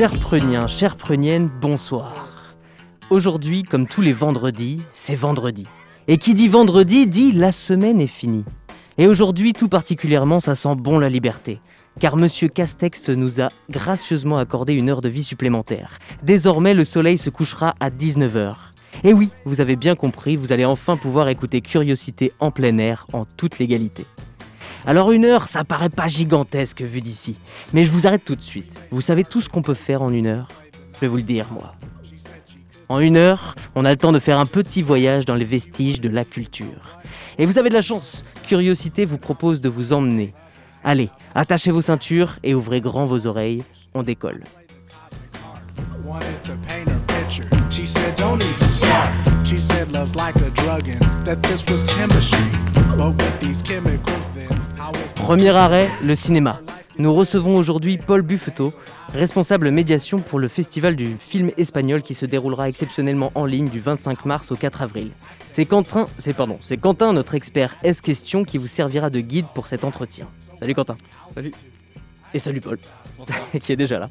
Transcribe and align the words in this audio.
Chers 0.00 0.18
pruniens, 0.18 0.66
chères 0.66 0.96
pruniennes, 0.96 1.50
bonsoir. 1.60 2.54
Aujourd'hui, 3.10 3.64
comme 3.64 3.86
tous 3.86 4.00
les 4.00 4.14
vendredis, 4.14 4.80
c'est 4.94 5.14
vendredi. 5.14 5.66
Et 6.08 6.16
qui 6.16 6.32
dit 6.32 6.48
vendredi 6.48 7.06
dit 7.06 7.32
la 7.32 7.52
semaine 7.52 8.00
est 8.00 8.06
finie. 8.06 8.46
Et 8.96 9.06
aujourd'hui, 9.06 9.52
tout 9.52 9.68
particulièrement, 9.68 10.40
ça 10.40 10.54
sent 10.54 10.74
bon 10.74 10.98
la 10.98 11.10
liberté. 11.10 11.60
Car 11.98 12.16
Monsieur 12.16 12.48
Castex 12.48 13.10
nous 13.10 13.42
a 13.42 13.48
gracieusement 13.68 14.38
accordé 14.38 14.72
une 14.72 14.88
heure 14.88 15.02
de 15.02 15.10
vie 15.10 15.22
supplémentaire. 15.22 15.98
Désormais, 16.22 16.72
le 16.72 16.84
soleil 16.84 17.18
se 17.18 17.28
couchera 17.28 17.74
à 17.78 17.90
19h. 17.90 18.54
Et 19.04 19.12
oui, 19.12 19.28
vous 19.44 19.60
avez 19.60 19.76
bien 19.76 19.96
compris, 19.96 20.34
vous 20.34 20.50
allez 20.50 20.64
enfin 20.64 20.96
pouvoir 20.96 21.28
écouter 21.28 21.60
Curiosité 21.60 22.32
en 22.40 22.50
plein 22.50 22.78
air 22.78 23.06
en 23.12 23.26
toute 23.26 23.58
légalité. 23.58 24.06
Alors 24.86 25.12
une 25.12 25.24
heure, 25.24 25.48
ça 25.48 25.64
paraît 25.64 25.90
pas 25.90 26.06
gigantesque 26.06 26.82
vu 26.82 27.00
d'ici. 27.00 27.36
Mais 27.72 27.84
je 27.84 27.90
vous 27.90 28.06
arrête 28.06 28.24
tout 28.24 28.36
de 28.36 28.42
suite. 28.42 28.78
Vous 28.90 29.00
savez 29.00 29.24
tout 29.24 29.40
ce 29.40 29.48
qu'on 29.48 29.62
peut 29.62 29.74
faire 29.74 30.02
en 30.02 30.10
une 30.10 30.26
heure? 30.26 30.48
Je 30.94 31.00
vais 31.00 31.08
vous 31.08 31.16
le 31.16 31.22
dire, 31.22 31.46
moi. 31.52 31.74
En 32.88 32.98
une 32.98 33.16
heure, 33.16 33.54
on 33.76 33.84
a 33.84 33.90
le 33.90 33.96
temps 33.96 34.10
de 34.10 34.18
faire 34.18 34.40
un 34.40 34.46
petit 34.46 34.82
voyage 34.82 35.24
dans 35.24 35.36
les 35.36 35.44
vestiges 35.44 36.00
de 36.00 36.08
la 36.08 36.24
culture. 36.24 36.98
Et 37.38 37.46
vous 37.46 37.58
avez 37.58 37.68
de 37.68 37.74
la 37.74 37.82
chance. 37.82 38.24
Curiosité 38.42 39.04
vous 39.04 39.18
propose 39.18 39.60
de 39.60 39.68
vous 39.68 39.92
emmener. 39.92 40.34
Allez, 40.82 41.10
attachez 41.34 41.70
vos 41.70 41.82
ceintures 41.82 42.38
et 42.42 42.54
ouvrez 42.54 42.80
grand 42.80 43.06
vos 43.06 43.26
oreilles. 43.26 43.62
On 43.94 44.02
décolle. 44.02 44.42
Premier 55.16 55.50
arrêt, 55.50 55.88
le 56.02 56.14
cinéma. 56.14 56.60
Nous 56.98 57.14
recevons 57.14 57.56
aujourd'hui 57.56 57.98
Paul 57.98 58.22
Buffeto, 58.22 58.72
responsable 59.12 59.70
médiation 59.70 60.18
pour 60.18 60.38
le 60.38 60.48
festival 60.48 60.96
du 60.96 61.16
film 61.18 61.50
espagnol 61.56 62.02
qui 62.02 62.14
se 62.14 62.26
déroulera 62.26 62.68
exceptionnellement 62.68 63.32
en 63.34 63.46
ligne 63.46 63.68
du 63.68 63.80
25 63.80 64.24
mars 64.24 64.50
au 64.50 64.56
4 64.56 64.82
avril. 64.82 65.10
C'est 65.52 65.64
Quentin, 65.64 66.08
c'est 66.18 66.34
pardon, 66.34 66.58
c'est 66.60 66.76
Quentin, 66.76 67.12
notre 67.12 67.34
expert 67.34 67.76
S-Question, 67.82 68.44
qui 68.44 68.58
vous 68.58 68.66
servira 68.66 69.10
de 69.10 69.20
guide 69.20 69.46
pour 69.54 69.66
cet 69.66 69.84
entretien. 69.84 70.26
Salut 70.58 70.74
Quentin. 70.74 70.96
Salut. 71.34 71.52
Et 72.34 72.38
salut 72.38 72.60
Paul, 72.60 72.78
qui 73.60 73.72
est 73.72 73.76
déjà 73.76 73.98
là. 73.98 74.08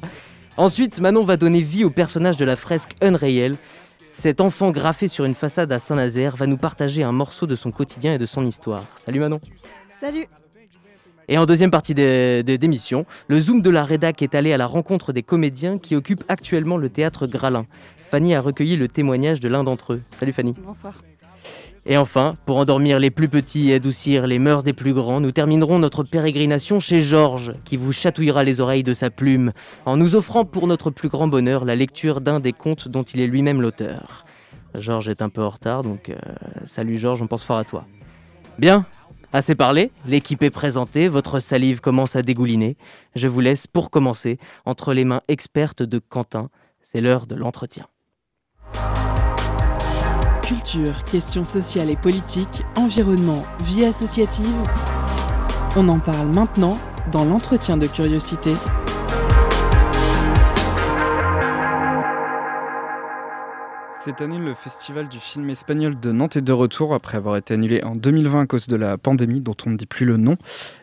Ensuite, 0.56 1.00
Manon 1.00 1.24
va 1.24 1.36
donner 1.36 1.62
vie 1.62 1.84
au 1.84 1.90
personnage 1.90 2.36
de 2.36 2.44
la 2.44 2.56
fresque 2.56 2.96
Unreal. 3.00 3.56
Cet 4.10 4.40
enfant 4.40 4.70
graffé 4.70 5.08
sur 5.08 5.24
une 5.24 5.34
façade 5.34 5.72
à 5.72 5.78
Saint-Nazaire 5.78 6.36
va 6.36 6.46
nous 6.46 6.58
partager 6.58 7.02
un 7.02 7.12
morceau 7.12 7.46
de 7.46 7.56
son 7.56 7.70
quotidien 7.70 8.14
et 8.14 8.18
de 8.18 8.26
son 8.26 8.44
histoire. 8.44 8.84
Salut 8.96 9.20
Manon. 9.20 9.40
Salut 9.98 10.28
Et 11.32 11.38
en 11.38 11.46
deuxième 11.46 11.70
partie 11.70 11.94
des- 11.94 12.42
des- 12.42 12.58
d'émission, 12.58 13.06
le 13.28 13.38
Zoom 13.38 13.62
de 13.62 13.70
la 13.70 13.84
rédac 13.84 14.20
est 14.20 14.34
allé 14.34 14.52
à 14.52 14.56
la 14.58 14.66
rencontre 14.66 15.12
des 15.12 15.22
comédiens 15.22 15.78
qui 15.78 15.94
occupent 15.94 16.24
actuellement 16.28 16.76
le 16.76 16.90
théâtre 16.90 17.28
Gralin. 17.28 17.66
Fanny 18.10 18.34
a 18.34 18.40
recueilli 18.40 18.76
le 18.76 18.88
témoignage 18.88 19.38
de 19.38 19.48
l'un 19.48 19.62
d'entre 19.62 19.92
eux. 19.94 20.00
Salut 20.12 20.32
Fanny. 20.32 20.54
Bonsoir. 20.66 21.00
Et 21.86 21.96
enfin, 21.96 22.34
pour 22.46 22.56
endormir 22.58 22.98
les 22.98 23.10
plus 23.10 23.28
petits 23.28 23.70
et 23.70 23.74
adoucir 23.74 24.26
les 24.26 24.40
mœurs 24.40 24.64
des 24.64 24.72
plus 24.72 24.92
grands, 24.92 25.20
nous 25.20 25.30
terminerons 25.30 25.78
notre 25.78 26.02
pérégrination 26.02 26.80
chez 26.80 27.00
Georges, 27.00 27.52
qui 27.64 27.76
vous 27.76 27.92
chatouillera 27.92 28.42
les 28.42 28.60
oreilles 28.60 28.82
de 28.82 28.92
sa 28.92 29.08
plume, 29.08 29.52
en 29.86 29.96
nous 29.96 30.16
offrant 30.16 30.44
pour 30.44 30.66
notre 30.66 30.90
plus 30.90 31.08
grand 31.08 31.28
bonheur 31.28 31.64
la 31.64 31.76
lecture 31.76 32.20
d'un 32.20 32.40
des 32.40 32.52
contes 32.52 32.88
dont 32.88 33.04
il 33.04 33.20
est 33.20 33.26
lui-même 33.28 33.62
l'auteur. 33.62 34.26
Georges 34.74 35.08
est 35.08 35.22
un 35.22 35.28
peu 35.30 35.42
en 35.42 35.48
retard, 35.48 35.82
donc 35.84 36.10
euh, 36.10 36.16
salut 36.64 36.98
Georges, 36.98 37.22
on 37.22 37.26
pense 37.28 37.44
fort 37.44 37.56
à 37.58 37.64
toi. 37.64 37.86
Bien, 38.58 38.84
assez 39.32 39.54
parlé, 39.54 39.90
l'équipe 40.06 40.42
est 40.42 40.50
présentée, 40.50 41.08
votre 41.08 41.40
salive 41.40 41.80
commence 41.80 42.16
à 42.16 42.22
dégouliner. 42.22 42.76
Je 43.14 43.28
vous 43.28 43.40
laisse 43.40 43.66
pour 43.66 43.90
commencer 43.90 44.38
entre 44.64 44.92
les 44.92 45.04
mains 45.04 45.22
expertes 45.28 45.82
de 45.82 45.98
Quentin. 45.98 46.50
C'est 46.82 47.00
l'heure 47.00 47.26
de 47.26 47.34
l'entretien. 47.34 47.86
Culture, 50.42 51.04
questions 51.04 51.44
sociales 51.44 51.90
et 51.90 51.96
politiques, 51.96 52.64
environnement, 52.76 53.44
vie 53.62 53.84
associative. 53.84 54.46
On 55.76 55.88
en 55.88 56.00
parle 56.00 56.28
maintenant 56.34 56.78
dans 57.12 57.24
l'entretien 57.24 57.76
de 57.76 57.86
curiosité. 57.86 58.52
Cette 64.02 64.22
année, 64.22 64.38
le 64.38 64.54
festival 64.54 65.10
du 65.10 65.20
film 65.20 65.50
espagnol 65.50 66.00
de 66.00 66.10
Nantes 66.10 66.36
est 66.36 66.40
de 66.40 66.54
retour 66.54 66.94
après 66.94 67.18
avoir 67.18 67.36
été 67.36 67.52
annulé 67.52 67.84
en 67.84 67.94
2020 67.94 68.40
à 68.40 68.46
cause 68.46 68.66
de 68.66 68.74
la 68.74 68.96
pandémie 68.96 69.42
dont 69.42 69.54
on 69.66 69.70
ne 69.70 69.76
dit 69.76 69.84
plus 69.84 70.06
le 70.06 70.16
nom. 70.16 70.36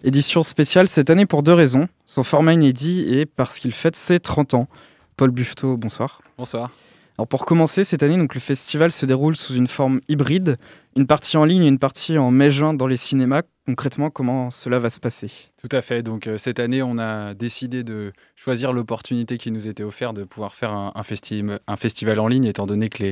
Édition 0.04 0.44
spéciale 0.44 0.88
cette 0.88 1.10
année 1.10 1.26
pour 1.26 1.42
deux 1.42 1.56
raisons. 1.56 1.88
Son 2.06 2.24
format 2.24 2.54
inédit 2.54 3.12
et 3.12 3.26
parce 3.26 3.58
qu'il 3.58 3.72
fête 3.72 3.96
ses 3.96 4.20
30 4.20 4.54
ans. 4.54 4.68
Paul 5.16 5.32
Buffeto, 5.32 5.78
bonsoir. 5.78 6.22
Bonsoir. 6.38 6.70
Alors 7.18 7.28
pour 7.28 7.48
commencer, 7.48 7.84
cette 7.84 8.04
année, 8.04 8.16
donc, 8.16 8.36
le 8.36 8.40
festival 8.40 8.92
se 8.92 9.06
déroule 9.08 9.36
sous 9.36 9.56
une 9.56 9.68
forme 9.68 10.02
hybride, 10.08 10.58
une 10.96 11.08
partie 11.08 11.36
en 11.38 11.46
ligne 11.46 11.64
et 11.64 11.68
une 11.68 11.80
partie 11.80 12.16
en 12.20 12.30
mai-juin 12.30 12.76
dans 12.76 12.86
les 12.86 12.98
cinémas. 12.98 13.42
Concrètement, 13.66 14.12
comment 14.12 14.52
cela 14.52 14.78
va 14.78 14.92
se 14.92 15.00
passer? 15.00 15.32
Tout 15.60 15.76
à 15.76 15.82
fait. 15.82 16.04
Donc 16.04 16.28
euh, 16.28 16.38
cette 16.38 16.60
année, 16.60 16.84
on 16.84 17.00
a 17.00 17.34
décidé 17.34 17.84
de 17.84 18.14
choisir 18.36 18.72
l'opportunité 18.72 19.40
qui 19.40 19.50
nous 19.50 19.68
était 19.68 19.84
offerte 19.84 20.16
de 20.16 20.26
pouvoir 20.26 20.54
faire 20.54 20.72
un, 20.72 20.92
un 20.94 21.02
festi- 21.02 21.58
un 21.66 21.76
festival 21.76 22.20
en 22.20 22.28
ligne, 22.28 22.46
étant 22.46 22.68
donné 22.68 22.90
que 22.90 23.04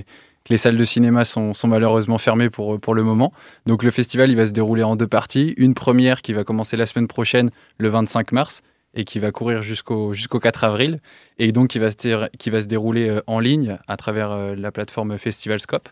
les, 0.49 0.57
salles 0.57 0.77
de 0.77 0.85
cinéma 0.85 1.25
sont, 1.25 1.53
malheureusement 1.66 2.19
fermées 2.19 2.51
pour, 2.51 2.79
pour 2.79 2.93
le 2.93 3.01
moment. 3.01 3.31
Donc 3.66 3.81
le 3.81 3.89
festival, 3.89 4.29
il 4.29 4.35
va 4.37 4.45
se 4.45 4.51
dérouler 4.53 4.83
en 4.83 4.95
deux 4.95 5.07
parties. 5.07 5.55
Une 5.57 5.73
première 5.73 6.22
qui 6.22 6.31
va 6.33 6.43
commencer 6.43 6.77
la 6.77 6.85
semaine 6.85 7.07
prochaine, 7.07 7.49
le 7.79 7.89
25 7.89 8.31
mars, 8.31 8.61
et 8.95 9.03
qui 9.03 9.19
va 9.19 9.31
courir 9.31 9.61
jusqu'au 9.61 10.13
jusqu'au 10.13 10.39
4 10.39 10.63
avril, 10.63 11.00
et 11.38 11.51
donc 11.51 11.69
qui 11.69 11.79
va 11.79 11.91
se, 11.91 12.29
qui 12.38 12.50
va 12.50 12.61
se 12.61 12.67
dérouler 12.67 13.09
euh, 13.09 13.22
en 13.28 13.39
ligne 13.39 13.78
à 13.88 13.97
travers 13.97 14.31
euh, 14.31 14.56
la 14.56 14.72
plateforme 14.72 15.17
Festivalscope. 15.17 15.89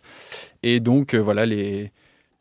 Et 0.63 0.79
donc 0.79 1.13
euh, 1.13 1.19
voilà, 1.19 1.45
les, 1.45 1.91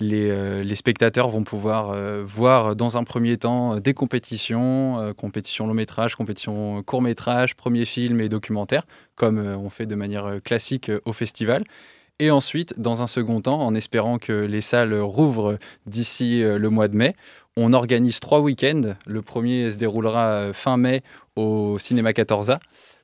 les, 0.01 0.75
spectateurs 0.75 1.29
vont 1.29 1.45
pouvoir 1.45 1.97
voir 2.25 2.75
dans 2.75 2.97
un 2.97 3.05
premier 3.05 3.37
temps 3.37 3.79
des 3.79 3.95
compétitions, 3.95 5.15
compétitions 5.17 5.69
long 5.69 5.75
métrage, 5.75 6.17
compétitions 6.17 6.83
court 6.83 7.03
métrage, 7.03 7.55
premier 7.55 7.85
film 7.85 8.21
et 8.21 8.29
documentaire, 8.29 8.85
comme 9.15 9.39
on 9.39 9.71
fait 9.71 9.87
de 9.87 9.95
manière 9.95 10.39
classique 10.43 10.91
au 11.05 11.13
festival. 11.13 11.63
Et 12.19 12.33
ensuite, 12.33 12.75
dans 12.79 13.03
un 13.03 13.07
second 13.07 13.41
temps, 13.41 13.61
en 13.61 13.77
espérant 13.77 14.19
que 14.19 14.33
les 14.33 14.61
salles 14.61 14.95
rouvrent 14.95 15.57
d'ici 15.87 16.41
le 16.43 16.69
mois 16.69 16.89
de 16.89 16.97
mai, 16.97 17.15
on 17.57 17.73
organise 17.73 18.21
trois 18.21 18.41
week-ends. 18.41 18.95
Le 19.07 19.23
premier 19.23 19.71
se 19.71 19.77
déroulera 19.77 20.27
euh, 20.27 20.53
fin 20.53 20.77
mai 20.77 21.03
au 21.37 21.79
Cinéma 21.79 22.13
14A. 22.13 22.59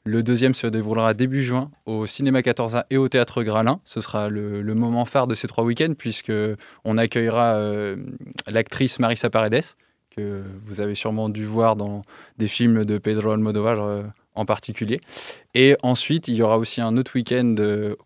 Le 0.04 0.22
deuxième 0.22 0.54
se 0.54 0.66
déroulera 0.66 1.12
début 1.12 1.42
juin 1.42 1.70
au 1.84 2.06
Cinéma 2.06 2.40
14A 2.40 2.84
et 2.90 2.96
au 2.96 3.08
Théâtre 3.08 3.42
Gralin. 3.42 3.80
Ce 3.84 4.00
sera 4.00 4.28
le, 4.28 4.62
moment 4.74 5.04
phare 5.04 5.26
de 5.26 5.34
ces 5.34 5.48
trois 5.48 5.64
week-ends 5.64 5.92
puisque 5.96 6.32
on 6.84 6.96
accueillera 6.96 7.56
euh, 7.56 7.96
l'actrice 8.46 8.98
Marisa 8.98 9.28
Paredes, 9.28 9.64
que 10.16 10.42
vous 10.64 10.80
avez 10.80 10.94
sûrement 10.94 11.28
dû 11.28 11.44
voir 11.44 11.76
dans 11.76 12.02
des 12.38 12.48
films 12.48 12.84
de 12.84 12.96
Pedro 12.96 13.32
Almodovar 13.32 13.82
euh, 13.82 14.02
en 14.34 14.46
particulier. 14.46 14.98
Et 15.54 15.76
ensuite, 15.82 16.28
il 16.28 16.36
y 16.36 16.42
aura 16.42 16.56
aussi 16.56 16.80
un 16.80 16.96
autre 16.96 17.12
week-end 17.14 17.54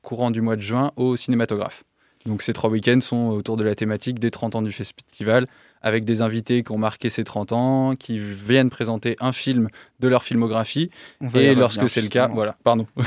courant 0.02 0.30
du 0.30 0.40
mois 0.40 0.56
de 0.56 0.62
juin 0.62 0.90
au 0.96 1.14
cinématographe. 1.14 1.84
Donc 2.26 2.42
ces 2.42 2.52
trois 2.52 2.70
week-ends 2.70 3.00
sont 3.00 3.28
autour 3.28 3.56
de 3.56 3.64
la 3.64 3.74
thématique 3.74 4.18
des 4.18 4.30
30 4.30 4.56
ans 4.56 4.62
du 4.62 4.72
festival, 4.72 5.46
avec 5.82 6.04
des 6.04 6.22
invités 6.22 6.62
qui 6.62 6.72
ont 6.72 6.78
marqué 6.78 7.10
ces 7.10 7.24
30 7.24 7.52
ans, 7.52 7.94
qui 7.96 8.18
viennent 8.18 8.70
présenter 8.70 9.16
un 9.20 9.32
film 9.32 9.68
de 10.00 10.08
leur 10.08 10.24
filmographie. 10.24 10.90
Et 11.34 11.54
lorsque 11.54 11.88
c'est 11.88 12.00
le 12.00 12.08
cas, 12.08 12.28
voilà, 12.28 12.56
pardon. 12.64 12.86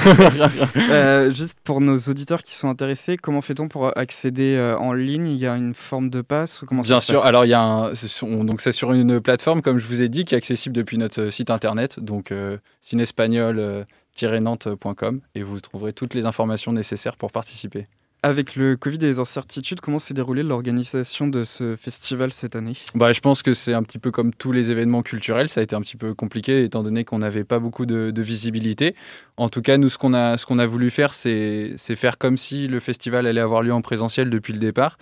Euh, 0.89 1.31
juste 1.31 1.57
pour 1.63 1.81
nos 1.81 1.97
auditeurs 1.97 2.43
qui 2.43 2.55
sont 2.55 2.69
intéressés, 2.69 3.17
comment 3.17 3.41
fait-on 3.41 3.67
pour 3.67 3.97
accéder 3.97 4.55
euh, 4.55 4.77
en 4.77 4.93
ligne? 4.93 5.27
Il 5.27 5.37
y 5.37 5.47
a 5.47 5.55
une 5.55 5.73
forme 5.73 6.09
de 6.09 6.21
passe 6.21 6.61
ou 6.61 6.65
comment 6.65 6.81
Bien 6.81 6.99
sûr. 6.99 7.15
passe? 7.15 7.25
Alors, 7.25 7.45
il 7.45 7.49
y 7.49 7.53
a 7.53 7.61
un, 7.61 7.95
c'est 7.95 8.07
sur- 8.07 8.27
on- 8.27 8.43
donc 8.43 8.61
c'est 8.61 8.71
sur 8.71 8.91
une 8.93 9.19
plateforme, 9.19 9.61
comme 9.61 9.77
je 9.77 9.87
vous 9.87 10.01
ai 10.03 10.09
dit, 10.09 10.25
qui 10.25 10.35
est 10.35 10.37
accessible 10.37 10.75
depuis 10.75 10.97
notre 10.97 11.21
euh, 11.21 11.31
site 11.31 11.49
internet, 11.49 11.99
donc 11.99 12.31
euh, 12.31 12.57
cinespagnol-nantes.com, 12.81 15.21
et 15.35 15.43
vous 15.43 15.59
trouverez 15.59 15.93
toutes 15.93 16.13
les 16.13 16.25
informations 16.25 16.71
nécessaires 16.73 17.15
pour 17.17 17.31
participer. 17.31 17.87
Avec 18.25 18.55
le 18.55 18.75
Covid 18.75 18.95
et 18.95 19.05
les 19.05 19.19
incertitudes, 19.19 19.81
comment 19.81 19.99
s'est 19.99 20.15
déroulée 20.15 20.41
l'organisation 20.41 21.27
de 21.27 21.43
ce 21.43 21.75
festival 21.75 22.33
cette 22.33 22.55
année? 22.55 22.75
Bah, 22.95 23.13
Je 23.13 23.19
pense 23.19 23.43
que 23.43 23.53
c'est 23.53 23.75
un 23.75 23.83
petit 23.83 23.99
peu 23.99 24.09
comme 24.09 24.33
tous 24.33 24.51
les 24.51 24.71
événements 24.71 25.03
culturels, 25.03 25.47
ça 25.47 25.59
a 25.59 25.63
été 25.63 25.75
un 25.75 25.81
petit 25.81 25.95
peu 25.95 26.15
compliqué 26.15 26.63
étant 26.63 26.81
donné 26.81 27.05
qu'on 27.05 27.19
n'avait 27.19 27.43
pas 27.43 27.59
beaucoup 27.59 27.85
de, 27.85 28.11
visibilité. 28.19 28.95
En 29.37 29.49
tout 29.49 29.61
cas, 29.61 29.77
nous, 29.77 29.89
ce 29.89 29.99
qu'on 29.99 30.15
a, 30.15 30.43
qu'on 30.43 30.57
a 30.57 30.65
voulu 30.65 30.89
faire, 30.89 31.13
c'est 31.13 31.75
faire 31.77 32.17
comme 32.17 32.35
si 32.35 32.67
le 32.67 32.79
festival 32.79 33.27
allait 33.27 33.41
avoir 33.41 33.61
lieu 33.61 33.73
en 33.73 33.83
présentiel 33.83 34.31
depuis 34.31 34.53
le 34.53 34.59
départ 34.59 34.97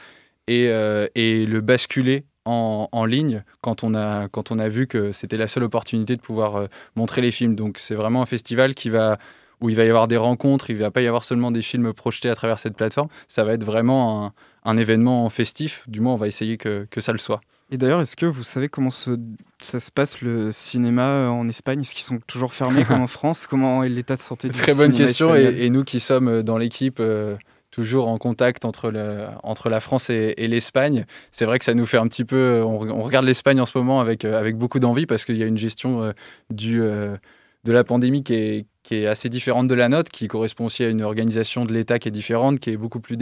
et, 0.49 0.67
euh, 0.67 1.07
le 1.15 1.61
basculer 1.61 2.25
en, 2.43 2.89
en, 2.91 3.05
ligne 3.05 3.45
quand 3.61 3.85
on, 3.85 3.93
a, 3.93 4.27
quand 4.27 4.51
on 4.51 4.59
a 4.59 4.67
vu 4.67 4.85
que 4.85 5.13
c'était 5.13 5.37
la 5.37 5.47
seule 5.47 5.63
opportunité 5.63 6.17
de 6.17 6.21
pouvoir 6.21 6.57
euh, 6.57 6.67
montrer 6.97 7.21
les 7.21 7.31
films. 7.31 7.55
Donc 7.55 7.77
c'est 7.77 7.95
vraiment 7.95 8.21
un 8.21 8.25
festival 8.25 8.75
qui 8.75 8.89
va 8.89 9.17
où 9.63 9.69
il 9.69 9.75
va 9.75 9.85
y 9.85 9.89
avoir 9.89 10.07
des 10.07 10.17
rencontres, 10.17 10.69
il 10.69 10.75
ne 10.75 10.81
va 10.81 10.91
pas 10.91 11.01
y 11.01 11.07
avoir 11.07 11.23
seulement 11.23 11.49
des 11.49 11.61
films 11.61 11.93
projetés 11.93 12.29
à 12.29 12.35
travers 12.35 12.59
cette 12.59 12.75
plateforme, 12.75 13.07
ça 13.27 13.43
va 13.43 13.53
être 13.53 13.63
vraiment 13.63 14.25
un, 14.25 14.33
un 14.63 14.77
événement 14.77 15.27
festif, 15.29 15.83
du 15.87 16.01
moins 16.01 16.13
on 16.13 16.17
va 16.17 16.27
essayer 16.27 16.57
que, 16.57 16.85
que 16.91 17.01
ça 17.01 17.11
le 17.11 17.17
soit. 17.17 17.41
Et 17.71 17.77
d'ailleurs, 17.77 18.01
est-ce 18.01 18.15
que 18.15 18.27
vous 18.27 18.43
savez 18.43 18.69
comment 18.69 18.91
ça 18.91 19.79
se 19.79 19.91
passe 19.91 20.21
le 20.21 20.51
cinéma 20.51 21.29
en 21.29 21.47
Espagne? 21.47 21.81
Est-ce 21.81 21.95
qu'ils 21.95 22.03
sont 22.03 22.19
toujours 22.27 22.53
fermés 22.53 22.83
comme 22.85 23.01
en 23.01 23.07
France? 23.19 23.47
Comment 23.47 23.83
est 23.83 23.89
l'état 23.89 24.15
de 24.15 24.21
santé 24.21 24.49
du 24.49 24.55
Très 24.55 24.75
bonne 24.75 24.91
question. 24.91 25.33
Et, 25.33 25.69
nous 25.71 25.83
qui 25.83 25.99
sommes 25.99 26.43
dans 26.43 26.57
l'équipe, 26.57 26.99
euh, 26.99 27.35
toujours 27.73 28.07
en 28.07 28.19
contact 28.19 28.65
entre, 28.65 28.91
le, 28.91 29.25
entre 29.41 29.67
la 29.67 29.79
France 29.79 30.11
et, 30.11 30.47
l'Espagne. 30.47 31.05
C'est 31.31 31.45
vrai 31.45 31.57
que 31.57 31.65
ça 31.65 31.73
nous 31.73 31.87
fait 31.87 31.97
un 31.97 32.07
petit 32.07 32.23
peu. 32.23 32.61
On, 32.63 33.01
regarde 33.01 33.25
l'Espagne 33.25 33.59
en 33.59 33.65
ce 33.65 33.75
moment 33.75 33.99
avec, 33.99 34.23
euh, 34.23 34.39
avec 34.39 34.55
beaucoup 34.57 34.79
d'envie 34.79 35.07
parce 35.07 35.25
qu'il 35.25 35.37
y 35.37 35.43
a 35.43 35.47
une 35.47 35.57
gestion 35.57 36.03
euh, 36.03 36.11
du, 36.51 36.81
euh, 36.81 37.17
de 37.63 37.71
la 37.71 37.83
pandémie 37.83 38.23
qui 38.23 38.35
est, 38.35 38.65
qui 38.83 38.95
est 38.95 39.07
assez 39.07 39.29
différente 39.29 39.67
de 39.67 39.75
la 39.75 39.89
nôtre, 39.89 40.11
qui 40.11 40.27
correspond 40.27 40.65
aussi 40.65 40.83
à 40.83 40.89
une 40.89 41.01
organisation 41.01 41.65
de 41.65 41.73
l'État 41.73 41.99
qui 41.99 42.09
est 42.09 42.11
différente, 42.11 42.59
qui 42.59 42.69
est 42.69 42.77
beaucoup 42.77 42.99
plus 42.99 43.17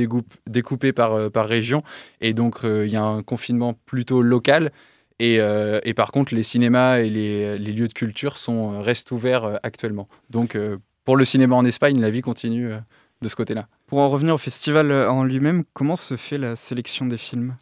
découpée 0.47 0.91
par, 0.91 1.31
par 1.31 1.47
région. 1.47 1.83
Et 2.19 2.33
donc, 2.33 2.59
il 2.63 2.89
y 2.89 2.95
a 2.95 3.03
un 3.03 3.23
confinement 3.23 3.75
plutôt 3.85 4.21
local. 4.21 4.71
Et, 5.19 5.35
et, 5.35 5.93
par 5.93 6.11
contre, 6.11 6.33
les 6.33 6.41
cinémas 6.41 6.97
et 6.97 7.09
les, 7.09 7.59
lieux 7.59 7.87
de 7.87 7.93
culture 7.93 8.39
sont, 8.39 8.81
restent 8.81 9.11
ouverts 9.11 9.59
actuellement. 9.61 10.09
Donc, 10.31 10.57
pour 11.05 11.15
le 11.15 11.25
cinéma 11.25 11.55
en 11.55 11.65
Espagne, 11.65 11.99
la 12.01 12.09
vie 12.09 12.21
continue 12.21 12.71
de 13.21 13.29
ce 13.29 13.35
côté-là. 13.35 13.67
Pour 13.87 13.99
en 13.99 14.09
revenir 14.09 14.35
au 14.35 14.37
festival 14.37 14.91
euh, 14.91 15.09
en 15.09 15.23
lui-même, 15.23 15.63
comment 15.73 15.95
se 15.95 16.17
fait 16.17 16.37
la 16.37 16.55
sélection 16.55 17.05
des 17.05 17.17
films? 17.17 17.55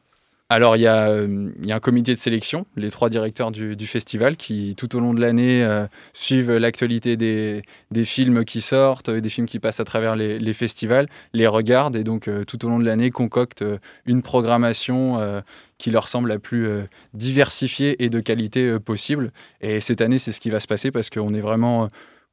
Alors, 0.52 0.76
il 0.78 0.82
y, 0.82 0.88
a, 0.88 1.10
euh, 1.10 1.52
il 1.62 1.68
y, 1.68 1.72
a, 1.72 1.76
un 1.76 1.80
comité 1.80 2.14
de 2.14 2.20
sélection, 2.20 2.66
les 2.76 2.90
trois 2.90 3.10
directeurs 3.10 3.52
du, 3.52 3.86
festival, 3.86 4.36
qui 4.36 4.76
tout 4.76 4.96
au 4.96 5.00
long 5.00 5.14
de 5.14 5.22
l'année 5.22 5.64
euh, 5.64 5.86
suivent 6.14 6.52
l'actualité 6.52 7.18
des, 7.18 7.64
films 8.04 8.44
qui 8.44 8.62
sortent, 8.62 9.12
des 9.12 9.30
films 9.30 9.46
qui 9.46 9.60
passent 9.60 9.80
à 9.80 9.86
travers 9.86 10.16
les, 10.16 10.54
festivals, 10.54 11.08
les 11.34 11.46
regardent 11.46 11.96
et 11.96 12.04
donc 12.04 12.30
tout 12.48 12.66
au 12.66 12.70
long 12.70 12.80
de 12.80 12.86
l'année 12.86 13.12
concoctent 13.12 13.64
une 14.06 14.24
programmation 14.24 15.44
qui 15.78 15.92
leur 15.92 16.08
semble 16.08 16.30
la 16.30 16.40
plus 16.40 16.68
diversifiée 17.14 18.04
et 18.04 18.10
de 18.10 18.20
qualité 18.20 18.80
possible. 18.80 19.32
Et 19.62 19.80
cette 19.80 20.02
année, 20.02 20.18
c'est 20.18 20.32
ce 20.32 20.42
qui 20.42 20.50
va 20.50 20.60
se 20.60 20.68
passer 20.68 20.90
parce 20.90 21.12
qu'on 21.12 21.34
est 21.34 21.42
vraiment 21.42 21.90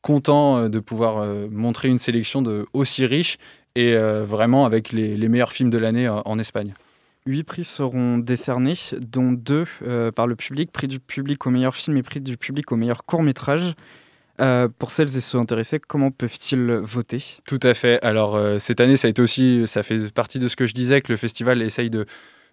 content 0.06 0.58
euh, 0.58 0.68
de 0.68 0.78
pouvoir 0.78 1.18
euh, 1.18 1.48
montrer 1.50 1.88
une 1.88 1.98
sélection 1.98 2.40
de 2.40 2.66
aussi 2.72 3.04
riche 3.06 3.38
et 3.74 3.94
euh, 3.94 4.24
vraiment 4.24 4.64
avec 4.64 4.92
les, 4.92 5.28
meilleurs 5.28 5.52
films 5.52 5.70
de 5.70 5.78
l'année 5.78 6.08
en 6.08 6.38
Espagne. 6.38 6.74
Huit 7.26 7.44
prix 7.44 7.64
seront 7.64 8.18
décernés, 8.18 8.76
dont 8.98 9.32
deux 9.32 9.66
par 10.14 10.26
le 10.26 10.36
public, 10.36 10.70
prix 10.72 10.86
du 10.86 11.00
public 11.00 11.46
au 11.46 11.50
meilleur 11.50 11.74
film 11.74 11.96
et 11.96 12.02
prix 12.02 12.20
du 12.20 12.36
public 12.36 12.70
au 12.72 12.76
meilleur 12.76 13.04
court 13.04 13.22
métrage. 13.22 13.74
pour 14.78 14.90
celles 14.90 15.16
et 15.16 15.20
ceux 15.20 15.38
intéressés, 15.38 15.80
comment 15.80 16.10
peuvent-ils 16.10 16.80
voter? 16.82 17.24
Tout 17.46 17.60
à 17.62 17.74
fait. 17.74 18.00
Alors 18.04 18.60
cette 18.60 18.80
année, 18.80 18.96
ça 18.96 19.08
a 19.08 19.10
été 19.10 19.20
aussi, 19.20 19.64
ça 19.66 19.82
fait 19.82 20.12
partie 20.12 20.38
de 20.38 20.46
ce 20.46 20.56
que 20.56 20.66
je 20.66 20.74
disais 20.74 21.00
que 21.00 21.12
le 21.12 21.16
festival 21.16 21.62
essaye 21.62 21.90
de 21.90 22.06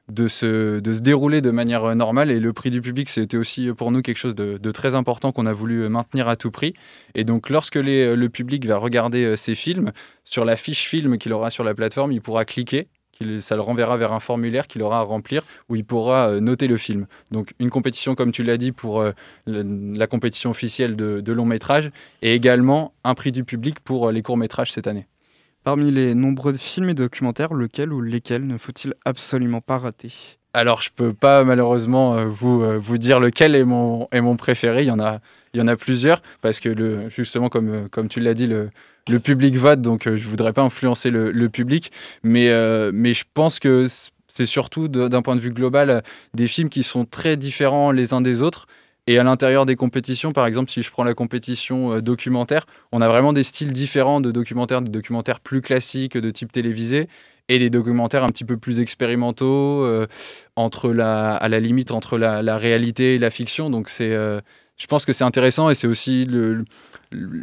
de 0.09 0.27
se, 0.27 0.79
de 0.79 0.93
se 0.93 0.99
dérouler 0.99 1.41
de 1.41 1.51
manière 1.51 1.85
euh, 1.85 1.95
normale. 1.95 2.31
Et 2.31 2.39
le 2.39 2.53
prix 2.53 2.69
du 2.69 2.81
public, 2.81 3.09
c'était 3.09 3.37
aussi 3.37 3.69
euh, 3.69 3.73
pour 3.73 3.91
nous 3.91 4.01
quelque 4.01 4.17
chose 4.17 4.35
de, 4.35 4.71
très 4.71 4.95
important 4.95 5.31
qu'on 5.31 5.45
a 5.45 5.53
voulu 5.53 5.83
euh, 5.83 5.89
maintenir 5.89 6.27
à 6.27 6.35
tout 6.35 6.51
prix. 6.51 6.73
Et 7.15 7.23
donc, 7.23 7.49
lorsque 7.49 7.75
le 7.75 8.27
public 8.27 8.65
va 8.65 8.77
regarder 8.77 9.35
ces 9.37 9.55
films, 9.55 9.91
sur 10.23 10.45
la 10.45 10.55
fiche 10.55 10.87
film 10.87 11.17
qu'il 11.17 11.33
aura 11.33 11.49
sur 11.49 11.63
la 11.63 11.73
plateforme, 11.73 12.11
il 12.11 12.21
pourra 12.21 12.45
cliquer. 12.45 12.87
Ça 13.39 13.55
le 13.55 13.61
renverra 13.61 13.97
vers 13.97 14.11
un 14.11 14.19
formulaire 14.19 14.67
qu'il 14.67 14.81
aura 14.81 14.99
à 14.99 15.03
remplir 15.03 15.43
où 15.69 15.75
il 15.75 15.85
pourra 15.85 16.39
noter 16.39 16.67
le 16.67 16.77
film. 16.77 17.07
Donc 17.31 17.53
une 17.59 17.69
compétition, 17.69 18.15
comme 18.15 18.31
tu 18.31 18.43
l'as 18.43 18.57
dit, 18.57 18.71
pour 18.71 19.03
la 19.45 20.07
compétition 20.07 20.49
officielle 20.49 20.95
de, 20.95 21.21
de 21.21 21.31
long 21.31 21.45
métrage 21.45 21.91
et 22.21 22.33
également 22.33 22.93
un 23.03 23.13
prix 23.13 23.31
du 23.31 23.43
public 23.43 23.79
pour 23.79 24.11
les 24.11 24.21
courts 24.21 24.37
métrages 24.37 24.71
cette 24.71 24.87
année. 24.87 25.07
Parmi 25.63 25.91
les 25.91 26.13
nombreux 26.15 26.53
films 26.53 26.89
et 26.89 26.93
documentaires, 26.93 27.53
lequel 27.53 27.93
ou 27.93 28.01
lesquels 28.01 28.45
ne 28.45 28.57
faut-il 28.57 28.95
absolument 29.05 29.61
pas 29.61 29.77
rater? 29.77 30.11
Alors, 30.55 30.83
je 30.83 30.91
peux 30.95 31.13
pas 31.13 31.43
malheureusement 31.43 32.15
euh, 32.15 32.25
vous, 32.25 32.61
euh, 32.61 32.77
vous 32.77 32.99
dire 32.99 33.19
lequel 33.19 33.55
est 33.55 33.63
mon, 33.63 34.07
est 34.11 34.21
mon 34.21 34.35
préféré. 34.37 34.83
Il 34.83 34.87
y 34.87 34.91
en 34.91 34.99
a, 34.99 35.19
il 35.53 35.59
y 35.59 35.63
en 35.63 35.67
a 35.67 35.75
plusieurs 35.75 36.21
parce 36.41 36.59
que 36.59 36.69
le, 36.69 37.09
justement, 37.09 37.49
comme, 37.49 37.69
euh, 37.69 37.87
comme 37.89 38.07
tu 38.07 38.19
l'as 38.19 38.35
dit, 38.35 38.45
le, 38.45 38.69
le 39.09 39.19
public 39.19 39.55
vote, 39.55 39.81
donc 39.81 40.07
je 40.07 40.29
voudrais 40.29 40.53
pas 40.53 40.61
influencer 40.61 41.09
le, 41.09 41.49
public, 41.49 41.91
mais, 42.23 42.47
mais 42.93 43.11
je 43.11 43.25
pense 43.33 43.59
que 43.59 43.87
c'est 44.29 44.45
surtout 44.45 44.87
d'un 44.87 45.21
point 45.21 45.35
de 45.35 45.41
vue 45.41 45.49
global 45.49 46.03
des 46.33 46.47
films 46.47 46.69
qui 46.69 46.83
sont 46.83 47.03
très 47.03 47.35
différents 47.35 47.91
les 47.91 48.13
uns 48.13 48.21
des 48.21 48.41
autres. 48.41 48.65
Et 49.05 49.19
à 49.19 49.25
l'intérieur 49.25 49.65
des 49.65 49.75
compétitions, 49.75 50.31
par 50.31 50.45
exemple, 50.45 50.71
si 50.71 50.81
je 50.83 50.89
prends 50.89 51.03
la 51.03 51.13
compétition 51.13 51.99
documentaire, 51.99 52.65
on 52.93 53.01
a 53.01 53.09
vraiment 53.09 53.33
des 53.33 53.43
styles 53.43 53.73
différents 53.73 54.21
de 54.21 54.31
documentaires, 54.31 54.81
des 54.81 54.89
documentaires 54.89 55.41
plus 55.41 55.59
classiques 55.59 56.17
de 56.17 56.29
type 56.29 56.53
télévisé 56.53 57.09
et 57.49 57.59
des 57.59 57.69
documentaires 57.69 58.23
un 58.23 58.29
petit 58.29 58.45
peu 58.45 58.57
plus 58.57 58.79
expérimentaux, 58.79 59.83
euh, 59.83 60.07
entre 60.55 60.91
la, 60.91 61.35
à 61.35 61.49
la 61.49 61.59
limite 61.59 61.91
entre 61.91 62.17
la, 62.17 62.57
réalité 62.57 63.15
et 63.15 63.19
la 63.19 63.29
fiction. 63.29 63.69
Donc 63.69 63.89
c'est, 63.89 64.13
euh, 64.13 64.39
je 64.77 64.87
pense 64.87 65.05
que 65.05 65.13
c'est 65.13 65.23
intéressant 65.23 65.69
et 65.69 65.75
c'est 65.75 65.87
aussi 65.87 66.27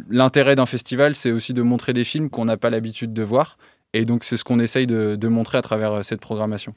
l'intérêt 0.09 0.55
d'un 0.55 0.65
festival, 0.65 1.15
c'est 1.15 1.31
aussi 1.31 1.53
de 1.53 1.61
montrer 1.61 1.93
des 1.93 2.03
films 2.03 2.29
qu'on 2.29 2.45
n'a 2.45 2.57
pas 2.57 2.69
l'habitude 2.69 3.13
de 3.13 3.23
voir. 3.23 3.57
Et 3.93 4.05
donc 4.05 4.23
c'est 4.23 4.37
ce 4.37 4.43
qu'on 4.43 4.59
essaye 4.59 4.87
de 4.87 5.27
montrer 5.27 5.57
à 5.57 5.61
travers 5.61 6.03
cette 6.03 6.21
programmation. 6.21 6.73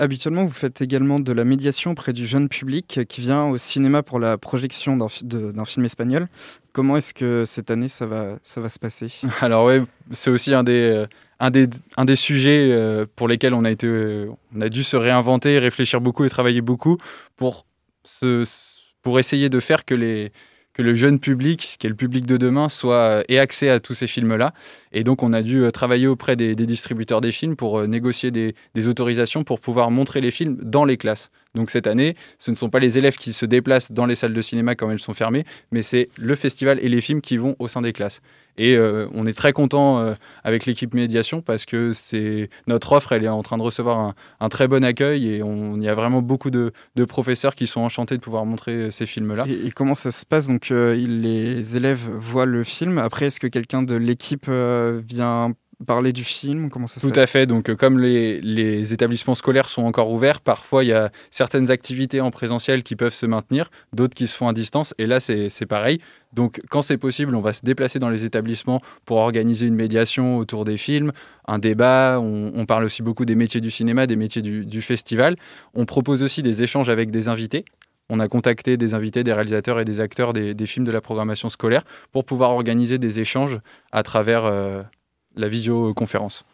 Habituellement, 0.00 0.44
vous 0.44 0.52
faites 0.52 0.80
également 0.80 1.18
de 1.18 1.32
la 1.32 1.42
médiation 1.42 1.90
auprès 1.90 2.12
du 2.12 2.24
jeune 2.24 2.48
public 2.48 3.00
qui 3.08 3.20
vient 3.20 3.46
au 3.46 3.58
cinéma 3.58 4.04
pour 4.04 4.20
la 4.20 4.38
projection 4.38 4.96
d'un 4.96 5.64
film 5.64 5.84
espagnol. 5.84 6.28
Comment 6.72 6.96
est-ce 6.96 7.12
que 7.12 7.42
cette 7.44 7.72
année, 7.72 7.88
ça 7.88 8.06
va, 8.06 8.36
ça 8.44 8.60
va 8.60 8.68
se 8.68 8.78
passer? 8.78 9.12
Alors 9.40 9.66
oui, 9.66 9.80
c'est 10.12 10.30
aussi 10.30 10.54
un 10.54 10.62
des, 10.62 10.80
euh, 10.82 11.06
un, 11.40 11.50
des, 11.50 12.16
sujets 12.16 12.70
euh, 12.72 13.06
pour 13.16 13.28
lesquels 13.28 13.54
on 13.54 13.64
a, 13.64 13.70
été, 13.70 13.86
on 14.54 14.60
a 14.60 14.68
dû 14.68 14.82
se 14.82 14.96
réinventer, 14.96 15.58
réfléchir 15.58 16.00
beaucoup 16.00 16.24
et 16.24 16.28
travailler 16.28 16.60
beaucoup 16.60 16.98
pour, 17.36 17.66
se, 18.04 18.44
pour 19.02 19.18
essayer 19.18 19.48
de 19.48 19.60
faire 19.60 19.84
que 19.84 19.94
le 19.94 20.94
jeune 20.94 21.18
public, 21.18 21.76
qui 21.78 21.86
est 21.86 21.90
le 21.90 21.96
public 21.96 22.26
de 22.26 22.36
demain, 22.36 22.68
soit 22.68 22.94
euh, 22.94 23.22
ait 23.28 23.38
accès 23.38 23.68
à 23.68 23.80
tous 23.80 23.94
ces 23.94 24.06
films-là. 24.06 24.52
Et 24.92 25.04
donc, 25.04 25.22
on 25.22 25.32
a 25.32 25.42
dû 25.42 25.64
euh, 25.64 25.70
travailler 25.70 26.06
auprès 26.06 26.36
des, 26.36 26.54
distributeurs 26.54 27.20
des 27.20 27.32
films 27.32 27.56
pour 27.56 27.78
euh, 27.78 27.86
négocier 27.86 28.30
des, 28.30 28.54
autorisations 28.88 29.44
pour 29.44 29.60
pouvoir 29.60 29.90
montrer 29.90 30.20
les 30.20 30.30
films 30.30 30.56
dans 30.62 30.84
les 30.84 30.96
classes. 30.96 31.30
Donc, 31.54 31.70
cette 31.70 31.86
année, 31.86 32.14
ce 32.38 32.50
ne 32.50 32.56
sont 32.56 32.70
pas 32.70 32.78
les 32.78 32.96
élèves 32.96 33.16
qui 33.16 33.32
se 33.32 33.44
déplacent 33.44 33.92
dans 33.92 34.06
les 34.06 34.14
salles 34.14 34.34
de 34.34 34.42
cinéma 34.42 34.74
quand 34.74 34.90
elles 34.90 35.00
sont 35.00 35.14
fermées, 35.14 35.44
mais 35.72 35.82
c'est 35.82 36.08
le 36.16 36.34
festival 36.36 36.78
et 36.80 36.88
les 36.88 37.00
films 37.00 37.20
qui 37.20 37.36
vont 37.36 37.56
au 37.58 37.68
sein 37.68 37.82
des 37.82 37.92
classes. 37.92 38.22
Et 38.58 38.76
euh, 38.76 39.06
on 39.14 39.24
est 39.26 39.32
très 39.32 39.52
content 39.52 40.00
euh, 40.00 40.14
avec 40.44 40.66
l'équipe 40.66 40.92
médiation 40.94 41.40
parce 41.40 41.64
que 41.64 41.92
c'est 41.92 42.50
notre 42.66 42.92
offre, 42.92 43.12
elle 43.12 43.24
est 43.24 43.28
en 43.28 43.42
train 43.42 43.56
de 43.56 43.62
recevoir 43.62 44.14
un, 44.40 44.48
très 44.48 44.68
bon 44.68 44.84
accueil 44.84 45.28
et 45.28 45.42
on 45.42 45.80
y 45.80 45.88
a 45.88 45.94
vraiment 45.94 46.22
beaucoup 46.22 46.50
de, 46.50 46.72
professeurs 47.06 47.54
qui 47.54 47.66
sont 47.66 47.80
enchantés 47.80 48.16
de 48.16 48.20
pouvoir 48.20 48.44
montrer 48.44 48.90
ces 48.90 49.06
films-là. 49.06 49.46
Et, 49.48 49.70
comment 49.70 49.94
ça 49.94 50.10
se 50.10 50.26
passe? 50.26 50.48
Donc 50.48 50.70
euh, 50.70 50.94
les 50.94 51.76
élèves 51.76 52.10
voient 52.18 52.46
le 52.46 52.64
film. 52.64 52.98
Après, 52.98 53.26
est-ce 53.26 53.40
que 53.40 53.46
quelqu'un 53.46 53.82
de 53.82 53.94
l'équipe 53.94 54.48
vient 54.48 55.54
parler 55.86 56.12
du 56.12 56.24
film 56.24 56.70
Comment 56.70 56.86
ça 56.86 57.00
Tout 57.00 57.18
à 57.18 57.26
fait. 57.26 57.46
Donc, 57.46 57.72
comme 57.74 57.98
les, 57.98 58.40
les, 58.40 58.92
établissements 58.92 59.34
scolaires 59.34 59.68
sont 59.68 59.82
encore 59.82 60.10
ouverts, 60.10 60.40
parfois 60.40 60.84
il 60.84 60.88
y 60.88 60.92
a 60.92 61.10
certaines 61.30 61.70
activités 61.70 62.20
en 62.20 62.30
présentiel 62.30 62.82
qui 62.82 62.96
peuvent 62.96 63.14
se 63.14 63.26
maintenir, 63.26 63.70
d'autres 63.92 64.14
qui 64.14 64.26
se 64.26 64.36
font 64.36 64.48
à 64.48 64.52
distance. 64.52 64.94
Et 64.98 65.06
là, 65.06 65.20
c'est 65.20 65.66
pareil. 65.66 66.00
Donc, 66.32 66.60
quand 66.68 66.82
c'est 66.82 66.98
possible, 66.98 67.34
on 67.34 67.40
va 67.40 67.52
se 67.52 67.64
déplacer 67.64 67.98
dans 67.98 68.10
les 68.10 68.24
établissements 68.24 68.82
pour 69.04 69.18
organiser 69.18 69.66
une 69.66 69.74
médiation 69.74 70.38
autour 70.38 70.64
des 70.64 70.76
films, 70.76 71.12
un 71.46 71.58
débat. 71.58 72.20
On, 72.20 72.66
parle 72.66 72.84
aussi 72.84 73.02
beaucoup 73.02 73.24
des 73.24 73.34
métiers 73.34 73.60
du 73.60 73.70
cinéma, 73.70 74.06
des 74.06 74.16
métiers 74.16 74.42
du, 74.42 74.82
festival. 74.82 75.36
On 75.74 75.86
propose 75.86 76.22
aussi 76.22 76.42
des 76.42 76.62
échanges 76.62 76.88
avec 76.88 77.10
des 77.10 77.28
invités. 77.28 77.64
On 78.10 78.20
a 78.20 78.28
contacté 78.28 78.76
des 78.76 78.94
invités, 78.94 79.22
des 79.22 79.32
réalisateurs 79.32 79.80
et 79.80 79.84
des 79.84 80.00
acteurs 80.00 80.32
des, 80.32 80.66
films 80.66 80.86
de 80.86 80.92
la 80.92 81.00
programmation 81.00 81.48
scolaire 81.48 81.84
pour 82.10 82.24
pouvoir 82.24 82.50
organiser 82.50 82.98
des 82.98 83.20
échanges 83.20 83.58
à 83.92 84.02
travers 84.02 84.44
euh, 84.44 84.82
la 85.38 85.48
visioconférence. 85.48 86.44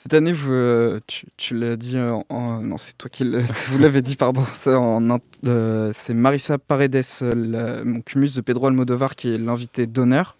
Cette 0.00 0.14
année, 0.14 0.32
euh, 0.46 1.00
tu, 1.36 1.56
l'as 1.56 1.74
dit, 1.74 1.96
euh, 1.96 2.16
en, 2.28 2.60
non, 2.62 2.76
c'est 2.76 2.96
toi 2.96 3.10
qui 3.10 3.24
vous 3.70 3.78
l'avez 3.78 4.00
dit, 4.00 4.14
pardon. 4.14 4.44
Euh, 5.46 5.92
c'est 5.96 6.14
Marissa 6.14 6.58
Paredes, 6.58 7.04
mon 7.22 8.00
cumuls 8.00 8.34
de 8.34 8.40
Pedro 8.40 8.66
Almodovar, 8.66 9.14
qui 9.14 9.32
est 9.32 9.38
l'invité 9.38 9.86
d'honneur 9.86 10.36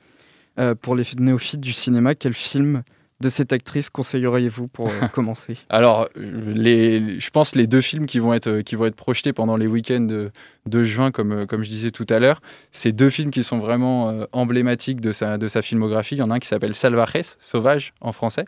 pour 0.81 0.97
les 0.97 1.05
néophytes 1.17 1.61
du 1.61 1.73
cinéma. 1.73 2.17
Quel 2.17 2.35
film 2.35 2.83
de 3.21 3.29
cette 3.29 3.53
actrice 3.53 3.91
conseilleriez-vous 3.91 4.69
pour 4.69 4.89
euh, 4.89 5.09
commencer? 5.13 5.57
Alors, 5.69 6.09
les, 6.17 7.19
je 7.19 7.31
pense 7.31 7.55
les 7.55 7.67
deux 7.67 7.81
films 7.81 8.07
qui 8.07 8.19
vont 8.19 8.33
être, 8.33 8.61
qui 8.61 8.77
vont 8.77 8.87
être 8.87 8.97
projetés 8.97 9.33
pendant 9.33 9.57
les 9.57 9.67
week-ends 9.67 10.01
de, 10.01 10.31
de 10.67 10.83
juin, 10.85 11.11
comme, 11.11 11.47
comme 11.47 11.65
je 11.65 11.71
disais 11.71 11.91
tout 11.91 12.07
à 12.11 12.19
l'heure, 12.19 12.41
c'est 12.71 12.93
deux 12.93 13.11
films 13.11 13.31
qui 13.31 13.43
sont 13.43 13.59
vraiment 13.59 14.09
euh, 14.09 14.25
emblématiques 14.33 15.01
de 15.01 15.13
sa, 15.13 15.39
de 15.39 15.49
sa 15.49 15.63
filmographie. 15.63 16.15
Il 16.15 16.19
y 16.19 16.23
en 16.23 16.31
a 16.31 16.37
un 16.37 16.39
qui 16.39 16.49
s'appelle 16.49 16.75
Salvajes, 16.75 17.37
Sauvage 17.41 17.93
en 18.01 18.13
français, 18.13 18.45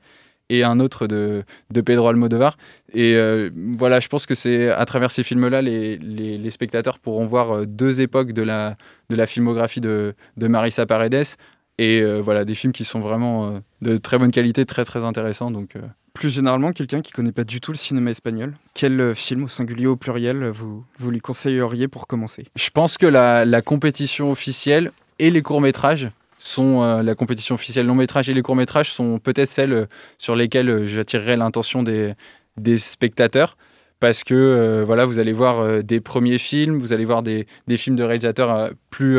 et 0.51 0.65
un 0.65 0.81
autre 0.81 1.07
de, 1.07 1.45
de 1.71 1.81
Pedro 1.81 2.09
Almodovar. 2.09 2.57
Et 2.93 3.15
euh, 3.15 3.51
voilà, 3.55 4.01
je 4.01 4.09
pense 4.09 4.27
que 4.27 4.35
c'est 4.35 4.69
à 4.71 4.85
travers 4.85 5.11
ces 5.11 5.23
films-là, 5.23 5.63
les, 5.63 5.97
les, 5.99 6.39
les, 6.39 6.51
spectateurs 6.51 6.99
pourront 6.99 7.25
voir 7.25 7.67
deux 7.67 8.01
époques 8.01 8.33
de 8.33 8.43
la, 8.43 8.77
de 9.11 9.17
la 9.17 9.27
filmographie 9.27 9.81
de, 9.81 10.15
de 10.37 10.49
Marisa 10.49 10.87
Paredes 10.87 11.37
et 11.81 12.03
euh, 12.03 12.21
voilà, 12.21 12.45
des 12.45 12.55
films 12.55 12.75
qui 12.75 12.85
sont 12.85 13.01
vraiment 13.01 13.47
euh, 13.47 13.61
de 13.81 13.97
très 13.97 14.19
bonne 14.19 14.31
qualité, 14.31 14.67
très 14.67 14.85
très 14.85 15.03
intéressants. 15.03 15.51
Donc, 15.51 15.77
euh. 15.77 15.81
Plus 16.13 16.29
généralement, 16.29 16.73
quelqu'un 16.73 17.01
qui 17.01 17.11
connaît 17.11 17.33
pas 17.33 17.45
du 17.45 17.59
tout 17.59 17.73
le 17.73 17.79
cinéma 17.79 18.11
espagnol, 18.11 18.53
quel 18.75 19.15
film 19.15 19.45
au 19.45 19.49
singulier 19.49 19.87
ou 19.87 19.93
au 19.93 19.97
pluriel 19.97 20.51
vous, 20.51 20.85
vous 20.99 21.11
lui 21.11 21.21
conseilleriez 21.21 21.89
pour 21.89 22.07
commencer? 22.07 22.49
Je 22.55 22.69
pense 22.69 22.99
que 22.99 23.07
la, 23.07 23.47
la, 23.47 23.63
compétition 23.63 24.31
officielle 24.31 24.93
et 25.19 25.31
les 25.31 25.41
courts-métrages 25.41 26.11
sont 26.39 26.83
la 27.03 27.15
compétition 27.15 27.55
officielle 27.55 27.87
long 27.87 27.95
métrage 27.95 28.31
et 28.31 28.33
les 28.33 28.41
courts 28.41 28.57
métrages 28.57 28.91
sont 28.91 29.19
peut-être 29.19 29.49
celles 29.49 29.89
sur 30.19 30.35
lesquelles 30.35 30.87
j'attirerai 30.87 31.37
l'intention 31.37 31.83
des, 31.83 32.15
des, 32.57 32.79
spectateurs 32.79 33.59
parce 34.01 34.25
que 34.25 34.83
voilà 34.87 35.05
vous 35.05 35.19
allez 35.19 35.33
voir 35.33 35.83
des 35.85 36.01
premiers 36.01 36.39
films 36.39 36.79
vous 36.79 36.95
allez 36.95 37.05
voir 37.05 37.23
des, 37.23 37.47
des 37.67 37.77
films 37.77 37.95
de 37.95 38.05
réalisateurs 38.05 38.71
plus 38.89 39.19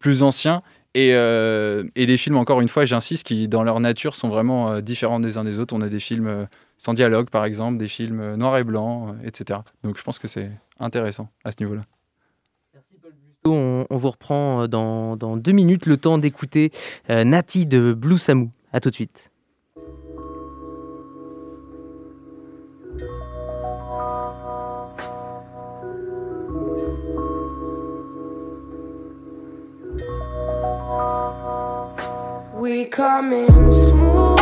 plus 0.00 0.24
anciens 0.24 0.62
et, 0.94 1.10
euh, 1.12 1.84
et, 1.96 2.06
des 2.06 2.16
films, 2.16 2.36
encore 2.36 2.60
une 2.60 2.68
fois, 2.68 2.84
j'insiste, 2.84 3.26
qui 3.26 3.48
dans 3.48 3.64
leur 3.64 3.80
nature 3.80 4.14
sont 4.14 4.28
vraiment 4.28 4.70
euh, 4.70 4.80
différents 4.80 5.18
des 5.18 5.38
uns 5.38 5.44
des 5.44 5.58
autres. 5.58 5.74
On 5.74 5.80
a 5.80 5.88
des 5.88 5.98
films 5.98 6.28
euh, 6.28 6.44
sans 6.78 6.94
dialogue, 6.94 7.30
par 7.30 7.44
exemple, 7.44 7.78
des 7.78 7.88
films 7.88 8.20
euh, 8.20 8.36
noir 8.36 8.56
et 8.58 8.64
blanc, 8.64 9.16
etc. 9.24 9.60
Donc 9.82 9.98
je 9.98 10.02
pense 10.04 10.20
que 10.20 10.28
c'est 10.28 10.50
intéressant 10.78 11.28
à 11.44 11.50
ce 11.50 11.56
niveau-là. 11.60 11.82
Merci 12.72 12.94
Paul. 13.02 13.12
On, 13.46 13.86
on, 13.90 13.96
vous 13.96 14.10
reprend 14.10 14.68
dans, 14.68 15.16
deux 15.36 15.52
minutes 15.52 15.86
le 15.86 15.96
temps 15.96 16.16
d'écouter 16.16 16.70
Nati 17.08 17.66
de 17.66 17.92
Blue 17.92 18.18
Samu. 18.18 18.50
A 18.72 18.80
tout 18.80 18.90
de 18.90 18.94
suite. 18.94 19.30
We 32.64 32.86
coming 32.86 33.70
smooth 33.70 34.33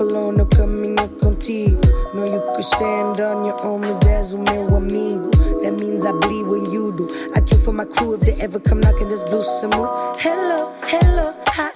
alone 0.00 0.40
or 0.40 0.46
caminho 0.46 1.06
contigo? 1.18 1.80
No, 2.14 2.24
you 2.24 2.42
could 2.54 2.64
stand 2.64 3.20
on 3.20 3.44
your 3.44 3.62
own, 3.64 3.80
mas 3.82 4.00
és 4.06 4.34
o 4.34 4.38
meu 4.38 4.76
amigo. 4.76 5.30
That 5.62 5.74
means 5.78 6.04
I 6.04 6.12
bleed 6.12 6.46
when 6.46 6.70
you 6.70 6.92
do. 6.92 7.08
I 7.34 7.40
kill 7.40 7.58
for 7.58 7.72
my 7.72 7.84
crew 7.84 8.14
if 8.14 8.20
they 8.20 8.34
ever 8.42 8.58
come 8.58 8.80
knocking 8.80 9.08
this 9.08 9.24
blue 9.24 9.42
samu. 9.42 9.86
Hello, 10.18 10.72
hello, 10.84 11.34
how 11.46 11.70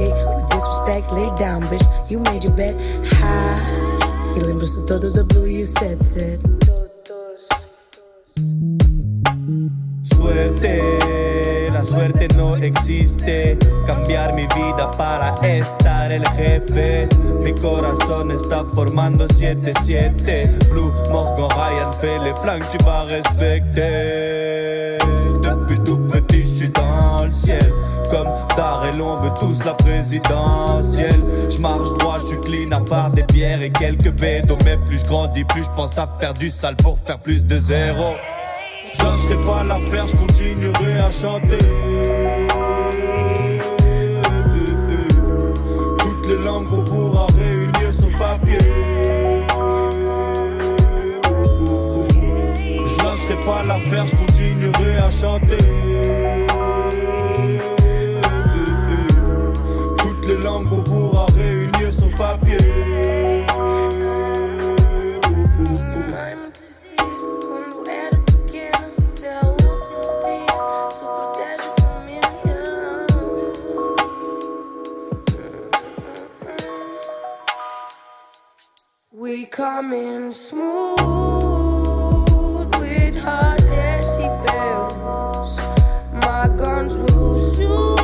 check 0.00 0.14
with 0.26 0.48
disrespect, 0.48 1.12
lay 1.12 1.30
down, 1.38 1.62
bitch. 1.68 1.86
You 2.10 2.20
made 2.20 2.44
your 2.44 2.54
bed 2.54 2.74
high. 3.04 4.36
Y 4.36 4.40
lembras 4.40 4.76
de 4.76 4.86
todo 4.86 5.10
the 5.10 5.24
blue 5.24 5.46
you 5.46 5.66
said, 5.66 6.02
said. 6.04 6.38
Suerte, 10.02 11.70
la 11.72 11.84
suerte 11.84 12.28
no 12.36 12.56
existe. 12.56 13.58
Cambiar 13.86 14.34
mi 14.34 14.46
vida 14.54 14.90
para 14.96 15.34
estar 15.42 16.12
el 16.12 16.26
jefe. 16.36 17.08
Mi 17.42 17.52
corazon 17.52 18.30
está 18.30 18.64
formando 18.64 19.26
7-7. 19.26 20.68
Blue, 20.70 20.92
Morgan, 21.10 21.48
Ryan, 21.50 21.92
fait 21.92 22.18
les 22.20 22.34
flancs, 22.34 22.70
tu 22.70 22.78
vas 22.84 23.04
respecter. 23.04 24.98
Depuis 25.42 25.80
tout 25.80 25.98
petit, 26.08 26.42
je 26.42 26.46
suis 26.46 26.68
dans 26.68 27.24
le 27.24 27.32
ciel. 27.32 27.72
Comme 28.10 28.28
Darrell, 28.56 29.00
on 29.00 29.16
veut 29.16 29.30
tous 29.38 29.64
la 29.64 29.74
présidentielle. 29.74 31.20
Je 31.48 31.58
marche 31.58 31.90
droit, 31.98 32.18
je 32.18 32.34
clean 32.36 32.72
à 32.72 32.80
part 32.80 33.10
des 33.10 33.22
pierres 33.22 33.62
et 33.62 33.70
quelques 33.70 34.10
bédos. 34.10 34.58
Mais 34.64 34.76
plus 34.76 34.98
je 34.98 35.06
grandis, 35.06 35.44
plus 35.44 35.64
je 35.64 35.70
pense 35.76 35.96
à 35.96 36.08
faire 36.18 36.34
du 36.34 36.50
sale 36.50 36.76
pour 36.76 36.98
faire 36.98 37.18
plus 37.18 37.44
de 37.44 37.58
zéro. 37.58 38.14
Je 38.92 39.34
pas 39.46 39.62
l'affaire, 39.62 40.06
je 40.08 40.16
continuerai 40.16 40.98
à 40.98 41.10
chanter. 41.10 41.58
Toutes 45.98 46.26
les 46.26 46.44
langues 46.44 46.68
qu'on 46.68 46.82
pourra 46.82 47.26
réunir 47.38 47.94
sur 47.94 48.10
papier. 48.18 48.58
Je 52.84 53.46
pas 53.46 53.62
l'affaire, 53.62 54.06
je 54.06 54.16
continuerai 54.16 54.96
à 54.96 55.10
chanter. 55.10 55.79
Coming 79.50 80.30
smooth 80.30 80.96
with 82.78 83.18
hot 83.18 83.58
decibels. 83.58 85.58
My 86.12 86.46
guns 86.56 86.96
will 86.98 87.36
shoot. 87.38 87.98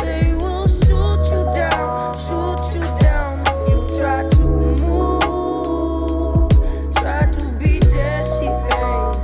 They 0.00 0.32
will 0.36 0.68
shoot 0.68 1.24
you 1.34 1.44
down, 1.58 2.14
shoot 2.16 2.74
you 2.78 2.86
down 3.00 3.40
if 3.46 3.68
you 3.68 3.86
try 3.98 4.22
to 4.30 4.42
move. 4.78 6.50
Try 6.94 7.26
to 7.32 7.44
be 7.58 7.80
decibel. 7.80 9.16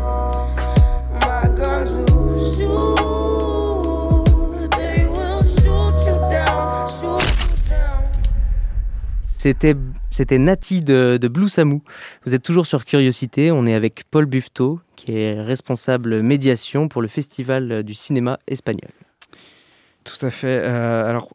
My 1.21 1.47
guns 1.57 1.93
will 2.11 2.39
shoot. 2.55 2.97
They 4.77 5.05
will 5.07 5.45
shoot 5.45 5.97
you 6.09 6.19
down, 6.29 6.89
shoot 6.89 7.31
you 7.41 7.49
down. 7.69 8.03
C'était 9.39 9.75
c'était 10.11 10.39
Nati 10.39 10.81
de, 10.81 11.19
de, 11.21 11.29
Blue 11.29 11.49
Samu. 11.49 11.81
Vous 12.25 12.35
êtes 12.35 12.43
toujours 12.43 12.67
sur 12.67 12.85
Curiosité. 12.85 13.51
On 13.51 13.67
est 13.67 13.75
avec 13.75 14.05
Paul 14.11 14.27
Bufto, 14.27 14.81
qui 14.97 15.13
est 15.17 15.41
responsable 15.41 16.23
médiation 16.23 16.89
pour 16.89 17.03
le 17.03 17.09
Festival 17.09 17.83
du 17.83 17.95
cinéma 17.95 18.39
espagnol. 18.47 18.91
Tout 20.05 20.25
à 20.25 20.31
fait. 20.31 20.49
Euh, 20.49 21.09
alors, 21.09 21.29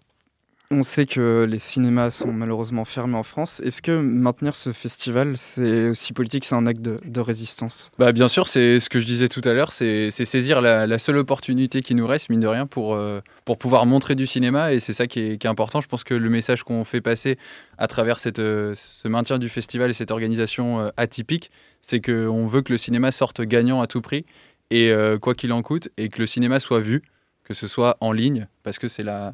on 0.71 0.83
sait 0.83 1.05
que 1.05 1.45
les 1.49 1.59
cinémas 1.59 2.09
sont 2.09 2.31
malheureusement 2.31 2.85
fermés 2.85 3.17
en 3.17 3.23
France. 3.23 3.59
Est-ce 3.61 3.81
que 3.81 3.91
maintenir 3.91 4.55
ce 4.55 4.71
festival, 4.71 5.37
c'est 5.37 5.89
aussi 5.89 6.13
politique, 6.13 6.45
c'est 6.45 6.55
un 6.55 6.65
acte 6.65 6.81
de, 6.81 7.19
résistance? 7.19 7.91
Bah, 7.97 8.11
Bien 8.11 8.27
sûr, 8.27 8.47
c'est 8.47 8.79
ce 8.79 8.89
que 8.89 8.99
je 8.99 9.05
disais 9.05 9.27
tout 9.27 9.41
à 9.45 9.53
l'heure, 9.53 9.71
c'est 9.71 10.09
saisir 10.11 10.61
la, 10.61 10.97
seule 10.97 11.17
opportunité 11.17 11.81
qui 11.81 11.93
nous 11.95 12.07
reste, 12.07 12.29
mine 12.29 12.39
de 12.39 12.47
rien, 12.47 12.65
pour, 12.65 12.95
euh, 12.95 13.21
pour 13.45 13.57
pouvoir 13.57 13.85
montrer 13.85 14.15
du 14.15 14.25
cinéma. 14.25 14.73
Et 14.73 14.79
c'est 14.79 14.93
ça 14.93 15.07
qui 15.07 15.19
est, 15.19 15.37
qui 15.37 15.47
est, 15.47 15.49
important. 15.49 15.81
Je 15.81 15.87
pense 15.87 16.03
que 16.03 16.13
le 16.13 16.29
message 16.29 16.63
qu'on 16.63 16.83
fait 16.83 17.01
passer 17.01 17.37
à 17.77 17.87
travers 17.87 18.19
cette, 18.19 18.39
euh, 18.39 18.73
ce 18.75 19.07
maintien 19.07 19.37
du 19.37 19.49
festival 19.49 19.89
et 19.89 19.93
cette 19.93 20.11
organisation 20.11 20.79
euh, 20.79 20.89
atypique, 20.97 21.51
c'est 21.81 22.01
qu'on 22.01 22.47
veut 22.47 22.61
que 22.61 22.71
le 22.71 22.77
cinéma 22.77 23.11
sorte 23.11 23.41
gagnant 23.41 23.81
à 23.81 23.87
tout 23.87 24.01
prix, 24.01 24.25
et 24.71 24.91
quoi 25.21 25.35
qu'il 25.35 25.53
en 25.53 25.61
coûte, 25.61 25.89
et 25.95 26.09
que 26.09 26.19
le 26.19 26.25
cinéma 26.25 26.59
soit 26.59 26.79
vu, 26.79 27.03
que 27.43 27.53
ce 27.53 27.67
soit 27.67 27.97
en 27.99 28.11
ligne, 28.11 28.47
parce 28.63 28.79
que 28.79 28.87
c'est 28.87 29.03
la 29.03 29.31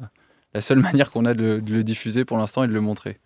la 0.54 0.60
seule 0.60 0.78
manière 0.80 1.10
qu'on 1.10 1.24
a 1.24 1.34
de, 1.34 1.62
le 1.66 1.84
diffuser 1.84 2.24
pour 2.24 2.38
l'instant 2.38 2.64
et 2.64 2.68
de 2.68 2.72
le 2.72 2.80
montrer. 2.80 3.18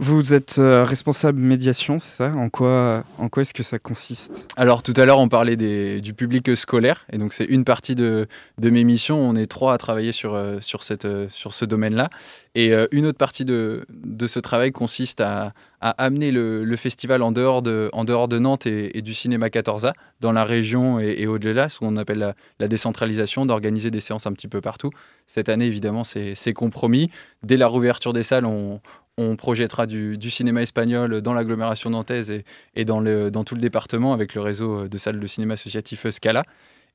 Vous 0.00 0.32
êtes 0.32 0.58
euh, 0.58 0.84
responsable 0.84 1.40
médiation, 1.40 1.98
c'est 1.98 2.18
ça? 2.18 2.32
En 2.32 2.50
quoi, 2.50 3.02
en 3.18 3.28
quoi 3.28 3.42
est-ce 3.42 3.52
que 3.52 3.64
ça 3.64 3.80
consiste? 3.80 4.46
Alors 4.56 4.84
tout 4.84 4.94
à 4.96 5.04
l'heure 5.04 5.18
on 5.18 5.28
parlait 5.28 5.56
du 5.56 6.14
public 6.14 6.56
scolaire 6.56 7.04
et 7.12 7.18
donc 7.18 7.32
c'est 7.32 7.46
une 7.46 7.64
partie 7.64 7.96
de, 7.96 8.28
mes 8.62 8.84
missions. 8.84 9.18
On 9.18 9.34
est 9.34 9.48
trois 9.48 9.74
à 9.74 9.78
travailler 9.78 10.12
sur, 10.12 10.34
euh, 10.34 10.58
sur, 10.60 10.84
cette, 10.84 11.04
euh, 11.04 11.26
sur 11.30 11.52
ce 11.52 11.64
domaine-là. 11.64 12.10
Et 12.54 12.72
une 12.90 13.06
autre 13.06 13.18
partie 13.18 13.44
de, 13.44 13.86
de 13.88 14.26
ce 14.26 14.40
travail 14.40 14.72
consiste 14.72 15.20
à, 15.20 15.52
à 15.80 15.90
amener 15.90 16.32
le, 16.32 16.76
festival 16.76 17.22
en 17.22 17.30
dehors 17.30 17.62
de, 17.62 17.88
en 17.92 18.04
dehors 18.04 18.26
de 18.26 18.40
Nantes 18.40 18.66
et, 18.66 19.00
du 19.00 19.14
cinéma 19.14 19.46
14A, 19.46 19.92
dans 20.20 20.32
la 20.32 20.44
région 20.44 20.98
et, 20.98 21.28
au-delà, 21.28 21.68
ce 21.68 21.78
qu'on 21.78 21.96
appelle 21.96 22.34
la 22.58 22.68
décentralisation, 22.68 23.46
d'organiser 23.46 23.92
des 23.92 24.00
séances 24.00 24.26
un 24.26 24.32
petit 24.32 24.48
peu 24.48 24.60
partout. 24.60 24.90
Cette 25.26 25.48
année 25.48 25.66
évidemment 25.66 26.02
c'est 26.02 26.52
compromis. 26.52 27.10
Dès 27.44 27.56
la 27.56 27.68
rouverture 27.68 28.12
des 28.12 28.24
salles, 28.24 28.46
on, 28.46 28.80
on 29.18 29.36
projettera 29.36 29.86
du, 29.86 30.30
cinéma 30.30 30.62
espagnol 30.62 31.20
dans 31.20 31.34
l'agglomération 31.34 31.90
nantaise 31.90 32.32
et, 32.74 32.84
dans, 32.84 33.44
tout 33.44 33.54
le 33.54 33.60
département 33.60 34.14
avec 34.14 34.34
le 34.34 34.40
réseau 34.40 34.88
de 34.88 34.98
salles 34.98 35.20
de 35.20 35.26
cinéma 35.26 35.54
associatif 35.54 36.08
Scala. 36.08 36.44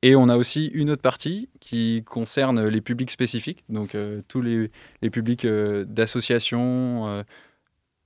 Et 0.01 0.15
on 0.15 0.27
a 0.27 0.35
aussi 0.35 0.65
une 0.67 0.89
autre 0.89 1.01
partie 1.01 1.49
qui 1.59 2.03
concerne 2.05 2.67
les 2.67 2.81
publics 2.81 3.11
spécifiques, 3.11 3.63
donc 3.69 3.95
euh, 3.95 4.21
tous 4.27 4.41
les, 4.41 4.69
publics 5.11 5.45
euh, 5.45 5.85
d'associations, 5.85 7.07
euh, 7.07 7.23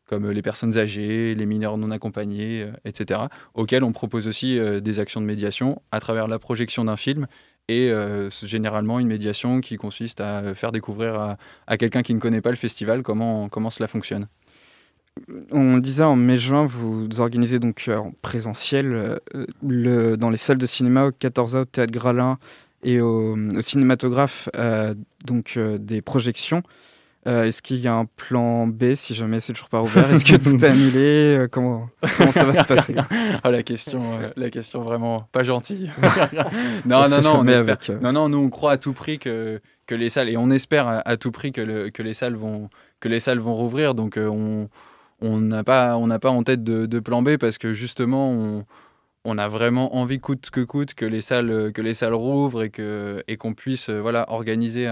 comme 0.08 0.32
les 0.32 0.42
personnes 0.42 0.78
âgées, 0.78 1.36
les 1.36 1.46
mineurs 1.46 1.78
non 1.78 1.92
accompagnés, 1.92 2.64
euh, 2.64 2.72
etc., 2.86 3.22
auxquels 3.54 3.84
on 3.84 3.92
propose 3.92 4.28
aussi 4.28 4.58
euh, 4.58 4.80
des 4.80 5.00
actions 5.00 5.22
de 5.22 5.26
médiation 5.26 5.82
à 5.92 6.00
travers 6.00 6.28
la 6.28 6.40
projection 6.40 6.86
d'un 6.86 6.98
film 6.98 7.28
et 7.68 7.90
euh, 7.90 8.30
généralement 8.44 9.00
une 9.00 9.08
médiation 9.08 9.62
qui 9.62 9.76
consiste 9.78 10.22
à 10.22 10.54
faire 10.56 10.72
découvrir 10.72 11.38
à, 11.68 11.78
quelqu'un 11.78 12.02
qui 12.02 12.14
ne 12.14 12.20
connaît 12.20 12.42
pas 12.42 12.50
le 12.50 12.56
festival 12.56 13.04
comment, 13.04 13.50
comment 13.50 13.70
cela 13.70 13.88
fonctionne. 13.88 14.28
On 15.52 15.78
disait 15.78 16.04
en 16.04 16.16
mai-juin, 16.16 16.66
vous 16.66 17.08
organisez 17.20 17.60
donc 17.60 17.90
en 17.90 18.12
présentiel 18.22 19.20
euh, 19.34 20.16
dans 20.16 20.30
les 20.30 20.38
salles 20.38 20.60
de 20.60 20.66
cinéma 20.66 21.06
au 21.06 21.12
14A, 21.12 21.62
au 21.62 21.66
Théâtre 21.66 21.92
Gralin 21.92 22.38
et 22.84 23.02
au, 23.02 23.36
au 23.36 23.62
cinématographe 23.62 24.50
euh, 24.56 24.94
donc 25.26 25.56
euh, 25.58 25.78
des 25.78 26.02
projections. 26.02 26.64
Euh, 27.28 27.44
Est-ce 27.44 27.62
qu'il 27.62 27.78
y 27.78 27.88
a 27.88 27.94
un 27.94 28.06
plan 28.06 28.68
B 28.68 28.96
si 28.96 29.14
jamais 29.14 29.40
c'est 29.40 29.54
toujours 29.54 29.70
pas 29.70 29.82
ouvert? 29.82 30.12
Est-ce 30.12 30.24
que 30.24 30.36
tout 30.42 30.56
est 30.56 30.64
annulé? 30.64 31.38
Euh, 31.38 31.48
comment, 31.50 31.90
comment 32.18 32.32
ça 32.32 32.46
va 32.46 32.62
se 32.62 32.66
passer? 32.66 32.96
Oh, 33.44 33.50
la, 33.50 33.64
question, 33.64 34.02
euh, 34.22 34.30
la 34.38 34.50
question 34.50 34.82
vraiment 34.82 35.28
pas 35.32 35.44
gentille. 35.44 35.92
non, 36.86 37.10
non, 37.10 37.22
non, 37.22 37.40
on 37.40 37.48
espère, 37.48 37.78
avec, 37.78 38.02
non, 38.02 38.14
non, 38.14 38.30
nous 38.30 38.38
on 38.38 38.50
croit 38.50 38.74
à 38.74 38.78
tout 38.78 38.94
prix 38.94 39.20
que, 39.20 39.60
que 39.88 39.96
les 39.96 40.10
salles, 40.10 40.30
et 40.30 40.38
on 40.38 40.50
espère 40.50 40.88
à, 40.88 41.00
à 41.00 41.18
tout 41.18 41.32
prix 41.32 41.52
que, 41.52 41.62
le, 41.62 41.90
que, 41.90 42.02
les 42.02 42.14
salles 42.14 42.36
vont, 42.36 42.70
que 43.02 43.10
les 43.10 43.20
salles 43.20 43.40
vont 43.40 43.56
rouvrir. 43.56 43.94
Donc 43.94 44.18
euh, 44.18 44.28
on 44.28 44.70
on 45.20 45.40
n'a 45.40 45.64
pas, 45.64 45.98
on 45.98 46.08
pas 46.20 46.30
en 46.30 46.44
tête 46.44 46.64
de, 46.64 46.86
de, 46.86 47.00
plan 47.00 47.24
B 47.24 47.38
parce 47.38 47.58
que 47.58 47.74
justement 47.74 48.32
on, 48.32 48.66
on 49.30 49.38
a 49.38 49.48
vraiment 49.48 49.96
envie 49.98 50.20
coûte 50.20 50.50
que 50.50 50.62
coûte 50.62 50.94
que 50.94 51.06
les 51.06 51.22
salles 51.22 51.72
que 51.74 51.82
les 51.82 51.94
salles 51.94 52.14
rouvrent 52.14 52.64
et 52.64 52.70
que 52.70 53.24
et 53.28 53.38
qu'on 53.38 53.54
puisse 53.54 53.90
voilà 53.90 54.32
organiser 54.32 54.92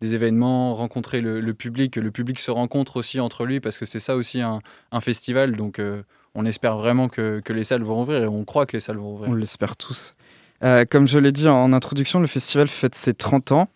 des 0.00 0.14
événements 0.14 0.74
rencontrer 0.74 1.20
le, 1.20 1.54
public 1.54 1.94
que 1.94 2.00
le 2.00 2.10
public 2.10 2.38
se 2.38 2.50
rencontre 2.50 2.96
aussi 2.96 3.20
entre 3.20 3.44
lui 3.44 3.60
parce 3.60 3.78
que 3.78 3.84
c'est 3.84 3.98
ça 3.98 4.16
aussi 4.16 4.40
un, 4.40 4.60
festival. 5.00 5.56
Donc 5.56 5.78
euh, 5.78 6.02
on 6.34 6.44
espère 6.46 6.76
vraiment 6.76 7.08
que, 7.08 7.40
que, 7.44 7.52
les 7.52 7.64
salles 7.64 7.82
vont 7.82 8.02
ouvrir 8.02 8.22
et 8.22 8.26
on 8.26 8.44
croit 8.44 8.66
que 8.66 8.76
les 8.76 8.80
salles 8.80 8.96
vont 8.96 9.14
ouvrir. 9.14 9.30
On 9.30 9.34
l'espère 9.34 9.76
tous. 9.76 10.14
Euh, 10.62 10.84
comme 10.88 11.08
je 11.08 11.18
l'ai 11.18 11.32
dit 11.32 11.48
en 11.48 11.72
introduction 11.72 12.20
le 12.20 12.26
festival 12.26 12.68
fête 12.68 12.94
ses 12.94 13.14
30 13.14 13.52
ans. 13.52 13.68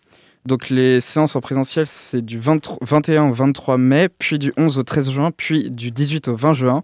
Donc 0.45 0.69
les 0.69 1.01
séances 1.01 1.35
en 1.35 1.41
présentiel 1.41 1.85
c'est 1.87 2.21
du 2.21 2.39
20, 2.39 2.77
21 2.81 3.29
au 3.29 3.33
23 3.33 3.77
mai 3.77 4.09
puis 4.09 4.39
du 4.39 4.53
11 4.57 4.77
au 4.77 4.83
13 4.83 5.11
juin 5.11 5.31
puis 5.35 5.69
du 5.69 5.91
18 5.91 6.27
au 6.29 6.35
20 6.35 6.53
juin. 6.53 6.83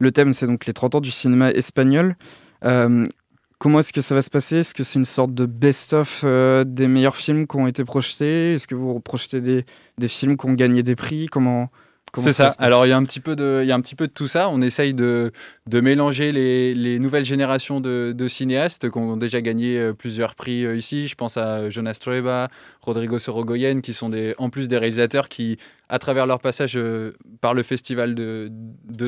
Le 0.00 0.12
thème 0.12 0.32
c'est 0.34 0.46
donc 0.46 0.66
les 0.66 0.72
30 0.72 0.96
ans 0.96 1.00
du 1.00 1.10
cinéma 1.10 1.50
espagnol. 1.50 2.14
euh, 2.14 2.47
comment 2.62 3.80
est-ce 3.80 3.92
que 3.92 4.00
ça 4.00 4.14
va 4.14 4.22
se 4.22 4.30
passer? 4.30 4.58
Est-ce 4.58 4.74
que 4.74 4.82
c'est 4.82 4.98
une 4.98 5.04
sorte 5.04 5.34
de 5.34 5.46
best-of 5.46 6.22
euh, 6.24 6.64
des 6.64 6.88
meilleurs 6.88 7.16
films 7.16 7.46
qui 7.46 7.56
ont 7.56 7.66
été 7.66 7.84
projetés? 7.84 8.54
Est-ce 8.54 8.66
que 8.66 8.74
vous 8.74 9.00
projetez 9.00 9.40
des, 9.40 9.64
des, 9.98 10.08
films 10.08 10.36
qui 10.36 10.46
ont 10.46 10.54
gagné 10.54 10.82
des 10.82 10.96
prix? 10.96 11.26
Comment 11.26 11.70
c'est 12.16 12.32
ça. 12.32 12.54
Alors 12.58 12.86
il 12.86 12.88
y 12.88 12.92
a 12.92 12.96
un 12.96 13.04
petit 13.04 13.20
peu 13.20 13.36
de, 13.36 13.60
il 13.62 13.68
y 13.68 13.72
a 13.72 13.74
un 13.74 13.80
petit 13.80 13.94
peu 13.94 14.06
de 14.06 14.12
tout 14.12 14.28
ça. 14.28 14.48
On 14.48 14.60
essaye 14.60 14.94
de, 14.94 15.32
de 15.66 15.80
mélanger 15.80 16.32
les, 16.32 16.74
les 16.74 16.98
nouvelles 16.98 17.24
générations 17.24 17.80
de, 17.80 18.14
de, 18.16 18.28
cinéastes 18.28 18.90
qui 18.90 18.98
ont 18.98 19.16
déjà 19.16 19.40
gagné 19.40 19.78
euh, 19.78 19.92
plusieurs 19.92 20.34
prix 20.34 20.64
euh, 20.64 20.76
ici. 20.76 21.08
Je 21.08 21.14
pense 21.14 21.36
à 21.36 21.68
Jonas 21.70 21.98
Trueba, 22.00 22.48
Rodrigo 22.80 23.18
Sorogoyen, 23.18 23.80
qui 23.80 23.92
sont 23.92 24.08
des, 24.08 24.34
en 24.38 24.50
plus 24.50 24.68
des 24.68 24.78
réalisateurs 24.78 25.28
qui, 25.28 25.58
à 25.88 25.98
travers 25.98 26.26
leur 26.26 26.40
passage 26.40 26.76
euh, 26.76 27.12
par 27.40 27.54
le 27.54 27.62
festival 27.62 28.14
de, 28.14 28.50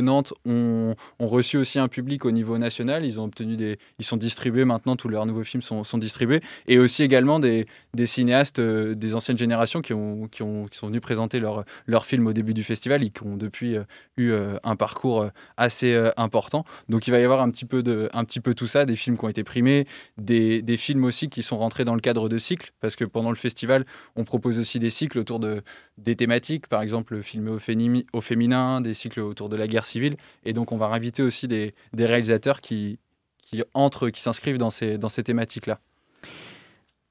Nantes, 0.00 0.32
ont, 0.46 0.94
reçu 1.18 1.58
aussi 1.58 1.78
un 1.78 1.88
public 1.88 2.24
au 2.24 2.30
niveau 2.30 2.58
national. 2.58 3.04
Ils 3.04 3.20
ont 3.20 3.24
obtenu 3.24 3.56
des, 3.56 3.78
ils 3.98 4.04
sont 4.04 4.16
distribués 4.16 4.64
maintenant. 4.64 4.96
Tous 4.96 5.08
leurs 5.08 5.26
nouveaux 5.26 5.44
films 5.44 5.62
sont, 5.62 5.98
distribués 5.98 6.40
et 6.66 6.78
aussi 6.78 7.02
également 7.02 7.38
des, 7.38 7.66
cinéastes 8.04 8.60
des 8.60 9.14
anciennes 9.14 9.38
générations 9.38 9.82
qui 9.82 9.92
ont, 9.92 10.28
qui 10.28 10.42
ont, 10.42 10.66
qui 10.66 10.78
sont 10.78 10.86
venus 10.86 11.00
présenter 11.00 11.38
leurs 11.38 11.64
leur 11.86 12.06
films 12.06 12.26
au 12.26 12.32
début 12.32 12.54
du 12.54 12.62
festival 12.62 13.02
et 13.02 13.10
qui 13.10 13.22
ont 13.24 13.36
depuis 13.36 13.76
eu 14.16 14.32
un 14.64 14.76
parcours 14.76 15.26
assez 15.56 15.94
important. 16.16 16.64
Donc 16.88 17.06
il 17.06 17.10
va 17.10 17.20
y 17.20 17.24
avoir 17.24 17.42
un 17.42 17.50
petit 17.50 17.64
peu 17.64 17.82
de, 17.82 18.08
un 18.12 18.24
petit 18.24 18.40
peu 18.40 18.54
tout 18.54 18.66
ça, 18.66 18.84
des 18.84 18.96
films 18.96 19.18
qui 19.18 19.24
ont 19.24 19.28
été 19.28 19.44
primés, 19.44 19.86
des, 20.16 20.62
des 20.62 20.76
films 20.76 21.04
aussi 21.04 21.28
qui 21.28 21.42
sont 21.42 21.58
rentrés 21.58 21.84
dans 21.84 21.94
le 21.94 22.00
cadre 22.00 22.28
de 22.28 22.38
cycles, 22.38 22.72
parce 22.80 22.96
que 22.96 23.04
pendant 23.04 23.30
le 23.30 23.36
festival, 23.36 23.84
on 24.16 24.24
propose 24.24 24.58
aussi 24.58 24.78
des 24.78 24.90
cycles 24.90 25.18
autour 25.18 25.38
de 25.38 25.62
des 25.98 26.16
thématiques, 26.16 26.66
par 26.70 26.80
exemple 26.80 27.20
filmer 27.20 27.50
au, 27.50 27.58
féminin, 27.58 28.00
au 28.14 28.22
féminin, 28.22 28.80
des 28.80 28.94
cycles 28.94 29.20
autour 29.20 29.50
de 29.50 29.56
la 29.56 29.68
guerre 29.68 29.84
civile, 29.84 30.16
et 30.44 30.54
donc 30.54 30.72
on 30.72 30.78
va 30.78 30.86
inviter 30.86 31.22
aussi 31.22 31.46
des, 31.48 31.74
des 31.92 32.06
réalisateurs 32.06 32.62
qui, 32.62 32.98
qui 33.42 33.62
entrent, 33.74 34.08
qui 34.08 34.22
s'inscrivent 34.22 34.56
dans 34.56 34.70
ces, 34.70 34.96
dans 34.96 35.10
ces 35.10 35.22
thématiques-là. 35.22 35.80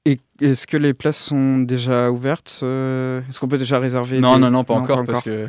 Et 0.06 0.18
est-ce 0.40 0.66
que 0.66 0.78
les 0.78 0.94
places 0.94 1.18
sont 1.18 1.58
déjà 1.58 2.10
ouvertes 2.10 2.60
euh, 2.62 3.20
Est-ce 3.28 3.38
qu'on 3.38 3.48
peut 3.48 3.58
déjà 3.58 3.78
réserver 3.78 4.18
Non, 4.18 4.36
des... 4.36 4.40
non, 4.40 4.50
non, 4.50 4.64
pas 4.64 4.74
non, 4.76 4.80
encore, 4.80 5.04
pas 5.04 5.12
parce 5.12 5.22
que 5.22 5.46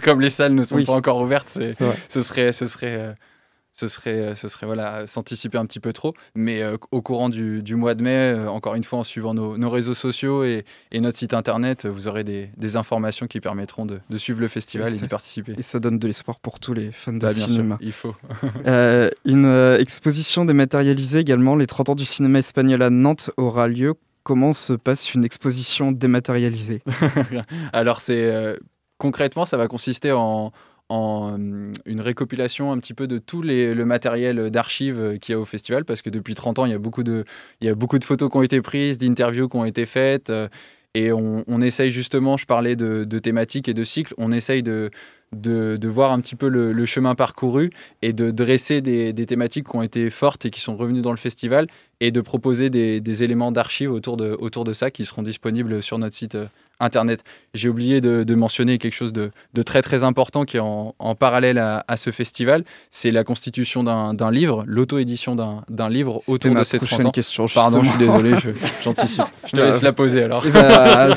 comme 0.04 0.20
les 0.20 0.28
salles 0.28 0.54
ne 0.54 0.64
sont 0.64 0.76
oui. 0.76 0.84
pas 0.84 0.92
encore 0.92 1.20
ouvertes, 1.20 1.58
ce 2.08 2.20
serait, 2.20 2.52
ce 2.52 2.66
serait 2.66 2.96
euh, 2.98 3.12
ce 3.76 3.88
serait, 3.88 4.34
ce 4.34 4.48
serait 4.48 4.66
voilà, 4.66 5.06
s'anticiper 5.06 5.58
un 5.58 5.66
petit 5.66 5.80
peu 5.80 5.92
trop. 5.92 6.14
Mais 6.34 6.62
euh, 6.62 6.76
au 6.90 7.02
courant 7.02 7.28
du, 7.28 7.62
du, 7.62 7.76
mois 7.76 7.94
de 7.94 8.02
mai, 8.02 8.34
euh, 8.34 8.48
encore 8.48 8.74
une 8.74 8.84
fois, 8.84 9.00
en 9.00 9.04
suivant 9.04 9.34
nos, 9.34 9.58
nos 9.58 9.70
réseaux 9.70 9.94
sociaux 9.94 10.44
et, 10.44 10.64
et, 10.92 11.00
notre 11.00 11.18
site 11.18 11.34
internet, 11.34 11.86
vous 11.86 12.08
aurez 12.08 12.24
des, 12.24 12.50
des 12.56 12.76
informations 12.76 13.26
qui 13.26 13.40
permettront 13.40 13.84
de, 13.84 14.00
de 14.08 14.16
suivre 14.16 14.40
le 14.40 14.48
festival 14.48 14.92
et, 14.92 14.96
et 14.96 15.00
d'y 15.00 15.08
participer. 15.08 15.52
Et 15.58 15.62
ça 15.62 15.78
donne 15.78 15.98
de 15.98 16.06
l'espoir 16.06 16.40
pour 16.40 16.58
tous 16.58 16.72
les 16.72 16.90
fans 16.90 17.12
de 17.12 17.18
bah, 17.18 17.30
cinéma. 17.30 17.76
Sûr, 17.76 17.86
il 17.86 17.92
faut. 17.92 18.14
euh, 18.66 19.10
une 19.24 19.44
euh, 19.44 19.78
exposition 19.78 20.44
dématérialisée 20.44 21.18
également, 21.18 21.54
les 21.54 21.66
30 21.66 21.90
ans 21.90 21.94
du 21.94 22.06
cinéma 22.06 22.38
espagnol 22.38 22.82
à 22.82 22.90
Nantes, 22.90 23.30
aura 23.36 23.68
lieu. 23.68 23.94
Comment 24.22 24.52
se 24.52 24.72
passe 24.72 25.14
une 25.14 25.24
exposition 25.24 25.92
dématérialisée? 25.92 26.82
Alors, 27.72 28.00
c'est 28.00 28.24
euh, 28.24 28.56
concrètement, 28.98 29.44
ça 29.44 29.56
va 29.56 29.68
consister 29.68 30.12
en 30.12 30.52
en 30.88 31.36
une 31.38 32.00
récopilation 32.00 32.70
un 32.72 32.78
petit 32.78 32.94
peu 32.94 33.06
de 33.06 33.18
tout 33.18 33.42
le 33.42 33.84
matériel 33.84 34.50
d'archives 34.50 35.18
qu'il 35.20 35.32
y 35.32 35.36
a 35.36 35.40
au 35.40 35.44
festival 35.44 35.84
parce 35.84 36.00
que 36.00 36.10
depuis 36.10 36.34
30 36.34 36.60
ans 36.60 36.66
il 36.66 36.72
y 36.72 36.74
a 36.74 36.78
beaucoup 36.78 37.02
de, 37.02 37.24
il 37.60 37.66
y 37.66 37.70
a 37.70 37.74
beaucoup 37.74 37.98
de 37.98 38.04
photos 38.04 38.30
qui 38.30 38.36
ont 38.36 38.42
été 38.42 38.60
prises, 38.60 38.96
d'interviews 38.96 39.48
qui 39.48 39.56
ont 39.56 39.64
été 39.64 39.84
faites 39.84 40.30
et 40.96 41.12
on, 41.12 41.60
essaye 41.60 41.90
justement, 41.90 42.38
je 42.38 42.46
parlais 42.46 42.74
de, 42.74 43.18
thématiques 43.18 43.68
et 43.68 43.74
de 43.74 43.84
cycles, 43.84 44.14
on 44.16 44.32
essaye 44.32 44.62
de, 44.62 44.90
de, 45.32 45.88
voir 45.88 46.10
un 46.10 46.20
petit 46.20 46.36
peu 46.36 46.48
le, 46.48 46.86
chemin 46.86 47.14
parcouru 47.14 47.68
et 48.00 48.14
de 48.14 48.30
dresser 48.30 48.80
des, 48.80 49.12
des, 49.12 49.26
thématiques 49.26 49.68
qui 49.68 49.76
ont 49.76 49.82
été 49.82 50.08
fortes 50.08 50.46
et 50.46 50.50
qui 50.50 50.60
sont 50.60 50.74
revenues 50.74 51.02
dans 51.02 51.10
le 51.10 51.18
festival 51.18 51.66
et 52.00 52.12
de 52.12 52.20
proposer 52.22 52.70
des, 52.70 53.02
des 53.02 53.22
éléments 53.22 53.52
d'archives 53.52 53.92
autour 53.92 54.16
de, 54.16 54.38
autour 54.38 54.64
de 54.64 54.72
ça 54.72 54.90
qui 54.90 55.04
seront 55.04 55.22
disponibles 55.22 55.82
sur 55.82 55.98
notre 55.98 56.16
site 56.16 56.38
Internet. 56.80 57.24
J'ai 57.54 57.68
oublié 57.68 58.00
de, 58.00 58.22
de, 58.24 58.34
mentionner 58.34 58.78
quelque 58.78 58.94
chose 58.94 59.12
de, 59.12 59.30
de, 59.54 59.62
très 59.62 59.82
très 59.82 60.04
important 60.04 60.44
qui 60.44 60.58
est 60.58 60.60
en, 60.60 60.94
en 60.98 61.14
parallèle 61.14 61.58
à, 61.58 61.84
à, 61.88 61.96
ce 61.96 62.10
festival, 62.10 62.64
c'est 62.90 63.10
la 63.10 63.24
constitution 63.24 63.82
d'un 63.82 64.30
livre, 64.30 64.64
l'auto-édition 64.66 65.34
d'un 65.34 65.88
livre 65.88 66.22
autour 66.26 66.54
de 66.54 66.64
ces 66.64 66.78
30 66.78 67.06
ans. 67.06 67.10
Question, 67.10 67.46
Pardon, 67.48 67.82
je 67.82 67.88
suis 67.88 67.98
désolé, 67.98 68.34
j'anticipe. 68.82 69.24
Je, 69.44 69.48
je, 69.48 69.52
te 69.56 69.60
laisse 69.62 69.82
la 69.82 69.92
poser 69.92 70.22
alors. 70.24 70.44
Bah, 70.56 71.10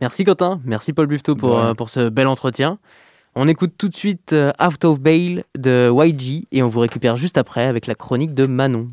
Merci 0.00 0.24
Quentin, 0.24 0.60
merci 0.64 0.92
Paul 0.92 1.08
pour, 1.36 1.58
euh, 1.58 1.74
pour 1.74 1.90
ce 1.90 2.08
bel 2.08 2.28
entretien. 2.28 2.78
On 3.34 3.46
écoute 3.48 3.74
tout 3.76 3.88
de 3.88 3.94
suite 3.94 4.32
euh, 4.32 4.52
Out 4.64 4.84
of 4.84 5.00
Bail 5.00 5.44
de 5.56 5.90
YG 5.92 6.46
et 6.52 6.62
on 6.62 6.68
vous 6.68 6.80
récupère 6.80 7.16
juste 7.16 7.36
après 7.36 7.64
avec 7.64 7.86
la 7.86 7.94
chronique 7.94 8.34
de 8.34 8.46
Manon. 8.46 8.88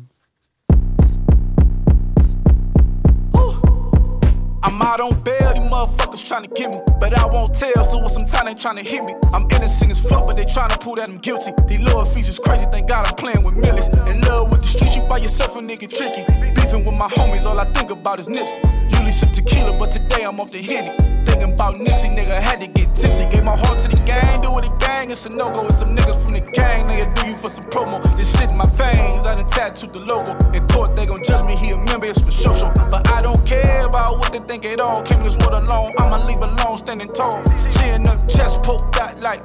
I'm 4.66 4.82
out 4.82 5.00
on 5.00 5.22
bail, 5.22 5.54
these 5.54 5.62
motherfuckers 5.62 6.26
trying 6.26 6.42
to 6.42 6.48
get 6.48 6.74
me. 6.74 6.80
But 6.98 7.16
I 7.16 7.24
won't 7.24 7.54
tell, 7.54 7.84
so 7.84 8.02
with 8.02 8.10
some 8.10 8.26
time 8.26 8.46
they 8.46 8.54
trying 8.54 8.74
to 8.76 8.82
hit 8.82 9.04
me. 9.04 9.14
I'm 9.32 9.44
innocent 9.44 9.92
as 9.92 10.00
fuck, 10.00 10.26
but 10.26 10.36
they 10.36 10.44
trying 10.44 10.70
to 10.70 10.78
prove 10.78 10.96
that 10.96 11.08
I'm 11.08 11.18
guilty. 11.18 11.52
These 11.68 11.86
lower 11.86 12.04
fees 12.04 12.28
is 12.28 12.40
crazy, 12.40 12.66
thank 12.72 12.88
God 12.88 13.06
I'm 13.06 13.14
playing 13.14 13.44
with 13.44 13.54
millions. 13.54 13.86
In 14.10 14.20
love 14.22 14.50
with 14.50 14.62
the 14.62 14.66
streets, 14.66 14.96
you 14.96 15.02
by 15.02 15.18
yourself 15.18 15.54
a 15.54 15.60
nigga 15.60 15.88
tricky. 15.88 16.24
Beefing 16.54 16.84
with 16.84 16.94
my 16.94 17.06
homies, 17.06 17.46
all 17.46 17.60
I 17.60 17.64
think 17.74 17.90
about 17.90 18.18
is 18.18 18.26
Nipsey. 18.26 18.82
Usually 18.90 19.12
sip 19.12 19.44
tequila, 19.44 19.78
but 19.78 19.92
today 19.92 20.24
I'm 20.24 20.40
off 20.40 20.50
the 20.50 20.60
Henny. 20.60 21.15
Thinking 21.36 21.52
about 21.52 21.74
Nipsey, 21.74 22.08
nigga, 22.16 22.32
had 22.40 22.60
to 22.60 22.66
get 22.66 22.88
tipsy. 22.96 23.28
Gave 23.28 23.44
my 23.44 23.58
heart 23.58 23.76
to 23.84 23.88
the 23.88 24.02
gang, 24.08 24.40
do 24.40 24.56
it 24.56 24.72
a 24.72 24.76
gang, 24.78 25.10
it's 25.10 25.26
a 25.26 25.28
no 25.28 25.52
go. 25.52 25.64
with 25.64 25.76
some 25.76 25.94
niggas 25.94 26.16
from 26.22 26.32
the 26.32 26.40
gang, 26.40 26.88
nigga, 26.88 27.14
do 27.14 27.28
you 27.28 27.36
for 27.36 27.50
some 27.50 27.66
promo. 27.66 28.02
This 28.16 28.32
shit 28.32 28.52
in 28.52 28.56
my 28.56 28.64
veins, 28.64 29.26
I 29.26 29.34
done 29.34 29.46
tattooed 29.46 29.92
the 29.92 30.00
logo. 30.00 30.32
In 30.56 30.66
court, 30.68 30.96
they 30.96 31.04
gon' 31.04 31.22
judge 31.22 31.46
me, 31.46 31.54
he 31.54 31.72
a 31.72 31.76
member, 31.76 32.06
it's 32.06 32.24
for 32.24 32.32
social. 32.32 32.72
But 32.90 33.06
I 33.12 33.20
don't 33.20 33.36
care 33.46 33.84
about 33.84 34.18
what 34.18 34.32
they 34.32 34.38
think 34.48 34.64
it 34.64 34.80
all. 34.80 35.02
Came 35.02 35.22
this 35.24 35.36
world 35.36 35.52
alone, 35.52 35.92
I'ma 35.98 36.24
leave 36.24 36.40
alone, 36.40 36.78
standing 36.78 37.12
tall. 37.12 37.44
She 37.68 37.84
in 37.92 38.02
the 38.02 38.16
chest 38.32 38.62
poked 38.62 38.96
out 38.96 39.20
like, 39.20 39.44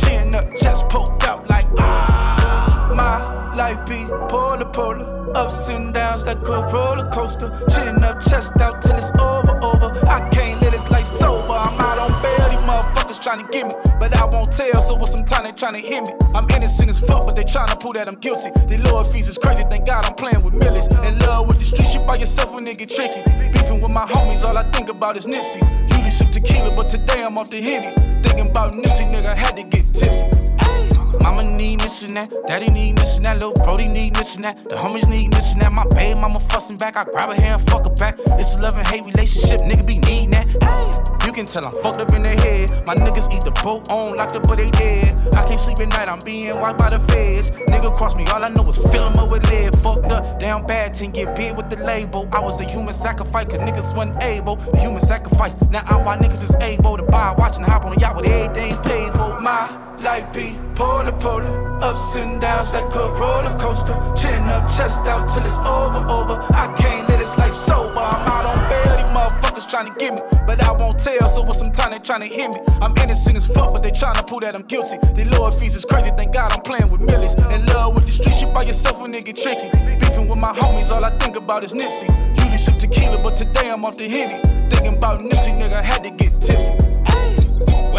she 0.00 0.16
in 0.16 0.30
the 0.30 0.48
chest 0.56 0.88
poked 0.88 1.24
out 1.24 1.46
like, 1.50 1.66
ah. 1.76 2.88
My 2.96 3.54
life 3.54 3.84
be 3.84 4.06
polar 4.32 4.64
polar, 4.64 5.30
ups 5.36 5.68
and 5.68 5.92
downs 5.92 6.24
like 6.24 6.40
a 6.48 6.62
roller 6.72 7.08
coaster. 7.10 7.50
Chin 7.68 8.02
up, 8.02 8.22
chest 8.24 8.52
out 8.60 8.80
till 8.80 8.96
it's 8.96 9.12
over, 9.20 9.58
over. 9.62 9.92
I 10.08 10.26
can't 10.30 10.60
live 10.62 10.67
this 10.88 10.90
life 10.90 11.06
sober, 11.06 11.52
I'm 11.52 11.80
out 11.80 11.98
on 11.98 12.22
bail, 12.22 12.48
these 12.48 12.58
motherfuckers 12.58 13.22
trying 13.22 13.40
to 13.40 13.48
get 13.48 13.66
me. 13.66 13.74
But 13.98 14.16
I 14.16 14.24
won't 14.26 14.50
tell, 14.52 14.80
so 14.80 14.96
with 14.96 15.10
some 15.10 15.24
time 15.26 15.44
they 15.44 15.52
trying 15.52 15.74
to 15.74 15.80
hit 15.80 16.02
me. 16.02 16.10
I'm 16.34 16.48
innocent 16.50 16.88
as 16.88 17.00
fuck, 17.00 17.26
but 17.26 17.36
they 17.36 17.44
trying 17.44 17.68
to 17.68 17.76
prove 17.76 17.94
that 17.94 18.08
I'm 18.08 18.16
guilty. 18.16 18.50
The 18.66 18.78
lower 18.78 19.04
fees 19.04 19.28
is 19.28 19.38
crazy, 19.38 19.64
thank 19.70 19.86
God 19.86 20.04
I'm 20.04 20.14
playing 20.14 20.42
with 20.44 20.54
millions. 20.54 20.86
In 21.04 21.18
love 21.20 21.46
with 21.46 21.58
the 21.58 21.64
streets, 21.64 21.94
you 21.94 22.00
by 22.00 22.16
yourself 22.16 22.54
when 22.54 22.66
nigga 22.66 22.88
tricky. 22.88 23.22
Beefing 23.52 23.80
with 23.80 23.90
my 23.90 24.06
homies, 24.06 24.44
all 24.44 24.56
I 24.56 24.62
think 24.70 24.88
about 24.88 25.16
is 25.16 25.26
Nipsey. 25.26 25.62
Usually 25.88 26.10
sip 26.10 26.42
tequila, 26.42 26.74
but 26.74 26.88
today 26.88 27.22
I'm 27.22 27.38
off 27.38 27.50
the 27.50 27.60
Henny. 27.60 27.94
Thinking 28.22 28.50
about 28.50 28.72
Nipsey, 28.72 29.06
nigga, 29.12 29.32
had 29.32 29.56
to 29.56 29.62
get 29.64 29.84
tipsy. 29.92 30.87
Mama 31.22 31.44
need 31.44 31.78
missing 31.78 32.14
that, 32.14 32.30
daddy 32.46 32.68
need 32.68 32.94
missing 32.94 33.24
that, 33.24 33.38
little 33.38 33.52
Brody 33.64 33.88
need 33.88 34.12
missing 34.12 34.42
that, 34.42 34.56
the 34.68 34.76
homies 34.76 35.08
need 35.10 35.30
missing 35.30 35.60
that. 35.60 35.72
My 35.72 35.86
baby 35.96 36.18
mama 36.18 36.40
fussing 36.40 36.76
back, 36.76 36.96
I 36.96 37.04
grab 37.04 37.28
her 37.28 37.34
hair 37.34 37.54
and 37.54 37.70
fuck 37.70 37.84
her 37.84 37.94
back. 37.94 38.16
It's 38.18 38.56
a 38.56 38.60
love 38.60 38.76
and 38.76 38.86
hate 38.86 39.04
relationship, 39.04 39.60
nigga 39.60 39.86
be 39.86 39.98
needing 39.98 40.30
that. 40.30 40.46
Hey, 40.62 41.26
you 41.26 41.32
can 41.32 41.46
tell 41.46 41.64
I'm 41.64 41.72
fucked 41.82 41.98
up 41.98 42.12
in 42.12 42.22
the 42.22 42.30
head. 42.30 42.70
My 42.86 42.94
niggas 42.94 43.32
eat 43.34 43.42
the 43.42 43.52
boat 43.62 43.88
on, 43.90 44.16
locked 44.16 44.34
up, 44.34 44.42
but 44.44 44.56
they 44.56 44.70
dead. 44.70 45.08
I 45.34 45.46
can't 45.48 45.60
sleep 45.60 45.80
at 45.80 45.88
night, 45.88 46.08
I'm 46.08 46.20
being 46.24 46.54
wiped 46.60 46.78
by 46.78 46.90
the 46.90 46.98
feds. 46.98 47.50
Nigga 47.50 47.96
cross 47.96 48.16
me, 48.16 48.24
all 48.26 48.44
I 48.44 48.48
know 48.48 48.62
is 48.68 48.76
fill 48.92 49.04
up 49.04 49.30
with 49.30 49.48
lead. 49.50 49.76
Fucked 49.76 50.12
up, 50.12 50.38
down 50.38 50.66
bad, 50.66 50.94
ten 50.94 51.10
get 51.10 51.34
big 51.34 51.56
with 51.56 51.70
the 51.70 51.76
label. 51.76 52.28
I 52.32 52.40
was 52.40 52.60
a 52.60 52.64
human 52.64 52.92
sacrifice, 52.92 53.46
cause 53.46 53.58
niggas 53.60 53.96
wasn't 53.96 54.22
able. 54.22 54.56
Human 54.76 55.00
sacrifice, 55.00 55.56
now 55.70 55.82
I'm 55.86 56.04
why 56.04 56.16
niggas 56.16 56.44
is 56.44 56.54
able 56.60 56.96
to 56.96 57.02
buy, 57.02 57.34
watching 57.38 57.64
hop 57.64 57.84
on 57.84 57.92
a 57.92 58.00
yacht 58.00 58.16
with 58.16 58.26
everything 58.26 58.76
paid 58.82 59.12
for. 59.12 59.40
My 59.40 59.87
life 60.00 60.32
be 60.32 60.58
polar 60.74 61.12
polar, 61.12 61.78
ups 61.82 62.16
and 62.16 62.40
downs 62.40 62.72
like 62.72 62.84
a 62.94 63.08
roller 63.18 63.56
coaster. 63.58 63.94
Chin 64.16 64.42
up, 64.48 64.68
chest 64.70 65.04
out 65.06 65.28
till 65.28 65.44
it's 65.44 65.58
over, 65.58 66.02
over. 66.08 66.36
I 66.54 66.72
can't 66.78 67.08
let 67.08 67.18
this 67.18 67.36
life 67.36 67.54
sober. 67.54 67.98
I'm 67.98 68.28
out 68.28 68.46
on 68.46 68.58
bail, 68.70 68.96
these 68.96 69.10
motherfuckers 69.10 69.68
trying 69.68 69.86
to 69.86 69.94
get 69.98 70.14
me, 70.14 70.20
but 70.46 70.62
I 70.62 70.72
won't 70.72 70.98
tell. 70.98 71.28
So 71.28 71.42
with 71.42 71.56
some 71.56 71.72
time 71.72 71.90
they 71.92 71.98
trying 71.98 72.20
to 72.20 72.26
hit 72.26 72.50
me. 72.50 72.60
I'm 72.82 72.96
innocent 72.98 73.36
as 73.36 73.46
fuck, 73.46 73.72
but 73.72 73.82
they 73.82 73.90
trying 73.90 74.16
to 74.16 74.22
prove 74.22 74.42
that 74.42 74.54
I'm 74.54 74.62
guilty. 74.62 74.98
The 74.98 75.24
lower 75.36 75.50
fees 75.52 75.74
is 75.74 75.84
crazy, 75.84 76.10
thank 76.16 76.32
God 76.32 76.52
I'm 76.52 76.62
playing 76.62 76.90
with 76.92 77.00
millions. 77.00 77.34
In 77.52 77.66
love 77.66 77.94
with 77.94 78.06
the 78.06 78.12
streets, 78.12 78.42
you 78.42 78.48
by 78.48 78.62
yourself 78.62 79.00
when 79.00 79.12
nigga 79.12 79.34
tricky. 79.34 79.68
Beefing 79.98 80.28
with 80.28 80.38
my 80.38 80.52
homies, 80.52 80.90
all 80.90 81.04
I 81.04 81.10
think 81.18 81.36
about 81.36 81.64
is 81.64 81.72
Nipsey. 81.72 82.08
Usually 82.38 82.58
sip 82.58 82.90
tequila, 82.90 83.22
but 83.22 83.36
today 83.36 83.70
I'm 83.70 83.84
off 83.84 83.96
the 83.96 84.08
Henny. 84.08 84.42
Thinking 84.70 84.96
about 84.96 85.20
Nipsey, 85.20 85.58
nigga, 85.58 85.82
had 85.82 86.04
to 86.04 86.10
get 86.10 86.32
tipsy. 86.40 86.87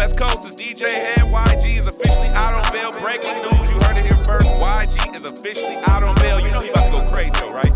West 0.00 0.16
Coast 0.18 0.46
is 0.46 0.56
DJ 0.56 0.94
Head. 0.94 1.18
YG 1.18 1.78
is 1.78 1.86
officially 1.86 2.28
out 2.28 2.54
on 2.54 2.72
bail. 2.72 2.90
Breaking 2.90 3.34
news, 3.34 3.70
you 3.70 3.76
heard 3.80 3.98
it 3.98 4.06
here 4.06 4.14
first. 4.14 4.58
YG 4.58 5.14
is 5.14 5.30
officially 5.30 5.76
out 5.88 6.02
on 6.02 6.14
bail. 6.14 6.40
You 6.40 6.50
know 6.50 6.62
he 6.62 6.70
about 6.70 6.86
to 6.86 7.02
go 7.02 7.10
crazy, 7.10 7.28
though, 7.38 7.52
right? 7.52 7.70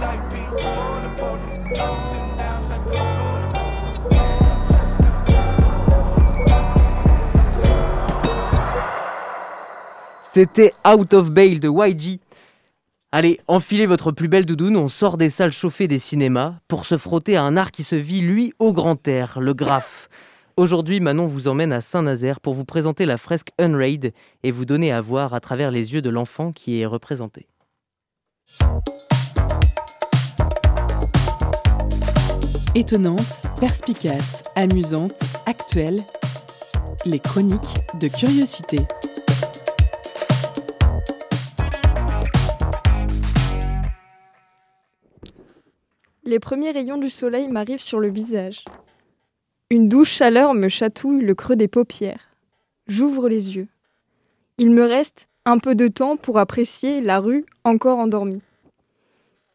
Life 0.00 0.30
be 0.30 0.38
polar, 0.54 1.16
polar, 1.16 1.82
ups 1.82 2.14
and 2.14 2.38
downs 2.38 2.68
like 2.68 2.86
a 2.86 3.02
roller 3.18 3.40
C'était 10.32 10.72
Out 10.84 11.12
of 11.12 11.32
Bail 11.32 11.58
de 11.58 11.66
YG. 11.66 12.20
Allez, 13.12 13.40
enfilez 13.48 13.86
votre 13.86 14.12
plus 14.12 14.28
belle 14.28 14.46
doudoune, 14.46 14.76
on 14.76 14.86
sort 14.86 15.16
des 15.16 15.30
salles 15.30 15.50
chauffées 15.50 15.88
des 15.88 15.98
cinémas 15.98 16.54
pour 16.68 16.86
se 16.86 16.96
frotter 16.96 17.36
à 17.36 17.42
un 17.42 17.56
art 17.56 17.72
qui 17.72 17.82
se 17.82 17.96
vit, 17.96 18.20
lui, 18.20 18.52
au 18.60 18.72
grand 18.72 19.08
air, 19.08 19.40
le 19.40 19.52
graphe. 19.52 20.08
Aujourd'hui, 20.56 21.00
Manon 21.00 21.26
vous 21.26 21.48
emmène 21.48 21.72
à 21.72 21.80
Saint-Nazaire 21.80 22.38
pour 22.38 22.54
vous 22.54 22.64
présenter 22.64 23.06
la 23.06 23.16
fresque 23.16 23.50
Unraid 23.58 24.12
et 24.44 24.50
vous 24.52 24.64
donner 24.64 24.92
à 24.92 25.00
voir 25.00 25.34
à 25.34 25.40
travers 25.40 25.72
les 25.72 25.92
yeux 25.92 26.02
de 26.02 26.10
l'enfant 26.10 26.52
qui 26.52 26.80
est 26.80 26.86
représenté. 26.86 27.48
Étonnante, 32.76 33.46
perspicace, 33.58 34.44
amusante, 34.54 35.20
actuelle, 35.46 35.98
les 37.04 37.18
chroniques 37.18 37.80
de 38.00 38.06
curiosité. 38.06 38.78
Les 46.24 46.38
premiers 46.38 46.70
rayons 46.70 46.98
du 46.98 47.08
soleil 47.08 47.48
m'arrivent 47.48 47.80
sur 47.80 47.98
le 47.98 48.10
visage. 48.10 48.64
Une 49.70 49.88
douce 49.88 50.08
chaleur 50.08 50.52
me 50.52 50.68
chatouille 50.68 51.24
le 51.24 51.34
creux 51.34 51.56
des 51.56 51.68
paupières. 51.68 52.28
J'ouvre 52.86 53.28
les 53.28 53.56
yeux. 53.56 53.68
Il 54.58 54.70
me 54.70 54.84
reste 54.84 55.28
un 55.46 55.58
peu 55.58 55.74
de 55.74 55.88
temps 55.88 56.18
pour 56.18 56.38
apprécier 56.38 57.00
la 57.00 57.20
rue 57.20 57.46
encore 57.64 57.98
endormie. 57.98 58.42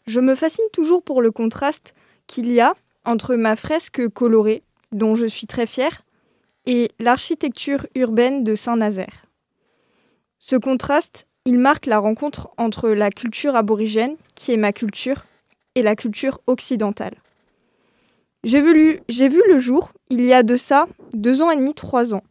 Je 0.07 0.19
me 0.19 0.33
fascine 0.33 0.65
toujours 0.73 1.03
pour 1.03 1.21
le 1.21 1.31
contraste 1.31 1.93
qu'il 2.25 2.51
y 2.51 2.59
a 2.59 2.73
entre 3.05 3.35
ma 3.35 3.55
fresque 3.55 4.07
colorée, 4.09 4.63
dont 4.91 5.13
je 5.13 5.27
suis 5.27 5.45
très 5.45 5.67
fière, 5.67 6.01
et 6.65 6.89
l'architecture 6.99 7.85
urbaine 7.93 8.43
de 8.43 8.55
Saint-Nazaire. 8.55 9.27
Ce 10.39 10.55
contraste, 10.55 11.27
il 11.45 11.59
marque 11.59 11.85
la 11.85 11.99
rencontre 11.99 12.49
entre 12.57 12.89
la 12.89 13.11
culture 13.11 13.55
aborigène, 13.55 14.15
qui 14.33 14.51
est 14.51 14.57
ma 14.57 14.73
culture, 14.73 15.25
et 15.75 15.83
la 15.83 15.95
culture 15.95 16.41
occidentale. 16.47 17.15
J'ai 18.43 18.61
vu, 18.61 19.01
le 19.09 19.59
jour, 19.59 19.91
il 20.09 20.23
y 20.23 20.31
a 20.31 20.43
de 20.43 20.55
ça 20.55 20.87
deux 21.13 21.41
ans 21.41 21.51
et 21.51 21.55
demi, 21.55 21.73
trois 21.73 22.13
ans. 22.13 22.23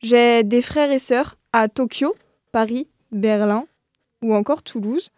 J'ai 0.00 0.42
des 0.42 0.62
frères 0.62 0.90
et 0.90 0.98
sœurs 0.98 1.36
à 1.52 1.68
Tokyo, 1.68 2.14
Paris, 2.52 2.88
Berlin 3.12 3.66
ou 4.22 4.34
encore 4.34 4.62
Toulouse. 4.62 5.10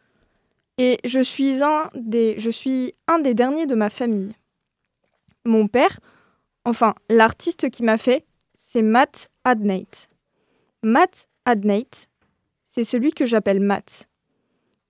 Et 0.78 0.98
je 1.04 1.20
suis 1.20 1.62
un 1.62 1.90
des, 1.94 2.34
je 2.38 2.50
suis 2.50 2.94
un 3.06 3.20
des 3.20 3.32
derniers 3.32 3.66
de 3.66 3.74
ma 3.76 3.88
famille. 3.88 4.34
Mon 5.44 5.68
père, 5.68 6.00
enfin 6.64 6.94
l'artiste 7.08 7.70
qui 7.70 7.84
m'a 7.84 7.96
fait, 7.96 8.24
c'est 8.54 8.82
Matt 8.82 9.30
Adnate. 9.44 10.08
Matt 10.82 11.28
Adnate, 11.44 12.08
c'est 12.64 12.84
celui 12.84 13.12
que 13.12 13.24
j'appelle 13.24 13.60
Matt. 13.60 14.08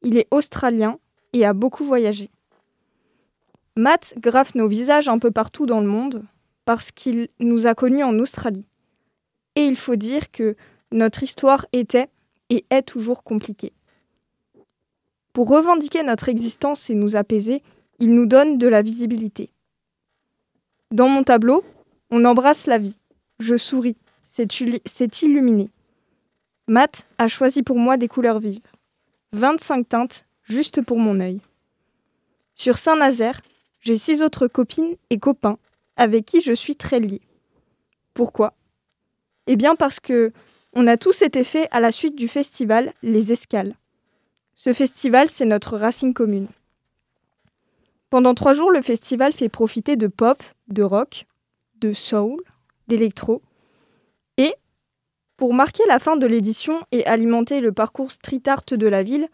Il 0.02 0.16
est 0.16 0.26
australien 0.30 0.98
et 1.37 1.44
a 1.44 1.53
beaucoup 1.53 1.85
voyagé. 1.85 2.31
Matt 3.77 4.14
graffe 4.18 4.55
nos 4.55 4.68
visages 4.68 5.09
un 5.09 5.18
peu 5.18 5.31
partout 5.31 5.66
dans 5.66 5.81
le 5.81 5.87
monde 5.87 6.25
parce 6.64 6.90
qu'il 6.90 7.29
nous 7.38 7.66
a 7.66 7.75
connus 7.75 8.03
en 8.03 8.18
Australie. 8.18 8.66
Et 9.55 9.66
il 9.66 9.77
faut 9.77 9.96
dire 9.96 10.31
que 10.33 10.57
notre 10.92 11.22
histoire 11.22 11.66
était 11.75 12.09
et 12.49 12.64
est 12.70 12.83
toujours 12.83 13.22
compliquée. 13.22 13.72
Pour 15.35 15.49
revendiquer 15.49 16.03
notre 16.03 16.31
existence 16.31 16.88
et 16.88 16.94
nous 16.94 17.16
apaiser, 17.16 17.62
Il 17.99 18.14
nous 18.14 18.27
donne 18.27 18.59
de 18.59 18.68
la 18.68 18.83
visibilité. 18.83 19.49
Dans 20.90 21.09
mon 21.09 21.25
tableau, 21.25 21.64
on 22.11 22.27
embrasse 22.27 22.66
la 22.66 22.77
vie. 22.77 22.99
Je 23.38 23.57
souris. 23.57 23.96
C'est 24.25 25.22
illuminé. 25.22 25.70
Matt 26.68 27.07
a 27.16 27.27
choisi 27.27 27.62
pour 27.62 27.79
moi 27.79 27.96
des 27.96 28.07
couleurs 28.07 28.38
vives. 28.38 28.68
25 29.33 29.88
teintes 29.88 30.25
juste 30.46 30.80
pour 30.82 30.98
mon 30.98 31.20
œil. 31.20 31.40
Sur 32.54 32.78
Saint-Nazaire, 32.78 33.42
j'ai 33.80 33.96
six 33.96 34.22
autres 34.22 34.48
copines 34.48 34.96
et 35.11 35.18
copains 35.18 35.59
avec 35.96 36.24
qui 36.24 36.40
je 36.40 36.52
suis 36.52 36.76
très 36.76 37.00
liée. 37.00 37.22
Pourquoi? 38.14 38.54
Eh 39.46 39.56
bien 39.56 39.76
parce 39.76 40.00
que 40.00 40.32
on 40.72 40.87
a 40.87 40.96
tous 40.96 41.22
été 41.22 41.44
faits 41.44 41.68
à 41.70 41.80
la 41.80 41.92
suite 41.92 42.16
du 42.16 42.28
festival 42.28 42.92
Les 43.02 43.32
Escales. 43.32 43.74
Ce 44.56 44.72
festival, 44.72 45.28
c'est 45.28 45.44
notre 45.44 45.76
racine 45.76 46.14
commune. 46.14 46.48
Pendant 48.11 48.35
trois 48.35 48.54
jours, 48.54 48.70
le 48.70 48.82
festival 48.82 49.32
fait 49.32 49.48
profiter 49.48 49.96
de 49.96 50.06
pop, 50.06 50.42
de 50.68 50.82
rock, 50.82 51.26
de 51.80 51.92
soul, 51.92 52.42
d'électro. 52.88 53.42
Et, 54.38 54.54
pour 55.37 55.54
marquer 55.54 55.82
la 55.88 55.98
fin 55.98 56.16
de 56.16 56.26
l'édition 56.26 56.80
et 56.92 57.04
alimenter 57.06 57.61
le 57.61 57.72
parcours 57.72 58.12
street 58.12 58.42
art 58.46 58.64
de 58.70 58.87
la 58.87 59.02
ville, 59.02 59.28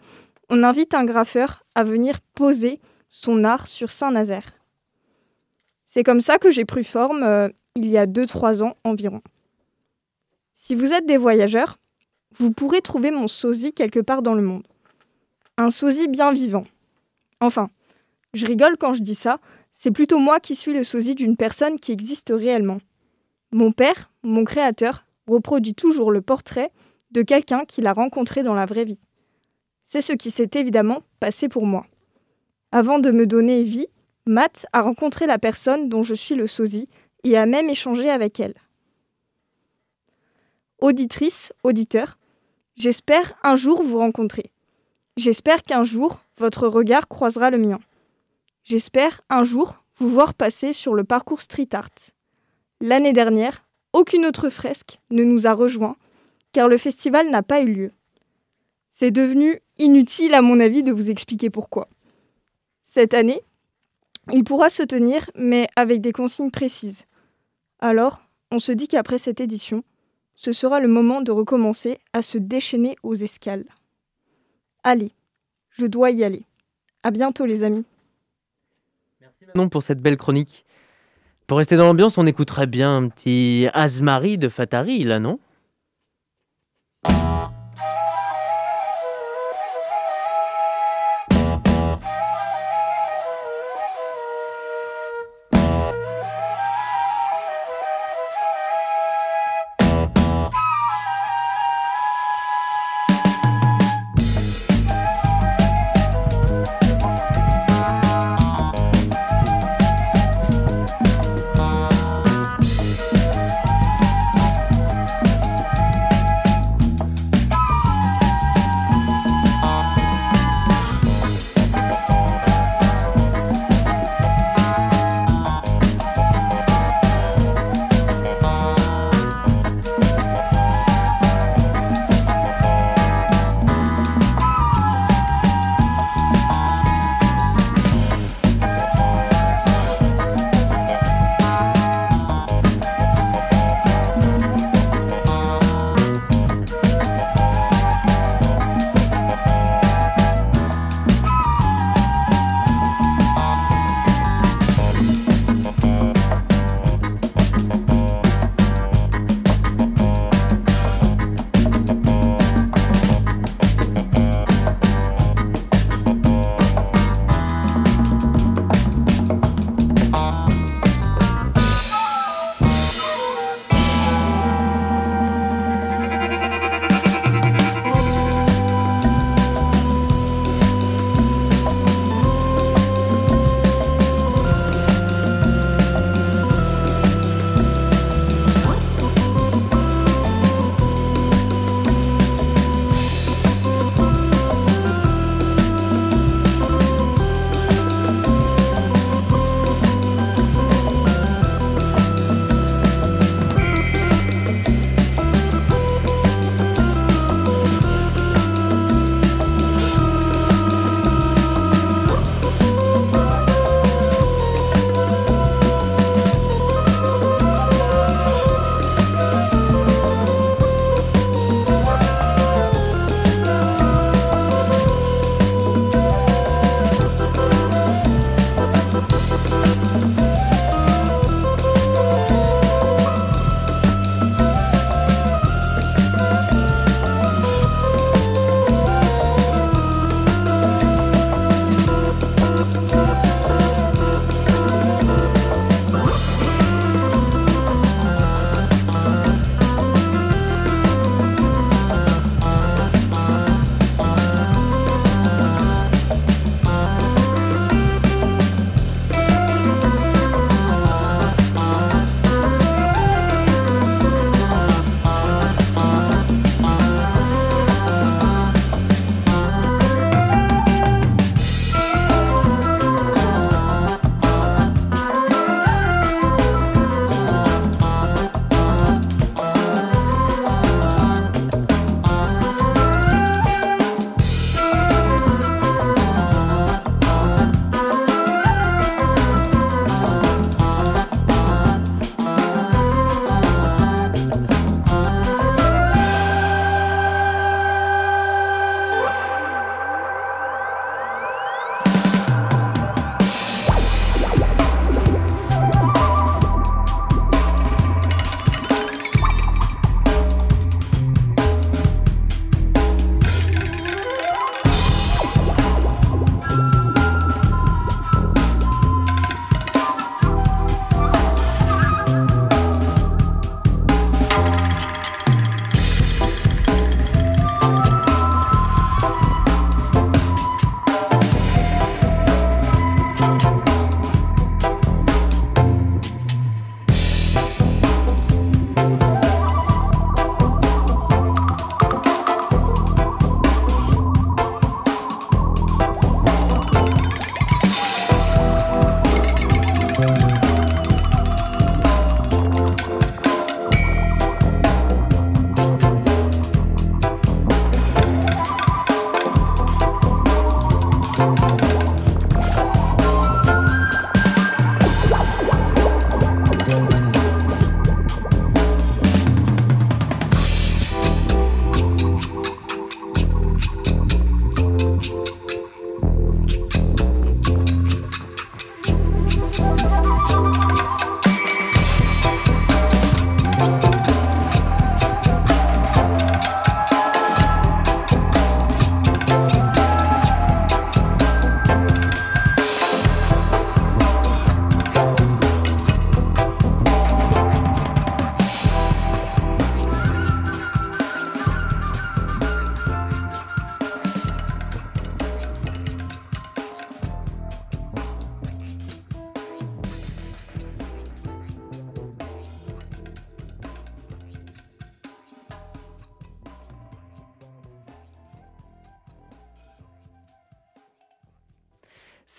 on 0.53 0.63
invite 0.65 0.93
un 0.93 1.07
graffeur 1.07 1.65
à 1.75 1.83
venir 1.83 2.21
poser 2.35 2.79
son 3.09 3.43
art 3.43 3.67
sur 3.67 3.91
Saint-Nazaire. 3.91 4.53
C'est 5.87 6.05
comme 6.05 6.21
ça 6.21 6.37
que 6.37 6.51
j'ai 6.51 6.67
pris 6.67 6.85
forme 6.85 7.23
euh, 7.23 7.49
il 7.75 7.89
y 7.89 7.97
a 7.97 8.07
2-3 8.07 8.63
ans 8.63 8.77
environ. 8.85 9.23
Si 10.55 10.75
vous 10.75 10.93
êtes 10.93 11.07
des 11.07 11.17
voyageurs, 11.17 11.79
vous 12.37 12.53
pourrez 12.53 12.83
trouver 12.83 13.11
mon 13.11 13.29
sosie 13.29 13.73
quelque 13.73 14.01
part 14.01 14.21
dans 14.21 14.35
le 14.35 14.43
monde. 14.43 14.67
Un 15.57 15.71
sosie 15.71 16.07
bien 16.07 16.33
vivant. 16.33 16.65
Enfin, 17.41 17.71
je 18.35 18.45
rigole 18.45 18.77
quand 18.77 18.93
je 18.93 19.03
dis 19.03 19.15
ça, 19.15 19.39
c'est 19.73 19.91
plutôt 19.91 20.19
moi 20.19 20.39
qui 20.39 20.55
suis 20.55 20.75
le 20.75 20.85
sosie 20.85 21.15
d'une 21.15 21.39
personne 21.39 21.81
qui 21.81 21.93
existe 21.93 22.31
réellement. 22.37 22.79
Mon 23.53 23.73
père, 23.73 24.11
mon 24.23 24.45
créateur, 24.45 25.07
reproduit 25.27 25.75
toujours 25.75 26.11
le 26.11 26.21
portrait 26.21 26.73
de 27.11 27.23
quelqu'un 27.23 27.65
qu'il 27.65 27.87
a 27.87 27.95
rencontré 27.95 28.43
dans 28.43 28.55
la 28.55 28.67
vraie 28.67 28.85
vie. 28.85 28.99
C'est 29.93 30.01
ce 30.01 30.15
qui 30.15 30.31
s'est 30.31 30.49
évidemment 30.55 31.03
passé 31.21 31.51
pour 31.51 31.67
moi. 31.67 31.85
Avant 32.71 32.99
de 32.99 33.11
me 33.11 33.27
donner 33.27 33.63
vie, 33.63 33.89
Matt 34.25 34.65
a 34.73 34.81
rencontré 34.81 35.27
la 35.27 35.39
personne 35.39 35.91
dont 35.91 36.03
je 36.03 36.15
suis 36.15 36.35
le 36.35 36.47
sosie 36.47 36.89
et 37.25 37.37
a 37.37 37.45
même 37.45 37.69
échangé 37.69 38.09
avec 38.09 38.41
elle. 38.41 38.55
Auditrice, 40.79 41.53
auditeur, 41.63 42.17
j'espère 42.75 43.35
un 43.43 43.55
jour 43.55 43.83
vous 43.83 43.99
rencontrer. 43.99 44.51
J'espère 45.19 45.63
qu'un 45.63 45.85
jour 45.85 46.25
votre 46.39 46.69
regard 46.69 47.07
croisera 47.07 47.51
le 47.51 47.59
mien. 47.59 47.79
J'espère 48.65 49.21
un 49.29 49.45
jour 49.45 49.85
vous 49.99 50.09
voir 50.09 50.33
passer 50.33 50.73
sur 50.73 50.95
le 50.95 51.05
parcours 51.05 51.43
street 51.43 51.69
art. 51.73 51.91
L'année 52.81 53.13
dernière, 53.13 53.63
aucune 53.93 54.25
autre 54.25 54.49
fresque 54.49 55.01
ne 55.11 55.23
nous 55.23 55.47
a 55.47 55.53
rejoints 55.53 55.97
car 56.53 56.67
le 56.67 56.79
festival 56.79 57.29
n'a 57.29 57.43
pas 57.43 57.61
eu 57.61 57.71
lieu. 57.71 57.91
C'est 58.93 59.11
devenu 59.11 59.61
inutile 59.83 60.35
à 60.35 60.43
mon 60.43 60.61
avis 60.61 60.83
de 60.83 60.93
vous 60.93 61.11
expliquer 61.11 61.51
pourquoi. 61.51 61.89
Cette 62.85 63.15
année, 63.15 63.43
il 64.33 64.45
pourra 64.45 64.71
se 64.71 64.83
tenir, 64.83 65.29
mais 65.35 65.69
avec 65.77 66.01
des 66.01 66.13
consignes 66.13 66.51
précises. 66.51 67.05
Alors, 67.81 68.23
on 68.51 68.59
se 68.59 68.73
dit 68.73 68.87
qu'après 68.87 69.19
cette 69.19 69.41
édition, 69.41 69.83
ce 70.37 70.53
sera 70.53 70.81
le 70.81 70.89
moment 70.89 71.21
de 71.21 71.33
recommencer 71.33 71.99
à 72.13 72.23
se 72.23 72.39
déchaîner 72.39 72.97
aux 73.03 73.15
escales. 73.15 73.65
Allez, 74.85 75.13
je 75.71 75.87
dois 75.87 76.11
y 76.11 76.25
aller. 76.25 76.45
À 77.03 77.11
bientôt 77.11 77.45
les 77.45 77.65
amis. 77.65 77.85
Merci 79.21 79.45
Manon 79.55 79.69
pour 79.69 79.83
cette 79.83 80.01
belle 80.01 80.17
chronique. 80.17 80.65
Pour 81.47 81.59
rester 81.59 81.77
dans 81.77 81.87
l'ambiance, 81.87 82.19
on 82.19 82.27
écouterait 82.27 82.67
bien 82.67 82.97
un 82.97 83.09
petit 83.09 83.67
Asmari 83.75 84.39
de 84.39 84.49
Fatari, 84.49 85.03
là, 85.05 85.19
non? 85.19 85.39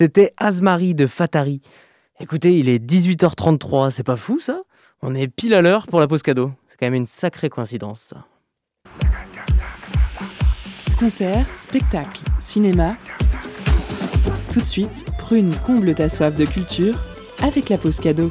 C'était 0.03 0.33
Asmari 0.35 0.95
de 0.95 1.07
Fatari. 1.07 1.61
Écoutez, 2.19 2.59
il 2.59 2.67
est 2.67 2.77
18h33, 2.77 3.89
c'est 3.89 4.03
pas 4.03 4.17
fou 4.17 4.37
ça? 4.37 4.63
On 5.01 5.15
est 5.15 5.29
pile 5.29 5.53
à 5.53 5.61
l'heure 5.61 5.87
pour 5.87 6.01
la 6.01 6.09
pause 6.09 6.21
cadeau. 6.21 6.51
C'est 6.67 6.75
quand 6.77 6.87
même 6.87 6.93
une 6.93 7.05
sacrée 7.05 7.49
coïncidence. 7.49 8.13
Concert, 10.99 11.47
spectacle, 11.55 12.21
cinéma. 12.41 12.97
Tout 14.51 14.59
de 14.59 14.65
suite, 14.65 15.05
Prune 15.19 15.55
comble 15.65 15.95
ta 15.95 16.09
soif 16.09 16.35
de 16.35 16.43
culture 16.43 16.99
avec 17.41 17.69
la 17.69 17.77
pause 17.77 18.01
cadeau. 18.01 18.27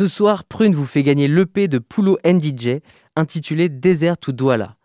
Ce 0.00 0.06
soir, 0.06 0.44
Prune 0.44 0.74
vous 0.74 0.86
fait 0.86 1.02
gagner 1.02 1.28
l'EP 1.28 1.68
de 1.68 1.76
Poulo 1.76 2.18
NDJ 2.24 2.80
intitulé 3.16 3.68
Desert 3.68 4.16
to 4.16 4.32
Douala. 4.32 4.76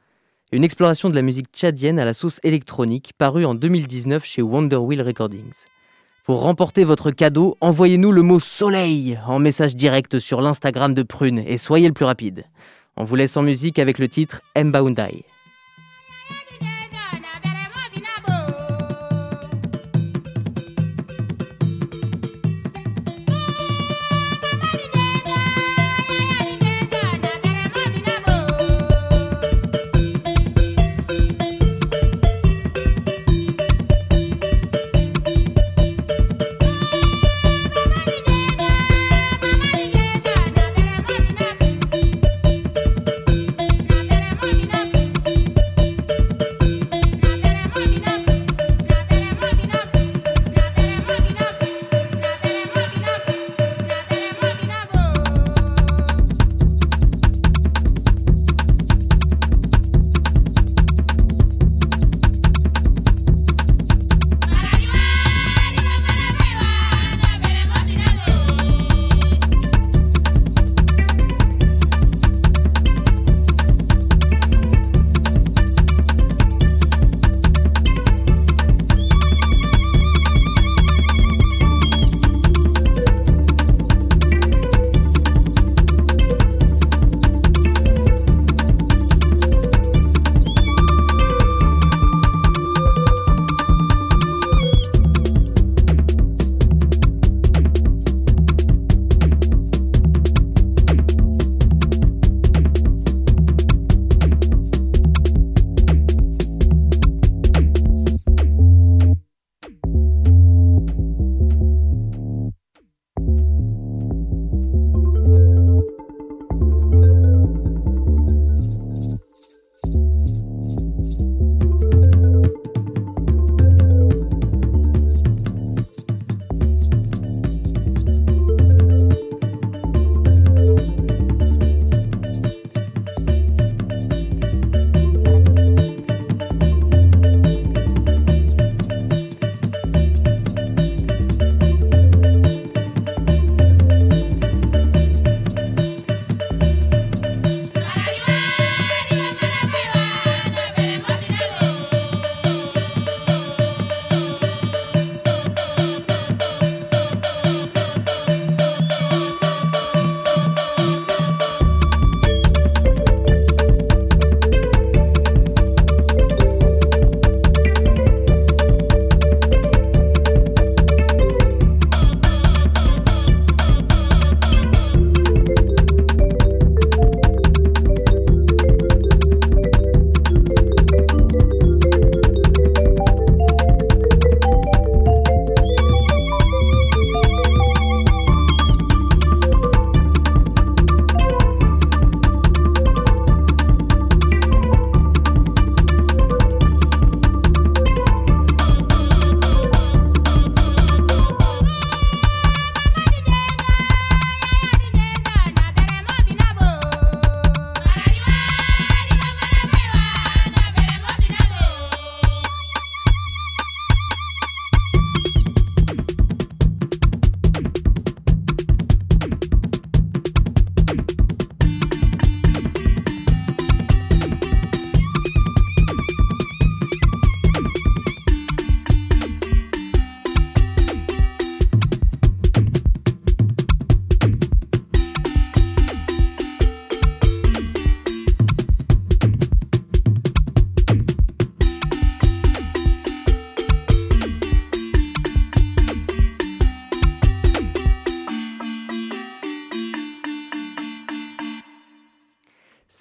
Une 0.52 0.66
exploration 0.66 1.10
de 1.10 1.16
la 1.16 1.22
musique 1.22 1.48
tchadienne 1.54 2.00
à 2.00 2.04
la 2.04 2.14
sauce 2.14 2.42
électronique 2.44 3.14
parue 3.18 3.46
en 3.46 3.56
2019 3.56 4.26
chez 4.26 4.42
Wonderwheel 4.42 5.02
Recordings. 5.02 5.64
Pour 6.26 6.42
remporter 6.42 6.84
votre 6.84 7.12
cadeau, 7.12 7.56
envoyez-nous 7.62 8.12
le 8.12 8.24
mot 8.24 8.42
soleil 8.42 9.18
en 9.26 9.40
message 9.40 9.78
direct 9.78 10.20
sur 10.20 10.42
l'Instagram 10.42 10.94
de 10.94 11.04
Prune 11.04 11.40
et 11.48 11.58
soyez 11.58 11.88
le 11.88 11.94
plus 11.94 12.04
rapide. 12.04 12.44
On 12.98 13.06
vous 13.06 13.16
laisse 13.16 13.38
en 13.38 13.42
musique 13.42 13.80
avec 13.80 14.00
le 14.00 14.10
titre 14.10 14.42
Mbaundai. 14.58 15.24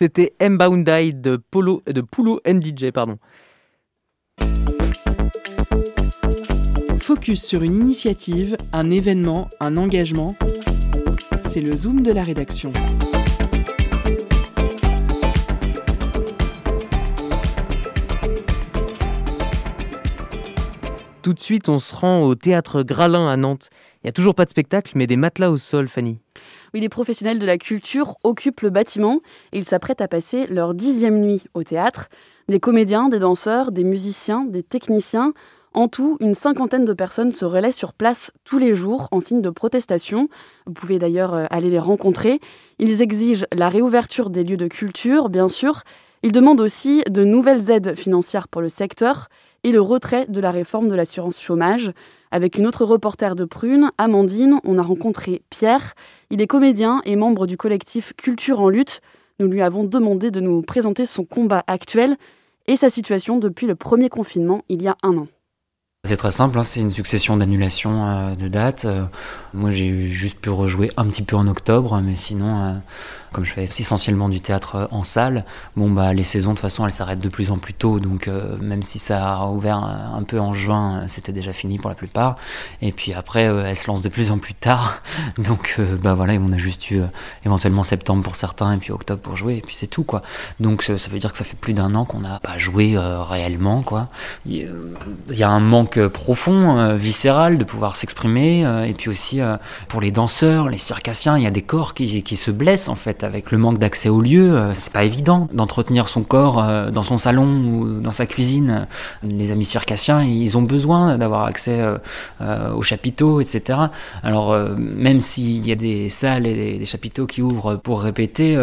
C'était 0.05 0.35
Mboundai 0.39 1.15
de 1.15 1.39
Polo 1.39 1.83
de 1.87 2.03
Pulo 2.03 2.39
NDJ 2.47 2.91
pardon. 2.93 3.17
focus 6.99 7.43
sur 7.43 7.63
une 7.63 7.75
initiative, 7.75 8.59
un 8.75 8.91
événement, 8.91 9.49
un 9.61 9.79
engagement. 9.79 10.37
C'est 11.41 11.63
le 11.63 11.75
zoom 11.75 12.03
de 12.03 12.13
la 12.13 12.23
rédaction. 12.23 12.71
Tout 21.23 21.33
de 21.33 21.41
suite, 21.41 21.71
on 21.71 21.79
se 21.79 21.95
rend 21.95 22.25
au 22.25 22.35
théâtre 22.35 22.83
Gralin 22.83 23.27
à 23.27 23.39
Nantes. 23.39 23.71
Il 24.03 24.07
n'y 24.07 24.11
a 24.11 24.13
toujours 24.13 24.35
pas 24.35 24.45
de 24.45 24.51
spectacle, 24.51 24.93
mais 24.97 25.07
des 25.07 25.17
matelas 25.17 25.51
au 25.51 25.57
sol, 25.57 25.89
Fanny. 25.89 26.21
Oui, 26.75 26.81
les 26.81 26.89
professionnels 26.89 27.39
de 27.39 27.47
la 27.47 27.57
culture 27.57 28.17
occupent 28.25 28.63
le 28.63 28.71
bâtiment 28.71 29.21
et 29.53 29.59
ils 29.59 29.65
s'apprêtent 29.65 30.01
à 30.01 30.09
passer 30.09 30.49
leur 30.49 30.75
dixième 30.75 31.21
nuit 31.21 31.45
au 31.55 31.63
théâtre. 31.63 32.09
Des 32.49 32.59
comédiens, 32.59 33.09
des 33.09 33.21
danseurs, 33.21 33.71
des 33.71 33.85
musiciens, 33.85 34.45
des 34.45 34.65
techniciens, 34.65 35.35
en 35.73 35.87
tout, 35.87 36.17
une 36.19 36.35
cinquantaine 36.35 36.85
de 36.85 36.93
personnes 36.93 37.31
se 37.31 37.45
relaient 37.45 37.71
sur 37.71 37.93
place 37.93 38.33
tous 38.43 38.59
les 38.59 38.75
jours 38.75 39.07
en 39.13 39.21
signe 39.21 39.41
de 39.41 39.51
protestation. 39.51 40.29
Vous 40.67 40.73
pouvez 40.73 40.99
d'ailleurs 40.99 41.35
euh, 41.35 41.47
aller 41.51 41.71
les 41.71 41.79
rencontrer. 41.79 42.41
Ils 42.81 43.03
exigent 43.03 43.47
la 43.53 43.69
réouverture 43.69 44.29
des 44.29 44.43
lieux 44.43 44.57
de 44.57 44.67
culture, 44.67 45.29
bien 45.29 45.49
sûr. 45.49 45.85
Ils 46.25 46.33
demandent 46.33 46.61
aussi 46.61 47.05
de 47.09 47.23
nouvelles 47.23 47.71
aides 47.71 47.97
financières 47.97 48.49
pour 48.49 48.63
le 48.63 48.69
secteur 48.69 49.29
et 49.63 49.71
le 49.71 49.81
retrait 49.81 50.27
de 50.27 50.41
la 50.41 50.51
réforme 50.51 50.89
de 50.89 50.95
l'assurance 50.95 51.41
chômage. 51.41 51.93
Avec 52.35 52.59
une 52.59 52.67
autre 52.67 52.85
reporter 52.85 53.37
de 53.37 53.45
Prune, 53.45 53.93
Amandine, 53.97 54.59
on 54.65 54.77
a 54.77 54.83
rencontré 54.83 55.43
Pierre. 55.51 55.95
Il 56.31 56.41
est 56.41 56.49
comédien 56.49 57.01
et 57.05 57.15
membre 57.15 57.47
du 57.47 57.57
collectif 57.57 58.13
Culture 58.17 58.59
en 58.59 58.69
lutte. 58.69 59.03
Nous 59.39 59.47
lui 59.47 59.63
avons 59.63 59.85
demandé 59.85 60.33
de 60.33 60.41
nous 60.41 60.61
présenter 60.61 61.07
son 61.07 61.25
combat 61.25 61.63
actuel 61.69 62.17
et 62.67 62.77
sa 62.77 62.91
situation 62.91 63.39
depuis 63.39 63.69
le 63.69 63.77
premier 63.77 64.09
confinement 64.09 64.63
il 64.69 64.83
y 64.83 64.89
a 64.89 64.97
un 65.05 65.17
an. 65.17 65.29
C'est 66.07 66.17
très 66.17 66.33
simple, 66.33 66.59
hein, 66.59 66.65
c'est 66.65 66.81
une 66.81 66.91
succession 66.91 67.37
d'annulations 67.37 68.05
euh, 68.05 68.35
de 68.35 68.49
dates. 68.49 68.85
Euh, 68.85 69.05
moi 69.53 69.71
j'ai 69.71 70.09
juste 70.09 70.41
pu 70.41 70.51
rejouer 70.51 70.91
un 70.97 71.07
petit 71.07 71.23
peu 71.23 71.37
en 71.37 71.47
octobre, 71.47 71.99
mais 72.05 72.17
sinon 72.17 72.63
euh, 72.63 72.73
comme 73.35 73.45
je 73.45 73.53
fais 73.53 73.65
essentiellement 73.65 74.29
du 74.29 74.41
théâtre 74.41 74.77
euh, 74.77 74.87
en 74.93 75.03
salle, 75.03 75.45
bon 75.77 75.91
bah 75.91 76.15
les 76.15 76.23
saisons 76.23 76.51
de 76.51 76.55
toute 76.55 76.63
façon 76.63 76.87
elles 76.87 76.93
s'arrêtent 76.93 77.21
de 77.21 77.29
plus 77.29 77.51
en 77.51 77.59
plus 77.59 77.75
tôt, 77.75 77.99
donc 77.99 78.29
euh, 78.29 78.57
même 78.61 78.85
si 78.85 79.01
ça 79.01 79.35
a 79.35 79.47
ouvert 79.49 79.77
un 79.77 80.23
peu 80.23 80.39
en 80.39 80.55
juin, 80.55 81.01
euh, 81.01 81.05
c'était 81.09 81.33
déjà 81.33 81.53
fini 81.53 81.79
pour 81.79 81.91
la 81.91 81.97
plupart. 81.97 82.37
Et 82.81 82.93
puis 82.93 83.13
après 83.13 83.43
elles 83.43 83.77
se 83.77 83.89
lancent 83.89 84.03
de 84.03 84.09
plus 84.09 84.31
en 84.31 84.39
plus 84.39 84.55
tard, 84.55 85.03
donc 85.39 85.81
bah 86.01 86.15
voilà, 86.15 86.35
on 86.35 86.53
a 86.53 86.59
juste 86.59 86.91
eu 86.93 87.01
éventuellement 87.45 87.83
septembre 87.83 88.23
pour 88.23 88.37
certains 88.37 88.73
et 88.73 88.77
puis 88.77 88.93
octobre 88.93 89.21
pour 89.21 89.37
jouer, 89.37 89.57
et 89.57 89.61
puis 89.61 89.75
c'est 89.75 89.89
tout 89.89 90.05
quoi. 90.05 90.23
Donc 90.61 90.85
ça 90.85 90.95
veut 91.11 91.19
dire 91.19 91.33
que 91.33 91.39
ça 91.39 91.45
fait 91.45 91.57
plus 91.57 91.75
d'un 91.75 91.95
an 91.97 92.05
qu'on 92.05 92.21
n'a 92.21 92.39
pas 92.39 92.57
joué 92.57 92.97
réellement 92.97 93.83
quoi. 93.83 94.09
Il 94.47 94.69
y 95.31 95.43
a 95.43 95.51
un 95.51 95.61
manque 95.61 96.07
profond, 96.07 96.95
viscéral 96.95 97.59
de 97.59 97.65
pouvoir 97.65 97.97
s'exprimer, 97.97 98.61
et 98.89 98.95
puis 98.95 99.11
aussi 99.11 99.41
pour 99.89 100.01
les 100.01 100.13
danseurs, 100.13 100.69
les 100.69 100.79
circassiens, 100.79 101.37
il 101.37 101.43
y 101.43 101.49
a 101.49 101.51
des 101.51 101.63
corps 101.63 101.95
qui 101.95 102.37
se 102.37 102.51
blessent 102.53 102.89
en 102.89 102.95
fait 102.95 103.24
avec 103.25 103.51
le 103.51 103.59
manque 103.59 103.79
d'accès 103.79 104.09
au 104.09 104.21
lieu, 104.21 104.55
euh, 104.55 104.75
c'est 104.75 104.93
pas 104.93 105.05
évident 105.05 105.49
d'entretenir 105.53 106.09
son 106.09 106.23
corps 106.23 106.63
euh, 106.63 106.91
dans 106.91 107.03
son 107.03 107.19
salon 107.19 107.47
ou 107.47 108.01
dans 108.01 108.13
sa 108.13 108.27
cuisine. 108.27 108.87
Les 109.23 109.53
amis 109.53 109.65
circassiens, 109.65 110.23
ils 110.23 110.57
ont 110.57 110.63
besoin 110.63 111.19
d'avoir 111.19 111.45
accès 111.45 111.81
euh, 111.81 112.73
aux 112.73 112.83
chapiteaux, 112.83 113.41
etc. 113.41 113.79
Alors, 114.23 114.57
même 114.79 115.21
s'il 115.21 115.67
y 115.67 115.73
a 115.73 115.77
des 115.77 116.09
salles 116.09 116.47
et 116.47 116.79
des, 116.79 116.85
chapiteaux 116.85 117.27
qui 117.27 117.41
ouvrent 117.41 117.77
pour 117.77 118.03
répéter, 118.03 118.57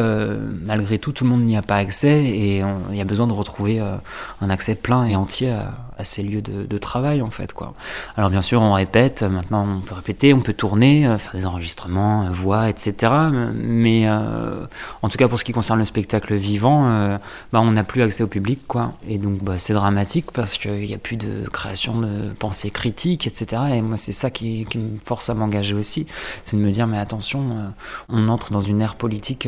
malgré 0.63 0.99
tout, 0.99 1.11
tout 1.11 1.23
le 1.23 1.31
monde 1.31 1.41
n'y 1.41 1.57
a 1.57 1.63
pas 1.63 1.77
accès 1.77 2.23
et 2.23 2.63
il 2.91 2.95
y 2.95 3.01
a 3.01 3.05
besoin 3.05 3.25
de 3.25 3.33
retrouver 3.33 3.81
un 4.41 4.49
accès 4.49 4.75
plein 4.75 5.05
et 5.05 5.15
entier 5.15 5.51
à, 5.51 6.03
ces 6.03 6.23
lieux 6.23 6.41
de, 6.41 6.77
travail 6.77 7.21
en 7.21 7.29
fait 7.29 7.53
quoi. 7.53 7.73
Alors 8.17 8.31
bien 8.31 8.41
sûr 8.41 8.61
on 8.61 8.73
répète, 8.73 9.21
maintenant 9.21 9.67
on 9.77 9.81
peut 9.81 9.93
répéter, 9.93 10.33
on 10.33 10.39
peut 10.39 10.53
tourner, 10.53 11.05
euh, 11.05 11.17
faire 11.17 11.33
des 11.33 11.45
enregistrements, 11.45 12.23
euh, 12.23 12.29
voix, 12.31 12.69
etc. 12.69 13.13
Mais 13.53 14.07
euh, 14.07 14.50
en 15.01 15.09
tout 15.09 15.17
cas 15.17 15.27
pour 15.27 15.39
ce 15.39 15.43
qui 15.43 15.51
concerne 15.51 15.79
le 15.79 15.85
spectacle 15.85 16.35
vivant, 16.35 17.17
bah, 17.51 17.61
on 17.61 17.71
n'a 17.71 17.83
plus 17.83 18.01
accès 18.01 18.23
au 18.23 18.27
public 18.27 18.59
quoi. 18.67 18.93
Et 19.07 19.17
donc 19.17 19.43
bah, 19.43 19.55
c'est 19.57 19.73
dramatique 19.73 20.31
parce 20.31 20.57
qu'il 20.57 20.85
n'y 20.87 20.93
a 20.93 20.97
plus 20.97 21.17
de 21.17 21.47
création 21.51 21.99
de 21.99 22.29
pensée 22.37 22.71
critique, 22.71 23.27
etc. 23.27 23.61
Et 23.73 23.81
moi 23.81 23.97
c'est 23.97 24.11
ça 24.11 24.29
qui, 24.29 24.67
me 24.75 24.99
force 25.03 25.29
à 25.29 25.33
m'engager 25.33 25.73
aussi, 25.73 26.07
c'est 26.45 26.57
de 26.57 26.61
me 26.61 26.71
dire 26.71 26.87
mais 26.87 26.97
attention, 26.97 27.73
on 28.09 28.29
entre 28.29 28.51
dans 28.51 28.61
une 28.61 28.81
ère 28.81 28.95
politique 28.95 29.47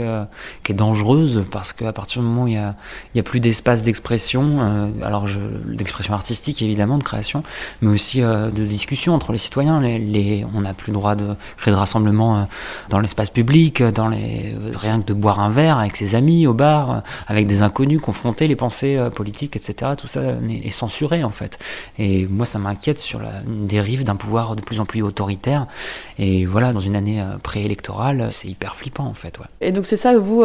qui 0.63 0.71
est 0.71 0.75
dangereuse 0.75 1.43
parce 1.51 1.73
qu'à 1.73 1.93
partir 1.93 2.21
du 2.21 2.27
moment 2.27 2.43
où 2.43 2.47
il 2.47 2.73
n'y 3.13 3.19
a, 3.19 3.23
plus 3.23 3.39
d'espace 3.39 3.83
d'expression, 3.83 4.91
alors 5.01 5.27
d'expression 5.65 6.13
artistique 6.13 6.61
évidemment 6.61 6.97
de 6.97 7.03
création, 7.03 7.43
mais 7.81 7.89
aussi 7.89 8.21
euh, 8.21 8.49
de 8.49 8.65
discussion 8.65 9.13
entre 9.13 9.31
les 9.31 9.37
citoyens. 9.37 9.81
On 10.53 10.61
n'a 10.61 10.73
plus 10.73 10.91
le 10.91 10.97
droit 10.97 11.15
de 11.15 11.35
créer 11.57 11.73
de 11.73 11.77
rassemblements 11.77 12.37
euh, 12.37 12.43
dans 12.89 12.99
l'espace 12.99 13.29
public, 13.29 13.81
dans 13.83 14.07
les, 14.07 14.53
euh, 14.53 14.71
que 14.99 15.07
de 15.07 15.13
boire 15.13 15.39
un 15.39 15.49
verre 15.49 15.79
avec 15.79 15.95
ses 15.95 16.15
amis 16.15 16.47
au 16.47 16.53
bar, 16.53 17.03
avec 17.27 17.47
des 17.47 17.61
inconnus, 17.61 17.99
confronter 18.01 18.47
les 18.47 18.55
pensées 18.55 18.99
politiques, 19.15 19.55
etc. 19.55 19.91
Tout 19.97 20.07
ça 20.07 20.21
est, 20.49 20.71
censuré 20.71 21.23
en 21.23 21.29
fait. 21.29 21.59
Et 21.97 22.25
moi, 22.25 22.45
ça 22.45 22.59
m'inquiète 22.59 22.99
sur 22.99 23.19
la 23.19 23.41
dérive 23.45 24.03
d'un 24.03 24.15
pouvoir 24.15 24.55
de 24.55 24.61
plus 24.61 24.79
en 24.79 24.85
plus 24.85 25.01
autoritaire. 25.01 25.67
Et 26.17 26.45
voilà, 26.45 26.73
dans 26.73 26.79
une 26.79 26.95
année 26.95 27.23
préélectorale, 27.43 28.27
c'est 28.31 28.47
hyper 28.47 28.75
flippant 28.75 29.05
en 29.05 29.13
fait. 29.13 29.39
Et 29.61 29.71
donc 29.71 29.85
c'est 29.85 29.97
ça, 29.97 30.17
vous, 30.17 30.43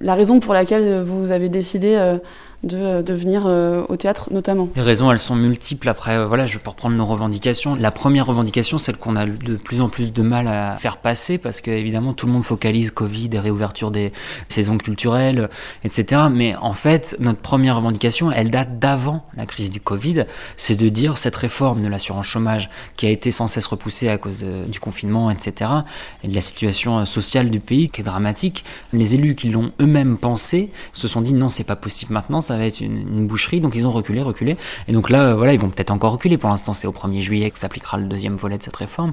la 0.00 0.14
raison 0.14 0.40
pour 0.40 0.54
laquelle 0.54 1.02
vous 1.02 1.30
avez 1.30 1.48
décidé 1.48 2.18
de, 2.62 3.00
de 3.00 3.14
venir 3.14 3.44
euh, 3.46 3.84
au 3.88 3.96
théâtre 3.96 4.28
notamment 4.32 4.68
Les 4.76 4.82
raisons, 4.82 5.10
elles 5.10 5.18
sont 5.18 5.36
multiples. 5.36 5.88
Après, 5.88 6.16
euh, 6.16 6.26
voilà, 6.26 6.46
je 6.46 6.58
vais 6.58 6.62
reprendre 6.64 6.96
nos 6.96 7.06
revendications. 7.06 7.74
La 7.74 7.90
première 7.90 8.26
revendication, 8.26 8.78
celle 8.78 8.96
qu'on 8.96 9.16
a 9.16 9.24
de 9.24 9.56
plus 9.56 9.80
en 9.80 9.88
plus 9.88 10.12
de 10.12 10.22
mal 10.22 10.46
à 10.46 10.76
faire 10.76 10.98
passer, 10.98 11.38
parce 11.38 11.60
que 11.60 11.70
évidemment 11.70 12.12
tout 12.12 12.26
le 12.26 12.32
monde 12.32 12.44
focalise 12.44 12.90
Covid, 12.90 13.30
réouverture 13.38 13.90
des 13.90 14.12
saisons 14.48 14.78
culturelles, 14.78 15.48
etc. 15.84 16.22
Mais 16.30 16.54
en 16.56 16.74
fait, 16.74 17.16
notre 17.18 17.40
première 17.40 17.76
revendication, 17.76 18.30
elle 18.30 18.50
date 18.50 18.78
d'avant 18.78 19.26
la 19.36 19.46
crise 19.46 19.70
du 19.70 19.80
Covid. 19.80 20.26
C'est 20.56 20.76
de 20.76 20.88
dire 20.88 21.16
cette 21.16 21.36
réforme 21.36 21.82
de 21.82 21.88
l'assurance 21.88 22.26
chômage 22.26 22.68
qui 22.96 23.06
a 23.06 23.10
été 23.10 23.30
sans 23.30 23.48
cesse 23.48 23.66
repoussée 23.66 24.08
à 24.08 24.18
cause 24.18 24.42
du 24.42 24.80
confinement, 24.80 25.30
etc. 25.30 25.70
Et 26.22 26.28
de 26.28 26.34
la 26.34 26.40
situation 26.40 26.98
euh, 26.98 27.04
sociale 27.04 27.50
du 27.50 27.60
pays 27.60 27.88
qui 27.88 28.02
est 28.02 28.04
dramatique. 28.04 28.64
Les 28.92 29.14
élus 29.14 29.34
qui 29.34 29.48
l'ont 29.48 29.72
eux-mêmes 29.80 30.18
pensé 30.18 30.70
se 30.92 31.08
sont 31.08 31.20
dit 31.20 31.32
non, 31.32 31.48
c'est 31.48 31.64
pas 31.64 31.76
possible 31.76 32.12
maintenant 32.12 32.40
ça 32.50 32.58
va 32.58 32.64
être 32.64 32.80
une, 32.80 33.26
boucherie. 33.26 33.60
Donc 33.60 33.74
ils 33.76 33.86
ont 33.86 33.90
reculé, 33.90 34.22
reculé. 34.22 34.56
Et 34.88 34.92
donc 34.92 35.08
là, 35.08 35.34
voilà, 35.34 35.52
ils 35.52 35.60
vont 35.60 35.70
peut-être 35.70 35.90
encore 35.90 36.12
reculer. 36.12 36.36
Pour 36.36 36.50
l'instant, 36.50 36.72
c'est 36.72 36.86
au 36.86 36.92
1er 36.92 37.20
juillet 37.20 37.50
que 37.50 37.58
s'appliquera 37.58 37.96
le 37.96 38.04
deuxième 38.04 38.34
volet 38.34 38.58
de 38.58 38.62
cette 38.62 38.76
réforme. 38.76 39.12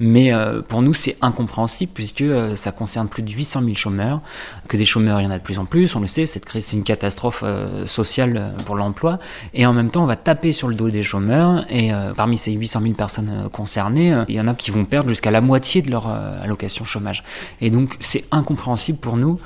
Mais 0.00 0.32
euh, 0.32 0.62
pour 0.62 0.82
nous, 0.82 0.94
c'est 0.94 1.16
incompréhensible 1.20 1.92
puisque 1.94 2.22
euh, 2.22 2.56
ça 2.56 2.72
concerne 2.72 3.08
plus 3.08 3.22
de 3.22 3.30
800 3.30 3.62
000 3.62 3.74
chômeurs. 3.76 4.20
Que 4.68 4.76
des 4.76 4.84
chômeurs, 4.84 5.20
il 5.20 5.24
y 5.24 5.26
en 5.26 5.30
a 5.30 5.38
de 5.38 5.42
plus 5.42 5.58
en 5.58 5.64
plus. 5.64 5.94
On 5.94 6.00
le 6.00 6.08
sait, 6.08 6.26
cette 6.26 6.44
crise, 6.44 6.66
c'est 6.66 6.76
une 6.76 6.82
catastrophe 6.82 7.42
euh, 7.44 7.86
sociale 7.86 8.52
pour 8.66 8.74
l'emploi. 8.74 9.18
Et 9.54 9.64
en 9.64 9.72
même 9.72 9.90
temps, 9.90 10.02
on 10.02 10.06
va 10.06 10.16
taper 10.16 10.52
sur 10.52 10.68
le 10.68 10.74
dos 10.74 10.88
des 10.88 11.02
chômeurs. 11.02 11.64
Et 11.70 11.92
parmi 12.16 12.38
ces 12.38 12.52
800 12.52 12.80
000 12.80 12.94
personnes 12.94 13.48
concernées, 13.52 14.24
il 14.28 14.34
y 14.34 14.40
en 14.40 14.48
a 14.48 14.54
qui 14.54 14.70
vont 14.70 14.84
perdre 14.84 15.08
jusqu'à 15.08 15.30
la 15.30 15.40
moitié 15.40 15.82
de 15.82 15.90
leur 15.90 16.08
allocation 16.08 16.84
chômage. 16.84 17.22
Et 17.60 17.70
donc, 17.70 17.96
c'est 18.00 18.24
incompréhensible 18.30 18.98
pour 18.98 19.16
nous 19.16 19.38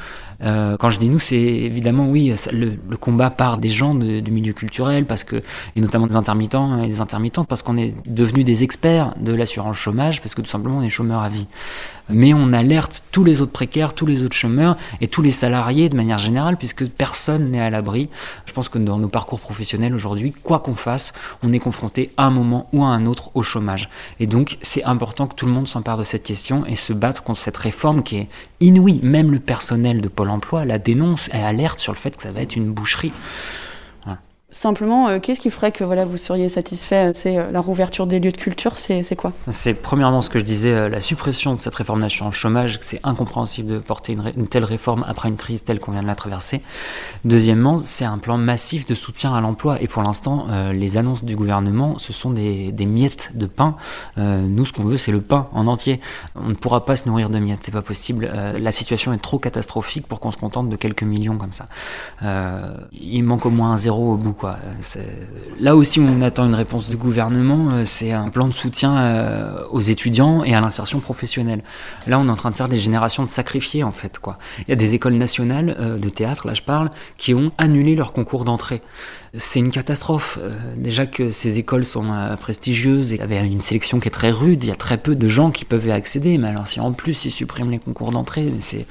euh, 0.43 0.76
quand 0.76 0.91
je 0.91 0.99
dis 0.99 1.09
nous, 1.09 1.18
c'est 1.18 1.37
évidemment, 1.37 2.09
oui, 2.09 2.34
le, 2.53 2.97
combat 2.97 3.30
part 3.30 3.59
des 3.59 3.68
gens 3.68 3.95
du 3.95 4.30
milieu 4.30 4.53
culturel, 4.53 5.05
parce 5.05 5.24
que, 5.24 5.37
et 5.76 5.80
notamment 5.80 6.07
des 6.07 6.16
intermittents 6.16 6.82
et 6.82 6.89
des 6.89 7.01
intermittentes, 7.01 7.49
parce 7.49 7.62
qu'on 7.62 7.76
est 7.76 7.95
devenus 8.07 8.45
des 8.45 8.62
experts 8.62 9.14
de 9.20 9.32
l'assurance 9.32 9.76
chômage, 9.76 10.20
parce 10.20 10.34
que 10.34 10.43
tout 10.43 10.51
simplement 10.51 10.78
on 10.78 10.82
est 10.82 10.91
chômeurs 10.91 11.22
à 11.22 11.28
vie 11.28 11.47
mais 12.09 12.34
on 12.34 12.52
alerte 12.52 13.04
tous 13.12 13.24
les 13.24 13.40
autres 13.40 13.52
précaires, 13.52 13.94
tous 13.94 14.07
les 14.07 14.22
autres 14.22 14.36
chômeurs 14.36 14.76
et 15.00 15.09
tous 15.09 15.22
les 15.22 15.30
salariés 15.30 15.88
de 15.88 15.96
manière 15.96 16.18
générale, 16.18 16.57
puisque 16.57 16.86
personne 16.86 17.50
n'est 17.50 17.61
à 17.61 17.70
l'abri. 17.70 18.09
Je 18.46 18.52
pense 18.52 18.68
que 18.68 18.78
dans 18.78 18.98
nos 18.98 19.09
parcours 19.09 19.40
professionnels 19.40 19.94
aujourd'hui, 19.94 20.32
quoi 20.32 20.61
qu'on 20.61 20.74
fasse, 20.74 21.12
on 21.42 21.52
est 21.52 21.59
confronté 21.59 22.11
à 22.16 22.24
un 22.24 22.30
moment 22.30 22.68
ou 22.72 22.84
à 22.84 22.88
un 22.88 23.07
autre 23.07 23.30
au 23.34 23.42
chômage. 23.42 23.88
Et 24.20 24.26
donc, 24.26 24.59
c'est 24.62 24.84
important 24.84 25.26
que 25.26 25.34
tout 25.34 25.46
le 25.46 25.52
monde 25.52 25.68
s'empare 25.68 25.98
de 25.98 26.04
cette 26.04 26.22
question 26.22 26.64
et 26.66 26.76
se 26.76 26.92
battre 26.92 27.22
contre 27.22 27.40
cette 27.40 27.57
réforme 27.57 28.02
qui 28.02 28.16
est 28.16 28.28
inouïe. 28.61 29.00
Même 29.02 29.30
le 29.30 29.38
personnel 29.38 30.00
de 30.00 30.09
Pôle 30.09 30.30
emploi 30.30 30.64
la 30.64 30.78
dénonce 30.78 31.28
et 31.32 31.42
alerte 31.42 31.80
sur 31.80 31.92
le 31.92 31.98
fait 31.98 32.16
que 32.16 32.22
ça 32.22 32.32
va 32.32 32.42
être 32.42 32.57
une 32.57 32.72
boucherie. 32.72 33.12
Simplement, 34.53 35.09
euh, 35.09 35.18
qu'est-ce 35.18 35.40
qui 35.40 35.51
ferait 35.51 35.72
que 35.72 35.82
voilà, 35.82 36.05
vous 36.05 36.16
seriez 36.16 36.49
satisfait 36.49 37.11
C'est 37.16 37.36
euh, 37.36 37.51
la 37.51 37.61
rouverture 37.61 38.07
des 38.07 38.20
lieux 38.20 38.30
de 38.30 38.36
culture, 38.36 38.78
c'est 38.78 39.16
quoi? 39.16 39.32
C'est 39.51 39.74
premièrement 39.74 40.22
ce 40.22 40.30
que 40.30 40.38
je 40.38 40.44
disais, 40.44 40.70
euh, 40.70 40.88
la 40.88 41.01
suppression 41.01 41.55
de 41.55 41.59
cette 41.59 41.74
réforme 41.74 41.99
nationale 41.99 42.32
chômage, 42.32 42.78
c'est 42.80 43.01
incompréhensible 43.03 43.68
de 43.68 43.78
porter 43.80 44.12
une, 44.12 44.47
telle 44.47 44.62
réforme 44.62 45.05
après 45.09 45.28
une 45.28 45.34
crise 45.34 45.64
telle 45.64 45.80
qu'on 45.80 45.90
vient 45.90 46.03
de 46.03 46.07
la 46.07 46.14
traverser. 46.14 46.62
Deuxièmement, 47.24 47.80
c'est 47.80 48.05
un 48.05 48.18
plan 48.18 48.38
massif 48.38 48.86
de 48.86 48.94
soutien 48.94 49.34
à 49.34 49.40
l'emploi, 49.40 49.82
et 49.82 49.88
pour 49.88 50.05
l'instant, 50.05 50.47
les 50.72 50.97
annonces 50.97 51.24
du 51.24 51.34
gouvernement, 51.34 51.99
ce 51.99 52.12
sont 52.12 52.30
des, 52.30 52.70
des 52.70 52.86
miettes 52.86 53.32
de 53.34 53.47
pain. 53.47 53.74
nous, 54.16 54.64
ce 54.64 54.72
qu'on 54.72 54.84
veut, 54.84 54.97
c'est 54.97 55.12
le 55.12 55.20
pain 55.20 55.49
en 55.53 55.66
entier. 55.66 56.01
On 56.36 56.49
ne 56.49 56.55
pourra 56.55 56.84
pas 56.84 56.97
se 56.97 57.09
nourrir 57.09 57.30
de 57.30 57.38
miettes, 57.38 57.61
c'est 57.62 57.72
pas 57.72 57.82
possible. 57.82 58.30
la 58.59 58.72
situation 58.72 59.12
est 59.12 59.18
trop 59.18 59.38
catastrophique 59.38 60.07
pour 60.07 60.20
qu'on 60.20 60.30
se 60.30 60.38
contente 60.38 60.68
de 60.68 60.76
quelques 60.76 61.03
millions 61.03 61.36
comme 61.36 61.53
ça. 61.53 61.66
il 62.92 63.22
manque 63.22 63.44
au 63.44 63.51
moins 63.51 63.72
un 63.72 63.76
zéro 63.76 64.12
au 64.12 64.16
bout. 64.16 64.36
Quoi. 64.37 64.59
Là 65.61 65.74
aussi, 65.76 66.01
on 66.01 66.22
attend 66.22 66.47
une 66.47 66.55
réponse 66.55 66.89
du 66.89 66.97
gouvernement, 66.97 67.84
c'est 67.84 68.12
un 68.12 68.28
plan 68.28 68.47
de 68.47 68.53
soutien 68.53 69.55
aux 69.70 69.80
étudiants 69.80 70.45
et 70.45 70.55
à 70.55 70.61
l'insertion 70.61 71.01
professionnelle. 71.01 71.62
Là, 72.07 72.18
on 72.18 72.28
est 72.28 72.30
en 72.30 72.37
train 72.37 72.51
de 72.51 72.57
faire 72.57 72.68
des 72.68 72.78
générations 72.78 73.22
de 73.22 73.28
sacrifiés, 73.28 73.82
en 73.82 73.93
fait. 73.93 74.20
Il 74.61 74.70
y 74.70 74.72
a 74.72 74.76
des 74.76 74.95
écoles 74.95 75.14
nationales 75.14 75.99
de 76.01 76.09
théâtre, 76.09 76.47
là 76.47 76.55
je 76.55 76.62
parle, 76.62 76.91
qui 77.16 77.34
ont 77.34 77.53
annulé 77.59 77.95
leur 77.97 78.12
concours 78.12 78.45
d'entrée. 78.45 78.82
C'est 79.34 79.59
une 79.59 79.70
catastrophe. 79.70 80.39
déjà 80.76 81.07
que 81.07 81.32
ces 81.32 81.59
écoles 81.59 81.84
sont 81.84 82.07
prestigieuses 82.41 83.12
et 83.12 83.20
avaient 83.20 83.45
une 83.47 83.61
sélection 83.61 84.01
qui 84.01 84.09
est 84.09 84.12
très 84.12 84.30
rude, 84.30 84.64
il 84.64 84.68
y 84.68 84.72
a 84.72 84.76
très 84.76 84.99
peu 84.99 85.14
de 85.14 85.28
gens 85.28 85.51
qui 85.51 85.64
peuvent 85.64 85.87
y 85.87 85.93
accéder, 85.93 86.39
mais 86.39 86.49
alors 86.49 86.66
si 86.66 86.80
en 86.80 86.93
plus 86.93 87.24
ils 87.24 87.30
suppriment 87.30 87.70
les 87.70 87.78
concours 87.78 88.12
d'entrée, 88.12 88.53
c'est 88.61 88.87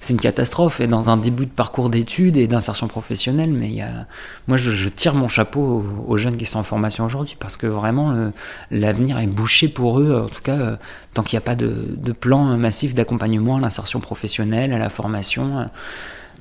c'est 0.00 0.14
une 0.14 0.20
catastrophe 0.20 0.80
et 0.80 0.86
dans 0.86 1.10
un 1.10 1.18
début 1.18 1.44
de 1.44 1.50
parcours 1.50 1.90
d'études 1.90 2.38
et 2.38 2.46
d'insertion 2.46 2.88
professionnelle. 2.88 3.50
Mais 3.52 3.68
il 3.68 3.74
y 3.74 3.82
a... 3.82 4.06
moi, 4.48 4.56
je, 4.56 4.88
tire 4.88 5.14
mon 5.14 5.28
chapeau 5.28 5.84
aux, 6.06 6.16
jeunes 6.16 6.38
qui 6.38 6.46
sont 6.46 6.58
en 6.58 6.62
formation 6.62 7.04
aujourd'hui 7.04 7.36
parce 7.38 7.58
que 7.58 7.66
vraiment 7.66 8.32
l'avenir 8.70 9.18
est 9.18 9.26
bouché 9.26 9.68
pour 9.68 10.00
eux. 10.00 10.22
En 10.24 10.28
tout 10.28 10.40
cas, 10.42 10.56
euh, 10.56 10.76
tant 11.12 11.22
qu'il 11.22 11.36
n'y 11.36 11.42
a 11.42 11.44
pas 11.44 11.54
de, 11.54 11.86
de 11.96 12.12
plan 12.12 12.56
massif 12.56 12.94
d'accompagnement 12.94 13.56
à 13.56 13.60
l'insertion 13.60 14.00
professionnelle, 14.00 14.72
à 14.72 14.78
la 14.78 14.88
formation. 14.88 15.58
Euh, 15.58 15.64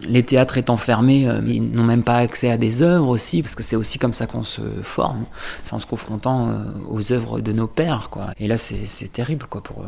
les 0.07 0.24
théâtres 0.24 0.57
étant 0.57 0.78
fermés, 0.78 1.28
euh, 1.28 1.41
ils 1.45 1.62
n'ont 1.62 1.84
même 1.84 2.03
pas 2.03 2.16
accès 2.16 2.49
à 2.49 2.55
des 2.55 2.82
œuvres 2.82 3.10
aussi, 3.10 3.41
parce 3.41 3.55
que 3.55 3.64
c'est 3.64 3.76
aussi 3.76 3.99
comme 3.99 4.14
ça 4.14 4.28
qu'on 4.28 4.43
se 4.43 4.62
forme, 4.82 5.26
c'est 5.64 5.74
en 5.74 5.80
se 5.80 5.86
confrontant 5.86 6.53
aux 6.88 7.12
œuvres 7.12 7.41
de 7.41 7.51
nos 7.51 7.68
pères, 7.68 8.07
quoi. 8.10 8.28
Et 8.39 8.47
là, 8.47 8.57
c'est 8.57 9.12
terrible, 9.12 9.45
quoi, 9.49 9.62
pour. 9.62 9.84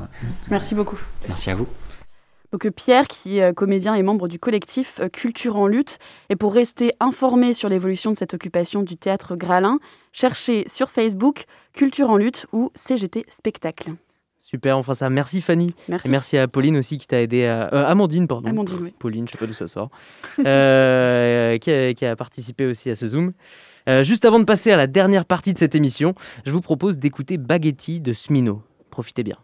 Merci 0.49 0.75
beaucoup. 0.75 0.99
Merci 1.29 1.51
à 1.51 1.55
vous. 1.55 1.67
Donc 2.51 2.69
Pierre, 2.71 3.07
qui 3.07 3.39
est 3.39 3.53
comédien 3.53 3.95
et 3.95 4.03
membre 4.03 4.27
du 4.27 4.37
collectif 4.37 4.99
euh, 4.99 5.07
Culture 5.07 5.55
en 5.55 5.67
lutte, 5.67 5.99
et 6.29 6.35
pour 6.35 6.53
rester 6.53 6.93
informé 6.99 7.53
sur 7.53 7.69
l'évolution 7.69 8.11
de 8.11 8.17
cette 8.17 8.33
occupation 8.33 8.83
du 8.83 8.97
théâtre 8.97 9.35
Gralin, 9.35 9.79
cherchez 10.11 10.65
sur 10.67 10.89
Facebook 10.89 11.45
Culture 11.73 12.09
en 12.09 12.17
lutte 12.17 12.47
ou 12.51 12.71
CGT 12.75 13.25
Spectacle. 13.29 13.93
Super, 14.41 14.77
on 14.77 14.83
fera 14.83 14.95
ça. 14.95 15.09
Merci 15.09 15.39
Fanny. 15.39 15.73
Merci. 15.87 16.07
Et 16.07 16.11
merci 16.11 16.37
à 16.37 16.45
Pauline 16.49 16.75
aussi 16.75 16.97
qui 16.97 17.07
t'a 17.07 17.21
aidé 17.21 17.45
à... 17.45 17.73
Euh, 17.73 17.85
Amandine, 17.85 18.27
pardon. 18.27 18.49
Amandine, 18.49 18.79
oui. 18.81 18.93
Pauline, 18.99 19.25
je 19.25 19.31
sais 19.31 19.37
pas 19.37 19.45
d'où 19.45 19.53
ça 19.53 19.67
sort. 19.67 19.89
Euh, 20.45 21.57
qui, 21.57 21.71
a, 21.71 21.93
qui, 21.93 22.05
a, 22.05 22.15
participé 22.17 22.65
aussi 22.65 22.89
à 22.89 22.95
ce 22.95 23.07
Zoom. 23.07 23.31
juste 24.01 24.25
avant 24.25 24.39
de 24.39 24.43
passer 24.43 24.71
à 24.71 24.77
la 24.77 24.87
dernière 24.87 25.23
partie 25.23 25.53
de 25.53 25.57
cette 25.57 25.75
émission, 25.75 26.15
je 26.45 26.51
vous 26.51 26.61
propose 26.61 26.99
d'écouter 26.99 27.37
Baguetti 27.37 28.01
de 28.01 28.11
Smino. 28.11 28.61
Profitez 28.89 29.23
bien. 29.23 29.37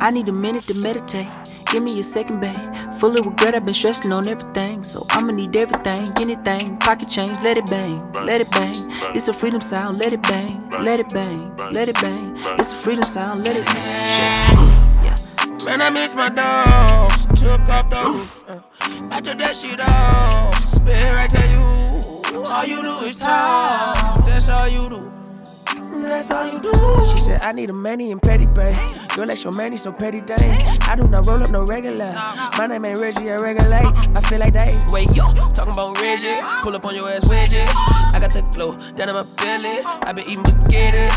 I 0.00 0.10
need 0.10 0.28
a 0.28 0.32
minute 0.32 0.62
to 0.64 0.74
meditate. 0.74 1.28
Give 1.70 1.82
me 1.82 1.98
a 1.98 2.02
second, 2.02 2.40
babe. 2.40 2.74
Full 2.98 3.18
of 3.18 3.26
regret, 3.26 3.54
I've 3.54 3.64
been 3.64 3.74
stressing 3.74 4.12
on 4.12 4.28
everything. 4.28 4.84
So 4.84 5.02
I'ma 5.10 5.32
need 5.32 5.54
everything, 5.56 6.06
anything. 6.20 6.78
Pocket 6.78 7.08
change, 7.10 7.36
let 7.42 7.56
it 7.58 7.66
bang, 7.66 8.12
let 8.12 8.40
it 8.40 8.50
bang. 8.52 8.74
It's 9.14 9.28
a 9.28 9.32
freedom 9.32 9.60
sound, 9.60 9.98
let 9.98 10.12
it 10.12 10.22
bang, 10.22 10.70
let 10.80 11.00
it 11.00 11.08
bang, 11.12 11.56
let 11.72 11.88
it 11.88 12.00
bang. 12.00 12.36
It's 12.58 12.72
a 12.72 12.76
freedom 12.76 13.02
sound, 13.02 13.44
let 13.44 13.56
it 13.56 13.66
bang. 13.66 13.88
Yeah. 15.04 15.16
Man, 15.64 15.82
I 15.82 15.90
miss 15.90 16.14
my 16.14 16.28
dogs. 16.28 17.26
Took 17.40 17.60
off 17.68 17.90
the 17.90 18.02
roof. 18.06 18.44
Uh, 18.48 18.60
I 19.10 19.20
took 19.20 19.38
that 19.38 19.54
shit 19.54 19.80
off. 19.80 20.62
Spit 20.62 21.14
right 21.16 21.30
to 21.30 21.48
you. 21.50 22.42
All 22.46 22.64
you 22.64 22.82
do 22.82 23.04
is 23.04 23.16
talk. 23.16 24.24
That's 24.24 24.48
all 24.48 24.68
you 24.68 24.88
do 24.88 25.17
that's 26.02 26.30
all 26.30 26.46
you 26.46 26.60
do. 26.60 26.72
She 27.12 27.20
said, 27.20 27.40
I 27.40 27.52
need 27.52 27.70
a 27.70 27.72
manny 27.72 28.10
and 28.12 28.20
petty 28.20 28.46
bay. 28.46 28.76
Girl, 29.14 29.26
that's 29.26 29.42
your 29.44 29.52
manny, 29.52 29.76
so 29.76 29.92
petty 29.92 30.20
day. 30.20 30.36
I 30.82 30.94
do 30.96 31.06
not 31.08 31.26
roll 31.26 31.42
up 31.42 31.50
no 31.50 31.64
regular. 31.64 32.12
My 32.56 32.66
name 32.66 32.84
ain't 32.84 33.00
Reggie, 33.00 33.30
I 33.30 33.36
regulate. 33.36 33.86
I 34.16 34.20
feel 34.22 34.38
like 34.38 34.52
they. 34.52 34.78
Wait, 34.90 35.14
yo, 35.14 35.24
talking 35.52 35.72
about 35.72 35.98
Reggie. 36.00 36.36
Pull 36.62 36.74
up 36.76 36.84
on 36.84 36.94
your 36.94 37.10
ass, 37.10 37.28
Reggie. 37.28 37.58
I 37.58 38.18
got 38.20 38.32
the 38.32 38.42
glow 38.52 38.76
down 38.94 39.08
in 39.08 39.14
my 39.14 39.24
belly. 39.36 39.80
I 39.84 40.12
been 40.12 40.28
eating 40.28 40.44
spaghetti. 40.44 41.08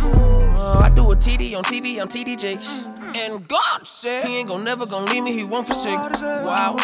Uh, 0.58 0.80
I 0.84 0.90
do 0.90 1.12
a 1.12 1.16
TD 1.16 1.58
on 1.58 1.64
TV, 1.64 2.02
I'm 2.02 2.08
TDJ. 2.08 2.91
And 3.16 3.48
God 3.48 3.86
said 3.86 4.24
He 4.26 4.38
ain't 4.38 4.48
gon' 4.50 4.64
never 4.64 4.86
gon' 4.86 5.06
leave 5.06 5.24
me, 5.24 5.34
He 5.34 5.44
won't 5.44 5.68
forsake. 5.68 5.96
Wow, 6.22 6.76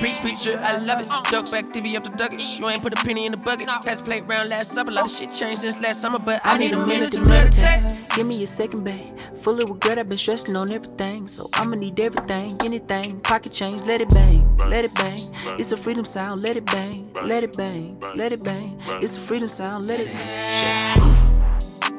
preach, 0.00 0.20
preacher, 0.20 0.58
I 0.58 0.78
love 0.78 1.00
it. 1.00 1.08
Duck 1.30 1.50
back, 1.50 1.66
TV 1.72 1.96
up 1.96 2.04
the 2.04 2.10
ducket. 2.10 2.40
You 2.58 2.68
ain't 2.68 2.82
put 2.82 2.98
a 2.98 3.02
penny 3.04 3.26
in 3.26 3.32
the 3.32 3.38
bucket. 3.38 3.66
Pass 3.66 4.02
plate 4.02 4.24
round 4.26 4.48
last 4.48 4.72
supper. 4.72 4.90
A 4.90 4.94
lot 4.94 5.04
of 5.06 5.10
shit 5.10 5.32
changed 5.32 5.60
since 5.60 5.80
last 5.80 6.00
summer, 6.00 6.18
but 6.18 6.40
I 6.44 6.58
need 6.58 6.72
a 6.74 6.86
minute 6.86 7.12
to 7.12 7.20
meditate. 7.28 7.82
Give 8.14 8.26
me 8.26 8.42
a 8.42 8.46
second, 8.46 8.84
babe. 8.84 9.16
Full 9.42 9.60
of 9.62 9.68
regret, 9.68 9.98
I've 9.98 10.08
been 10.08 10.18
stressing 10.18 10.56
on 10.56 10.72
everything. 10.72 11.28
So 11.28 11.46
I'ma 11.54 11.76
need 11.76 11.98
everything, 12.00 12.50
anything. 12.64 13.20
Pocket 13.20 13.52
change, 13.52 13.86
let 13.86 14.00
it 14.00 14.08
bang, 14.10 14.56
let 14.58 14.84
it 14.84 14.94
bang. 14.94 15.18
It's 15.58 15.72
a 15.72 15.76
freedom 15.76 16.04
sound, 16.04 16.42
let 16.42 16.56
it 16.56 16.66
bang, 16.66 17.10
let 17.22 17.42
it 17.42 17.56
bang, 17.56 18.00
let 18.14 18.32
it 18.32 18.42
bang. 18.42 18.78
It's 19.02 19.16
a 19.16 19.20
freedom 19.20 19.48
sound, 19.48 19.86
let 19.86 20.00
it 20.00 20.06
bang. 20.08 20.98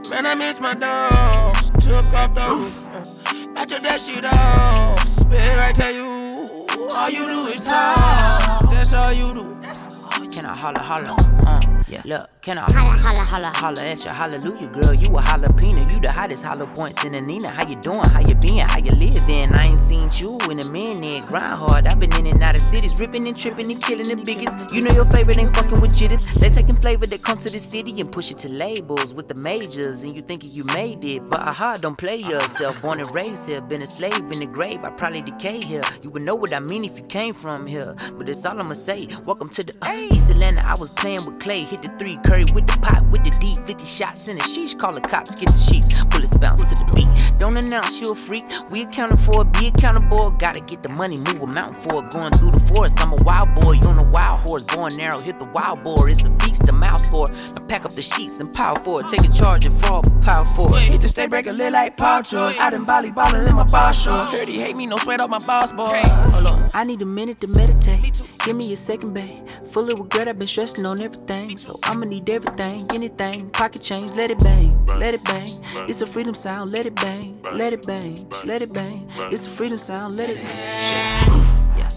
Man, 0.09 0.25
I 0.25 0.35
miss 0.35 0.59
my 0.59 0.73
dogs. 0.73 1.69
Took 1.81 2.05
off 2.13 2.33
the 2.33 2.41
roof. 2.47 3.46
I 3.59 3.65
took 3.65 3.81
that 3.81 3.99
shit 3.99 4.23
off. 4.23 5.07
Spit 5.07 5.57
right 5.57 5.73
to 5.73 5.91
you. 5.91 6.67
All 6.95 7.09
you 7.09 7.25
do 7.25 7.47
is 7.47 7.61
talk. 7.61 8.66
That's 8.77 8.93
all 8.93 9.11
you 9.11 9.33
do. 9.33 9.57
That's 9.59 10.03
all. 10.03 10.27
Can 10.27 10.45
I 10.45 10.55
holla 10.55 10.79
holla? 10.79 11.15
Uh, 11.47 11.83
yeah. 11.87 12.03
Look, 12.05 12.29
can 12.41 12.59
I 12.59 12.71
holla 12.71 12.91
holla 12.91 13.23
holla 13.23 13.47
holla 13.47 13.81
at 13.83 14.03
you? 14.05 14.11
Hallelujah, 14.11 14.67
girl. 14.67 14.93
You 14.93 15.07
a 15.17 15.21
jalapeno. 15.21 15.91
You 15.91 15.99
the 15.99 16.11
hottest 16.11 16.45
hollow 16.45 16.67
points 16.67 17.03
in 17.03 17.13
the 17.13 17.21
Nina. 17.21 17.49
How 17.49 17.67
you 17.67 17.75
doing? 17.77 18.07
How 18.13 18.19
you 18.19 18.35
been? 18.35 18.59
How 18.69 18.77
you 18.77 18.91
living? 18.91 19.55
I 19.55 19.65
ain't 19.69 19.79
seen 19.79 20.11
you 20.13 20.37
in 20.51 20.59
a 20.59 20.65
minute. 20.65 21.25
Grind 21.25 21.57
hard. 21.57 21.87
I've 21.87 21.99
been 21.99 22.15
in 22.17 22.27
and 22.27 22.43
out 22.43 22.55
of 22.55 22.61
cities, 22.61 22.99
ripping 22.99 23.27
and 23.27 23.35
tripping 23.35 23.71
and 23.71 23.81
killing 23.81 24.15
the 24.15 24.23
biggest. 24.23 24.71
You 24.71 24.83
know 24.83 24.93
your 24.93 25.05
favorite 25.05 25.39
ain't 25.39 25.55
fucking 25.55 25.81
with 25.81 25.95
jitters. 25.97 26.23
They 26.35 26.49
taking 26.49 26.75
flavor 26.75 27.07
that 27.07 27.23
come 27.23 27.39
to 27.39 27.49
the 27.49 27.59
city 27.59 27.99
and 27.99 28.11
push 28.11 28.29
it 28.29 28.37
to 28.39 28.49
labels 28.49 29.11
with 29.13 29.27
the 29.27 29.35
majors, 29.35 30.03
and 30.03 30.15
you 30.15 30.21
thinking 30.21 30.51
you 30.53 30.65
made 30.65 31.03
it, 31.03 31.27
but 31.27 31.39
aha, 31.39 31.77
don't 31.81 31.97
play 31.97 32.17
yourself. 32.17 32.81
Born 32.83 32.99
and 32.99 33.09
raised 33.11 33.47
here, 33.49 33.59
been 33.59 33.81
a 33.81 33.87
slave 33.87 34.21
in 34.33 34.39
the 34.39 34.45
grave. 34.45 34.83
I 34.83 34.91
probably 34.91 35.23
decay 35.23 35.61
here. 35.61 35.81
You 36.03 36.11
would 36.11 36.21
know 36.21 36.35
what 36.35 36.53
I 36.53 36.59
mean 36.59 36.85
if 36.85 36.99
you 36.99 37.05
came 37.05 37.33
from 37.33 37.65
here, 37.65 37.95
but 38.17 38.29
it's 38.29 38.45
all 38.45 38.59
I'ma 38.67 38.73
say. 38.73 39.07
Welcome 39.25 39.47
to 39.51 39.63
the 39.63 39.73
uh, 39.81 39.93
East 40.11 40.29
Atlanta. 40.29 40.61
I 40.61 40.75
was 40.77 40.93
playing 40.95 41.25
with 41.25 41.39
Clay, 41.39 41.63
hit 41.63 41.81
the 41.81 41.87
three, 41.97 42.17
Curry 42.25 42.43
with 42.53 42.67
the 42.67 42.77
pot, 42.79 43.01
with 43.11 43.23
the 43.23 43.29
D, 43.29 43.55
50 43.65 43.85
shots 43.85 44.27
in 44.27 44.35
the 44.35 44.43
sheesh. 44.43 44.77
Call 44.77 44.91
the 44.91 44.99
cops, 44.99 45.35
get 45.35 45.47
the 45.47 45.57
sheets, 45.57 45.89
bullets 46.03 46.35
bounce 46.35 46.67
to 46.67 46.75
the 46.75 46.91
beat. 46.91 47.07
Don't 47.39 47.55
announce 47.55 48.01
you 48.01 48.11
a 48.11 48.15
freak. 48.15 48.43
We 48.69 48.81
accounting 48.81 49.19
for 49.19 49.43
it, 49.43 49.53
be 49.53 49.67
accountable. 49.67 50.31
Gotta 50.31 50.59
get 50.59 50.83
the 50.83 50.89
money, 50.89 51.15
move 51.15 51.43
a 51.43 51.47
mountain 51.47 51.81
for 51.81 52.03
it. 52.03 52.11
Going 52.11 52.33
through 52.33 52.51
the 52.51 52.59
forest, 52.59 52.99
I'm 52.99 53.13
a 53.13 53.23
wild 53.23 53.55
boy, 53.55 53.71
you 53.71 53.87
on 53.87 53.99
a 53.99 54.03
wild 54.03 54.41
horse. 54.41 54.63
Born 54.65 54.97
narrow, 54.97 55.19
hit 55.19 55.39
the 55.39 55.45
wild 55.45 55.81
boar. 55.85 56.09
It's 56.09 56.25
a 56.25 56.39
feast, 56.39 56.65
the 56.65 56.73
mouse 56.73 57.09
for. 57.09 57.29
Now 57.55 57.63
pack 57.69 57.85
up 57.85 57.93
the 57.93 58.01
sheets 58.01 58.41
and 58.41 58.53
power 58.53 58.77
for 58.79 58.99
it. 58.99 59.07
Take 59.07 59.23
a 59.23 59.31
charge 59.31 59.65
and 59.65 59.79
fall, 59.79 60.03
power 60.21 60.45
for 60.45 60.67
it. 60.75 60.81
Hit 60.81 60.99
the 60.99 61.07
stay 61.07 61.27
breaker, 61.27 61.53
lit 61.53 61.71
like 61.71 61.95
Paul 61.95 62.21
George. 62.21 62.57
I 62.57 62.69
done 62.71 62.85
volley 62.85 63.11
ballin' 63.11 63.47
in 63.47 63.55
my 63.55 63.63
boss 63.63 64.03
shorts. 64.03 64.37
He 64.43 64.59
hate 64.59 64.75
me, 64.75 64.87
no 64.87 64.97
sweat 64.97 65.21
off 65.21 65.29
my 65.29 65.39
boss 65.39 65.71
boy. 65.71 65.85
On. 65.85 66.69
I 66.73 66.83
need 66.83 67.01
a 67.01 67.05
minute 67.05 67.39
to 67.39 67.47
meditate. 67.47 68.26
Give 68.45 68.55
me 68.55 68.71
a 68.71 68.77
second, 68.77 69.13
babe. 69.13 69.45
Full 69.71 69.91
of 69.91 69.99
regret, 69.99 70.27
I've 70.27 70.39
been 70.39 70.47
stressing 70.47 70.85
on 70.85 71.01
everything. 71.01 71.57
So 71.57 71.75
I'ma 71.83 72.05
need 72.05 72.29
everything, 72.29 72.81
anything. 72.93 73.49
Pocket 73.49 73.81
change, 73.81 74.15
let 74.15 74.31
it 74.31 74.39
bang, 74.39 74.85
let 74.85 75.13
it 75.13 75.23
bang. 75.25 75.49
It's 75.89 76.01
a 76.01 76.07
freedom 76.07 76.33
sound, 76.33 76.71
let 76.71 76.85
it 76.85 76.95
bang, 76.95 77.39
let 77.53 77.73
it 77.73 77.85
bang, 77.85 78.27
let 78.45 78.61
it 78.61 78.71
bang. 78.73 79.09
It's 79.31 79.45
a 79.45 79.49
freedom 79.49 79.77
sound, 79.77 80.15
let 80.15 80.29
it 80.29 80.37
bang. 80.37 81.77
Yeah. 81.77 81.87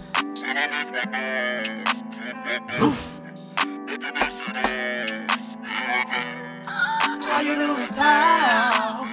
All 7.32 7.42
you 7.42 7.54
do 7.54 7.76
is 7.76 7.90
talk. 7.90 9.08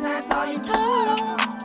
That's 0.00 0.30
all 0.30 0.46
you 0.46 0.58
do. 0.58 1.63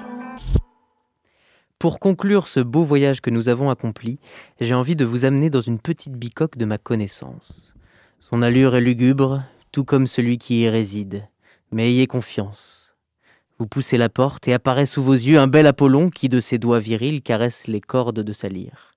Pour 1.80 2.02
conclure 2.02 2.50
ce 2.50 2.60
beau 2.60 2.84
voyage 2.84 3.22
que 3.22 3.30
nous 3.30 3.48
avons 3.48 3.70
accompli, 3.70 4.20
j'ai 4.60 4.74
envie 4.74 4.98
de 4.98 5.06
vous 5.06 5.24
amener 5.24 5.50
dans 5.50 5.62
une 5.62 5.80
petite 5.80 6.12
bicoque 6.12 6.58
de 6.58 6.66
ma 6.66 6.78
connaissance. 6.78 7.74
Son 8.20 8.42
allure 8.42 8.76
est 8.76 8.82
lugubre, 8.82 9.44
tout 9.72 9.86
comme 9.86 10.06
celui 10.06 10.38
qui 10.38 10.64
y 10.64 10.70
réside. 10.70 11.26
Mais 11.72 11.90
ayez 11.90 12.06
confiance. 12.06 12.94
Vous 13.60 13.66
poussez 13.66 13.96
la 13.96 14.10
porte 14.10 14.46
et 14.50 14.54
apparaît 14.54 14.86
sous 14.86 15.02
vos 15.02 15.14
yeux 15.14 15.40
un 15.40 15.48
bel 15.48 15.68
Apollon 15.68 16.10
qui, 16.10 16.28
de 16.28 16.42
ses 16.42 16.58
doigts 16.58 16.80
virils, 16.80 17.22
caresse 17.22 17.66
les 17.68 17.80
cordes 17.80 18.20
de 18.20 18.34
sa 18.34 18.50
lyre. 18.50 18.96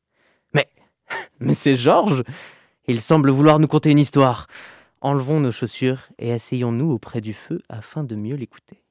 Mais, 0.52 0.68
mais 1.38 1.54
c'est 1.54 1.76
Georges 1.76 2.24
Il 2.88 3.00
semble 3.00 3.30
vouloir 3.30 3.60
nous 3.60 3.68
conter 3.68 3.90
une 3.90 4.00
histoire. 4.00 4.48
Enlevons 5.02 5.38
nos 5.38 5.52
chaussures 5.52 6.08
et 6.18 6.32
asseyons-nous 6.32 6.90
auprès 6.90 7.20
du 7.20 7.32
feu 7.32 7.62
afin 7.68 8.02
de 8.02 8.16
mieux 8.16 8.34
l'écouter. 8.34 8.82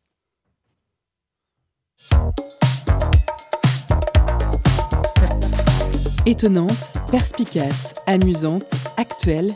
étonnante, 6.25 6.97
perspicace, 7.09 7.95
amusante, 8.05 8.71
actuelle, 8.97 9.51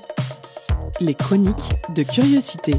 les 1.00 1.14
chroniques 1.14 1.54
de 1.96 2.02
curiosité. 2.02 2.74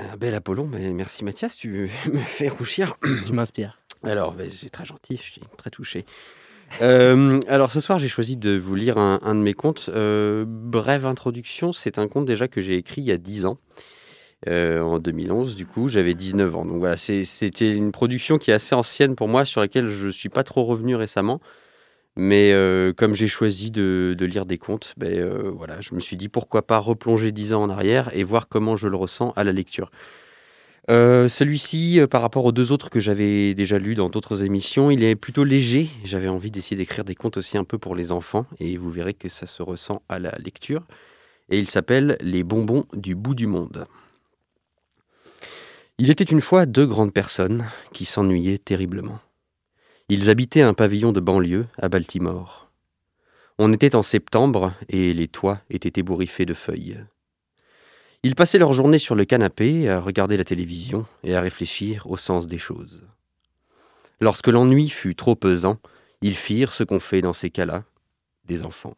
Un 0.00 0.16
bel 0.16 0.34
Apollon, 0.34 0.66
mais 0.66 0.90
merci 0.90 1.24
Mathias, 1.24 1.56
tu 1.56 1.88
me 2.12 2.18
fais 2.18 2.48
rougir. 2.48 2.96
Tu 3.24 3.32
m'inspires. 3.32 3.78
Alors, 4.02 4.32
ben, 4.32 4.50
c'est 4.50 4.70
très 4.70 4.84
gentil, 4.84 5.16
je 5.16 5.32
suis 5.32 5.42
très 5.56 5.70
touché. 5.70 6.04
Euh, 6.80 7.38
alors 7.46 7.70
ce 7.70 7.80
soir, 7.80 7.98
j'ai 7.98 8.08
choisi 8.08 8.36
de 8.36 8.58
vous 8.58 8.74
lire 8.74 8.98
un, 8.98 9.34
de 9.34 9.40
mes 9.40 9.54
contes. 9.54 9.88
Euh, 9.88 10.44
brève 10.48 11.06
introduction, 11.06 11.72
c'est 11.72 11.98
un 11.98 12.08
conte 12.08 12.24
déjà 12.24 12.48
que 12.48 12.60
j'ai 12.60 12.76
écrit 12.76 13.02
il 13.02 13.06
y 13.06 13.12
a 13.12 13.18
10 13.18 13.46
ans 13.46 13.58
euh, 14.48 14.80
en 14.80 14.98
2011, 14.98 15.54
du 15.54 15.66
coup, 15.66 15.88
j'avais 15.88 16.14
19 16.14 16.56
ans. 16.56 16.64
Donc 16.64 16.78
voilà, 16.78 16.96
c'était 16.96 17.72
une 17.74 17.92
production 17.92 18.38
qui 18.38 18.50
est 18.50 18.54
assez 18.54 18.74
ancienne 18.74 19.14
pour 19.14 19.28
moi, 19.28 19.44
sur 19.44 19.60
laquelle 19.60 19.88
je 19.88 20.06
ne 20.06 20.10
suis 20.10 20.28
pas 20.28 20.42
trop 20.42 20.64
revenu 20.64 20.96
récemment. 20.96 21.40
Mais 22.16 22.52
euh, 22.52 22.92
comme 22.92 23.14
j'ai 23.14 23.28
choisi 23.28 23.70
de, 23.70 24.16
lire 24.20 24.44
des 24.44 24.58
contes, 24.58 24.94
ben, 24.98 25.16
euh, 25.16 25.50
voilà, 25.54 25.80
je 25.80 25.94
me 25.94 26.00
suis 26.00 26.16
dit 26.16 26.28
pourquoi 26.28 26.66
pas 26.66 26.78
replonger 26.78 27.32
10 27.32 27.54
ans 27.54 27.62
en 27.62 27.70
arrière 27.70 28.10
et 28.14 28.22
voir 28.24 28.48
comment 28.48 28.76
je 28.76 28.88
le 28.88 28.96
ressens 28.96 29.32
à 29.36 29.44
la 29.44 29.52
lecture. 29.52 29.90
Celui-ci, 30.88 32.00
par 32.10 32.20
rapport 32.20 32.44
aux 32.44 32.52
deux 32.52 32.70
autres 32.72 32.90
que 32.90 33.00
j'avais 33.00 33.54
déjà 33.54 33.78
lus 33.78 33.94
dans 33.94 34.10
d'autres 34.10 34.42
émissions, 34.42 34.90
il 34.90 35.04
est 35.04 35.14
plutôt 35.14 35.44
léger. 35.44 35.88
J'avais 36.04 36.28
envie 36.28 36.50
d'essayer 36.50 36.76
d'écrire 36.76 37.04
des 37.04 37.14
contes 37.14 37.38
aussi 37.38 37.56
un 37.56 37.64
peu 37.64 37.78
pour 37.78 37.94
les 37.94 38.12
enfants, 38.12 38.46
et 38.58 38.76
vous 38.76 38.90
verrez 38.90 39.14
que 39.14 39.28
ça 39.28 39.46
se 39.46 39.62
ressent 39.62 40.02
à 40.08 40.18
la 40.18 40.36
lecture. 40.38 40.82
Et 41.48 41.58
il 41.58 41.68
s'appelle 41.70 42.18
Les 42.20 42.42
bonbons 42.42 42.84
du 42.92 43.14
bout 43.14 43.34
du 43.34 43.46
monde. 43.46 43.86
Il 45.98 46.10
était 46.10 46.24
une 46.24 46.40
fois 46.40 46.66
deux 46.66 46.86
grandes 46.86 47.12
personnes 47.12 47.66
qui 47.92 48.06
s'ennuyaient 48.06 48.58
terriblement. 48.58 49.20
Ils 50.08 50.30
habitaient 50.30 50.62
un 50.62 50.74
pavillon 50.74 51.12
de 51.12 51.20
banlieue 51.20 51.66
à 51.78 51.88
Baltimore. 51.88 52.70
On 53.58 53.72
était 53.72 53.94
en 53.94 54.02
septembre 54.02 54.74
et 54.88 55.12
les 55.12 55.28
toits 55.28 55.60
étaient 55.70 56.00
ébouriffés 56.00 56.46
de 56.46 56.54
feuilles. 56.54 56.98
Ils 58.22 58.34
passaient 58.34 58.58
leur 58.58 58.72
journée 58.72 58.98
sur 58.98 59.14
le 59.14 59.24
canapé 59.24 59.88
à 59.88 60.00
regarder 60.00 60.36
la 60.36 60.44
télévision 60.44 61.06
et 61.24 61.34
à 61.34 61.40
réfléchir 61.40 62.10
au 62.10 62.16
sens 62.16 62.46
des 62.46 62.58
choses. 62.58 63.02
Lorsque 64.20 64.48
l'ennui 64.48 64.88
fut 64.88 65.14
trop 65.14 65.34
pesant, 65.34 65.78
ils 66.22 66.36
firent 66.36 66.72
ce 66.72 66.84
qu'on 66.84 67.00
fait 67.00 67.20
dans 67.20 67.32
ces 67.32 67.50
cas-là, 67.50 67.84
des 68.46 68.64
enfants. 68.64 68.96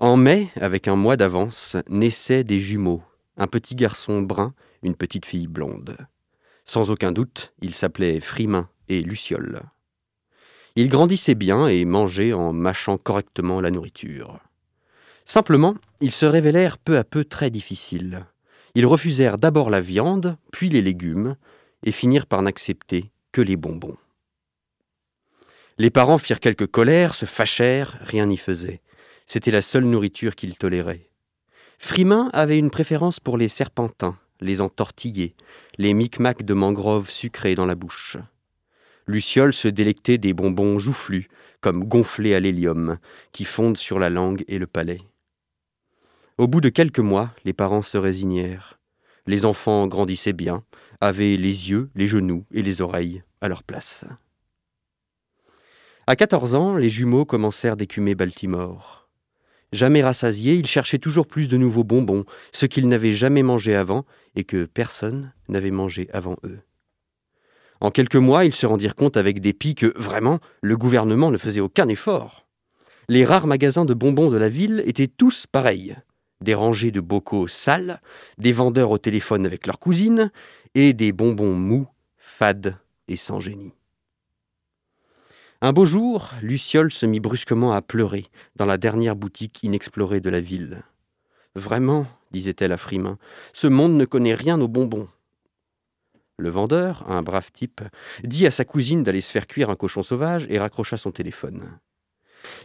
En 0.00 0.16
mai, 0.16 0.48
avec 0.56 0.88
un 0.88 0.96
mois 0.96 1.16
d'avance, 1.16 1.76
naissaient 1.88 2.42
des 2.42 2.60
jumeaux, 2.60 3.02
un 3.36 3.46
petit 3.46 3.74
garçon 3.74 4.22
brun, 4.22 4.54
une 4.84 4.94
petite 4.94 5.26
fille 5.26 5.46
blonde. 5.46 5.96
Sans 6.64 6.90
aucun 6.90 7.12
doute, 7.12 7.52
ils 7.60 7.74
s'appelaient 7.74 8.20
Frimin 8.20 8.68
et 8.88 9.00
Luciole. 9.00 9.62
Ils 10.76 10.88
grandissaient 10.88 11.34
bien 11.34 11.66
et 11.66 11.84
mangeaient 11.84 12.32
en 12.32 12.52
mâchant 12.52 12.98
correctement 12.98 13.60
la 13.60 13.70
nourriture. 13.70 14.40
Simplement, 15.24 15.74
ils 16.00 16.12
se 16.12 16.26
révélèrent 16.26 16.78
peu 16.78 16.98
à 16.98 17.04
peu 17.04 17.24
très 17.24 17.50
difficiles. 17.50 18.26
Ils 18.74 18.86
refusèrent 18.86 19.38
d'abord 19.38 19.70
la 19.70 19.80
viande, 19.80 20.36
puis 20.52 20.68
les 20.68 20.82
légumes, 20.82 21.36
et 21.84 21.92
finirent 21.92 22.26
par 22.26 22.42
n'accepter 22.42 23.10
que 23.32 23.40
les 23.40 23.56
bonbons. 23.56 23.96
Les 25.78 25.90
parents 25.90 26.18
firent 26.18 26.40
quelques 26.40 26.66
colères, 26.66 27.14
se 27.14 27.26
fâchèrent, 27.26 27.98
rien 28.02 28.26
n'y 28.26 28.36
faisait. 28.36 28.80
C'était 29.26 29.50
la 29.50 29.62
seule 29.62 29.84
nourriture 29.84 30.34
qu'ils 30.34 30.58
toléraient. 30.58 31.10
Frimin 31.78 32.30
avait 32.32 32.58
une 32.58 32.70
préférence 32.70 33.20
pour 33.20 33.38
les 33.38 33.48
serpentins, 33.48 34.16
les 34.44 34.60
entortillés, 34.60 35.34
les 35.78 35.94
micmacs 35.94 36.44
de 36.44 36.54
mangrove 36.54 37.10
sucrés 37.10 37.54
dans 37.54 37.66
la 37.66 37.74
bouche. 37.74 38.16
Luciole 39.06 39.52
se 39.52 39.68
délectait 39.68 40.18
des 40.18 40.32
bonbons 40.32 40.78
joufflus, 40.78 41.28
comme 41.60 41.84
gonflés 41.84 42.34
à 42.34 42.40
l'hélium, 42.40 42.98
qui 43.32 43.44
fondent 43.44 43.76
sur 43.76 43.98
la 43.98 44.10
langue 44.10 44.44
et 44.48 44.58
le 44.58 44.66
palais. 44.66 45.00
Au 46.38 46.46
bout 46.46 46.60
de 46.60 46.68
quelques 46.68 47.00
mois, 47.00 47.30
les 47.44 47.52
parents 47.52 47.82
se 47.82 47.98
résignèrent. 47.98 48.78
Les 49.26 49.44
enfants 49.44 49.86
grandissaient 49.86 50.32
bien, 50.32 50.64
avaient 51.00 51.36
les 51.36 51.70
yeux, 51.70 51.90
les 51.94 52.06
genoux 52.06 52.44
et 52.52 52.62
les 52.62 52.80
oreilles 52.80 53.22
à 53.40 53.48
leur 53.48 53.62
place. 53.62 54.04
À 56.06 56.16
14 56.16 56.54
ans, 56.54 56.76
les 56.76 56.90
jumeaux 56.90 57.24
commencèrent 57.24 57.76
d'écumer 57.76 58.14
Baltimore. 58.14 59.03
Jamais 59.74 60.04
rassasiés, 60.04 60.54
ils 60.54 60.68
cherchaient 60.68 61.00
toujours 61.00 61.26
plus 61.26 61.48
de 61.48 61.56
nouveaux 61.56 61.82
bonbons, 61.82 62.24
ce 62.52 62.64
qu'ils 62.64 62.86
n'avaient 62.86 63.12
jamais 63.12 63.42
mangé 63.42 63.74
avant 63.74 64.04
et 64.36 64.44
que 64.44 64.66
personne 64.66 65.32
n'avait 65.48 65.72
mangé 65.72 66.08
avant 66.12 66.36
eux. 66.44 66.60
En 67.80 67.90
quelques 67.90 68.14
mois, 68.14 68.44
ils 68.44 68.54
se 68.54 68.66
rendirent 68.66 68.94
compte 68.94 69.16
avec 69.16 69.40
dépit 69.40 69.74
que, 69.74 69.92
vraiment, 69.96 70.38
le 70.62 70.76
gouvernement 70.76 71.32
ne 71.32 71.38
faisait 71.38 71.60
aucun 71.60 71.88
effort. 71.88 72.46
Les 73.08 73.24
rares 73.24 73.48
magasins 73.48 73.84
de 73.84 73.94
bonbons 73.94 74.30
de 74.30 74.36
la 74.36 74.48
ville 74.48 74.80
étaient 74.86 75.08
tous 75.08 75.48
pareils. 75.48 75.96
Des 76.40 76.54
rangées 76.54 76.92
de 76.92 77.00
bocaux 77.00 77.48
sales, 77.48 78.00
des 78.38 78.52
vendeurs 78.52 78.92
au 78.92 78.98
téléphone 78.98 79.44
avec 79.44 79.66
leurs 79.66 79.80
cousines, 79.80 80.30
et 80.76 80.92
des 80.92 81.10
bonbons 81.10 81.56
mous, 81.56 81.88
fades 82.16 82.76
et 83.08 83.16
sans 83.16 83.40
génie. 83.40 83.72
Un 85.64 85.72
beau 85.72 85.86
jour, 85.86 86.32
Luciole 86.42 86.92
se 86.92 87.06
mit 87.06 87.20
brusquement 87.20 87.72
à 87.72 87.80
pleurer 87.80 88.26
dans 88.54 88.66
la 88.66 88.76
dernière 88.76 89.16
boutique 89.16 89.62
inexplorée 89.62 90.20
de 90.20 90.28
la 90.28 90.42
ville. 90.42 90.82
Vraiment, 91.54 92.06
disait-elle 92.32 92.72
à 92.72 92.76
Frimin, 92.76 93.16
ce 93.54 93.66
monde 93.66 93.94
ne 93.94 94.04
connaît 94.04 94.34
rien 94.34 94.60
aux 94.60 94.68
bonbons. 94.68 95.08
Le 96.36 96.50
vendeur, 96.50 97.10
un 97.10 97.22
brave 97.22 97.50
type, 97.50 97.80
dit 98.24 98.46
à 98.46 98.50
sa 98.50 98.66
cousine 98.66 99.04
d'aller 99.04 99.22
se 99.22 99.30
faire 99.30 99.46
cuire 99.46 99.70
un 99.70 99.74
cochon 99.74 100.02
sauvage 100.02 100.46
et 100.50 100.58
raccrocha 100.58 100.98
son 100.98 101.12
téléphone. 101.12 101.78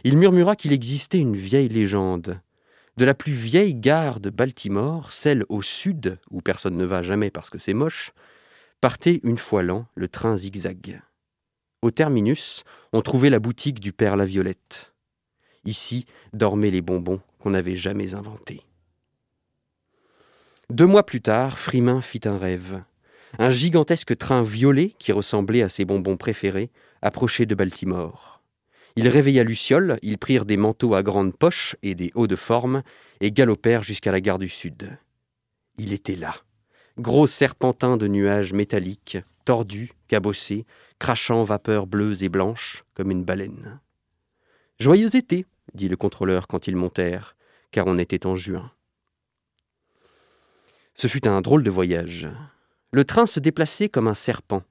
Il 0.04 0.18
murmura 0.18 0.54
qu'il 0.54 0.74
existait 0.74 1.20
une 1.20 1.36
vieille 1.36 1.70
légende. 1.70 2.38
De 2.98 3.06
la 3.06 3.14
plus 3.14 3.32
vieille 3.32 3.74
gare 3.74 4.20
de 4.20 4.28
Baltimore, 4.28 5.10
celle 5.10 5.46
au 5.48 5.62
sud, 5.62 6.18
où 6.30 6.42
personne 6.42 6.76
ne 6.76 6.84
va 6.84 7.00
jamais 7.00 7.30
parce 7.30 7.48
que 7.48 7.56
c'est 7.56 7.72
moche, 7.72 8.12
partait 8.82 9.20
une 9.22 9.38
fois 9.38 9.62
l'an 9.62 9.86
le 9.94 10.08
train 10.08 10.36
zigzag. 10.36 11.00
Au 11.82 11.90
terminus, 11.90 12.64
on 12.92 13.00
trouvait 13.00 13.30
la 13.30 13.38
boutique 13.38 13.80
du 13.80 13.92
père 13.92 14.16
Laviolette. 14.16 14.92
Ici 15.64 16.04
dormaient 16.34 16.70
les 16.70 16.82
bonbons 16.82 17.20
qu'on 17.38 17.50
n'avait 17.50 17.76
jamais 17.76 18.14
inventés. 18.14 18.62
Deux 20.68 20.86
mois 20.86 21.04
plus 21.06 21.22
tard, 21.22 21.58
Frimin 21.58 22.00
fit 22.00 22.20
un 22.24 22.36
rêve. 22.36 22.82
Un 23.38 23.50
gigantesque 23.50 24.16
train 24.16 24.42
violet, 24.42 24.94
qui 24.98 25.12
ressemblait 25.12 25.62
à 25.62 25.68
ses 25.68 25.84
bonbons 25.84 26.16
préférés, 26.16 26.70
approchait 27.00 27.46
de 27.46 27.54
Baltimore. 27.54 28.42
Il 28.96 29.08
réveilla 29.08 29.42
Luciole, 29.42 29.98
ils 30.02 30.18
prirent 30.18 30.44
des 30.44 30.56
manteaux 30.56 30.94
à 30.94 31.02
grandes 31.02 31.34
poches 31.34 31.76
et 31.82 31.94
des 31.94 32.12
hauts 32.14 32.26
de 32.26 32.36
forme, 32.36 32.82
et 33.20 33.32
galopèrent 33.32 33.82
jusqu'à 33.82 34.12
la 34.12 34.20
gare 34.20 34.38
du 34.38 34.48
Sud. 34.48 34.98
Il 35.78 35.92
était 35.92 36.16
là, 36.16 36.34
gros 36.98 37.26
serpentin 37.26 37.96
de 37.96 38.08
nuages 38.08 38.52
métalliques, 38.52 39.18
tordu, 39.44 39.92
cabossé, 40.08 40.66
crachant 40.98 41.44
vapeurs 41.44 41.86
bleues 41.86 42.22
et 42.22 42.28
blanches 42.28 42.84
comme 42.94 43.10
une 43.10 43.24
baleine. 43.24 43.80
Joyeux 44.78 45.14
été, 45.14 45.46
dit 45.74 45.88
le 45.88 45.96
contrôleur 45.96 46.46
quand 46.46 46.66
ils 46.66 46.76
montèrent, 46.76 47.36
car 47.70 47.86
on 47.86 47.98
était 47.98 48.26
en 48.26 48.36
juin. 48.36 48.70
Ce 50.94 51.06
fut 51.06 51.26
un 51.26 51.40
drôle 51.40 51.62
de 51.62 51.70
voyage. 51.70 52.28
Le 52.92 53.04
train 53.04 53.26
se 53.26 53.40
déplaçait 53.40 53.88
comme 53.88 54.08
un 54.08 54.14
serpent. 54.14 54.62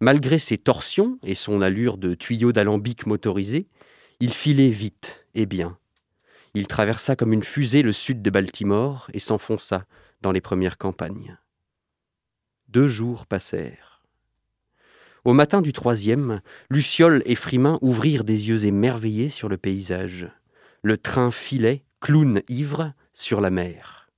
Malgré 0.00 0.38
ses 0.38 0.58
torsions 0.58 1.18
et 1.22 1.34
son 1.34 1.62
allure 1.62 1.96
de 1.96 2.14
tuyau 2.14 2.52
d'alambic 2.52 3.06
motorisé, 3.06 3.66
il 4.20 4.32
filait 4.32 4.70
vite 4.70 5.26
et 5.34 5.46
bien. 5.46 5.78
Il 6.54 6.66
traversa 6.66 7.16
comme 7.16 7.32
une 7.32 7.42
fusée 7.42 7.82
le 7.82 7.92
sud 7.92 8.20
de 8.20 8.30
Baltimore 8.30 9.08
et 9.14 9.18
s'enfonça 9.18 9.86
dans 10.20 10.32
les 10.32 10.40
premières 10.40 10.76
campagnes. 10.76 11.38
Deux 12.68 12.88
jours 12.88 13.26
passèrent. 13.26 13.91
Au 15.24 15.34
matin 15.34 15.62
du 15.62 15.72
troisième, 15.72 16.40
Luciole 16.68 17.22
et 17.26 17.36
Frimin 17.36 17.78
ouvrirent 17.80 18.24
des 18.24 18.48
yeux 18.48 18.64
émerveillés 18.64 19.28
sur 19.28 19.48
le 19.48 19.56
paysage. 19.56 20.26
Le 20.82 20.98
train 20.98 21.30
filait, 21.30 21.84
clown 22.00 22.42
ivre, 22.48 22.92
sur 23.14 23.40
la 23.40 23.50
mer. 23.50 24.08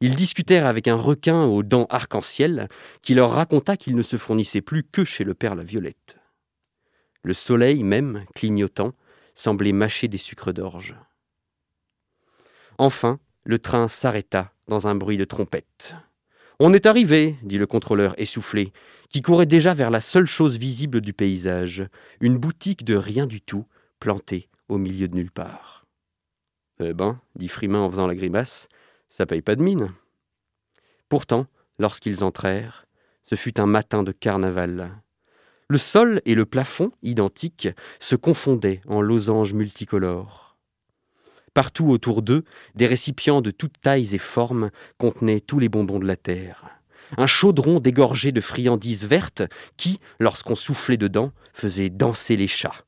Ils 0.00 0.14
discutèrent 0.14 0.66
avec 0.66 0.88
un 0.88 0.96
requin 0.96 1.44
aux 1.44 1.62
dents 1.62 1.86
arc-en-ciel 1.90 2.68
qui 3.02 3.14
leur 3.14 3.32
raconta 3.32 3.76
qu'il 3.76 3.96
ne 3.96 4.02
se 4.02 4.16
fournissait 4.16 4.62
plus 4.62 4.82
que 4.82 5.04
chez 5.04 5.24
le 5.24 5.34
père 5.34 5.54
la 5.54 5.62
Violette. 5.62 6.16
Le 7.22 7.34
soleil 7.34 7.82
même, 7.82 8.24
clignotant, 8.34 8.92
semblait 9.34 9.72
mâcher 9.72 10.08
des 10.08 10.18
sucres 10.18 10.54
d'orge. 10.54 10.94
Enfin, 12.78 13.18
le 13.44 13.58
train 13.58 13.88
s'arrêta 13.88 14.52
dans 14.68 14.88
un 14.88 14.94
bruit 14.94 15.18
de 15.18 15.24
trompette. 15.24 15.94
On 16.60 16.72
est 16.72 16.86
arrivé, 16.86 17.36
dit 17.42 17.58
le 17.58 17.66
contrôleur 17.66 18.14
essoufflé, 18.16 18.72
qui 19.08 19.22
courait 19.22 19.46
déjà 19.46 19.74
vers 19.74 19.90
la 19.90 20.00
seule 20.00 20.26
chose 20.26 20.56
visible 20.56 21.00
du 21.00 21.12
paysage, 21.12 21.86
une 22.20 22.38
boutique 22.38 22.84
de 22.84 22.94
rien 22.94 23.26
du 23.26 23.40
tout, 23.40 23.66
plantée 23.98 24.48
au 24.68 24.78
milieu 24.78 25.08
de 25.08 25.16
nulle 25.16 25.32
part. 25.32 25.84
Eh 26.80 26.92
ben, 26.92 27.20
dit 27.34 27.48
Frimin 27.48 27.80
en 27.80 27.90
faisant 27.90 28.06
la 28.06 28.14
grimace, 28.14 28.68
ça 29.08 29.26
paye 29.26 29.42
pas 29.42 29.56
de 29.56 29.62
mine. 29.62 29.92
Pourtant, 31.08 31.46
lorsqu'ils 31.78 32.22
entrèrent, 32.22 32.86
ce 33.22 33.34
fut 33.34 33.58
un 33.58 33.66
matin 33.66 34.02
de 34.02 34.12
carnaval. 34.12 34.90
Le 35.68 35.78
sol 35.78 36.20
et 36.24 36.34
le 36.34 36.44
plafond, 36.44 36.92
identiques, 37.02 37.68
se 37.98 38.16
confondaient 38.16 38.80
en 38.86 39.00
losanges 39.00 39.54
multicolores. 39.54 40.43
Partout 41.54 41.88
autour 41.88 42.22
d'eux, 42.22 42.44
des 42.74 42.86
récipients 42.86 43.40
de 43.40 43.52
toutes 43.52 43.80
tailles 43.80 44.14
et 44.14 44.18
formes 44.18 44.70
contenaient 44.98 45.40
tous 45.40 45.60
les 45.60 45.68
bonbons 45.68 46.00
de 46.00 46.06
la 46.06 46.16
terre. 46.16 46.66
un 47.16 47.28
chaudron 47.28 47.80
dégorgé 47.80 48.32
de 48.32 48.40
friandises 48.40 49.04
vertes 49.04 49.42
qui, 49.76 50.00
lorsqu'on 50.18 50.56
soufflait 50.56 50.96
dedans, 50.96 51.32
faisait 51.52 51.90
danser 51.90 52.36
les 52.36 52.48
chats. 52.48 52.84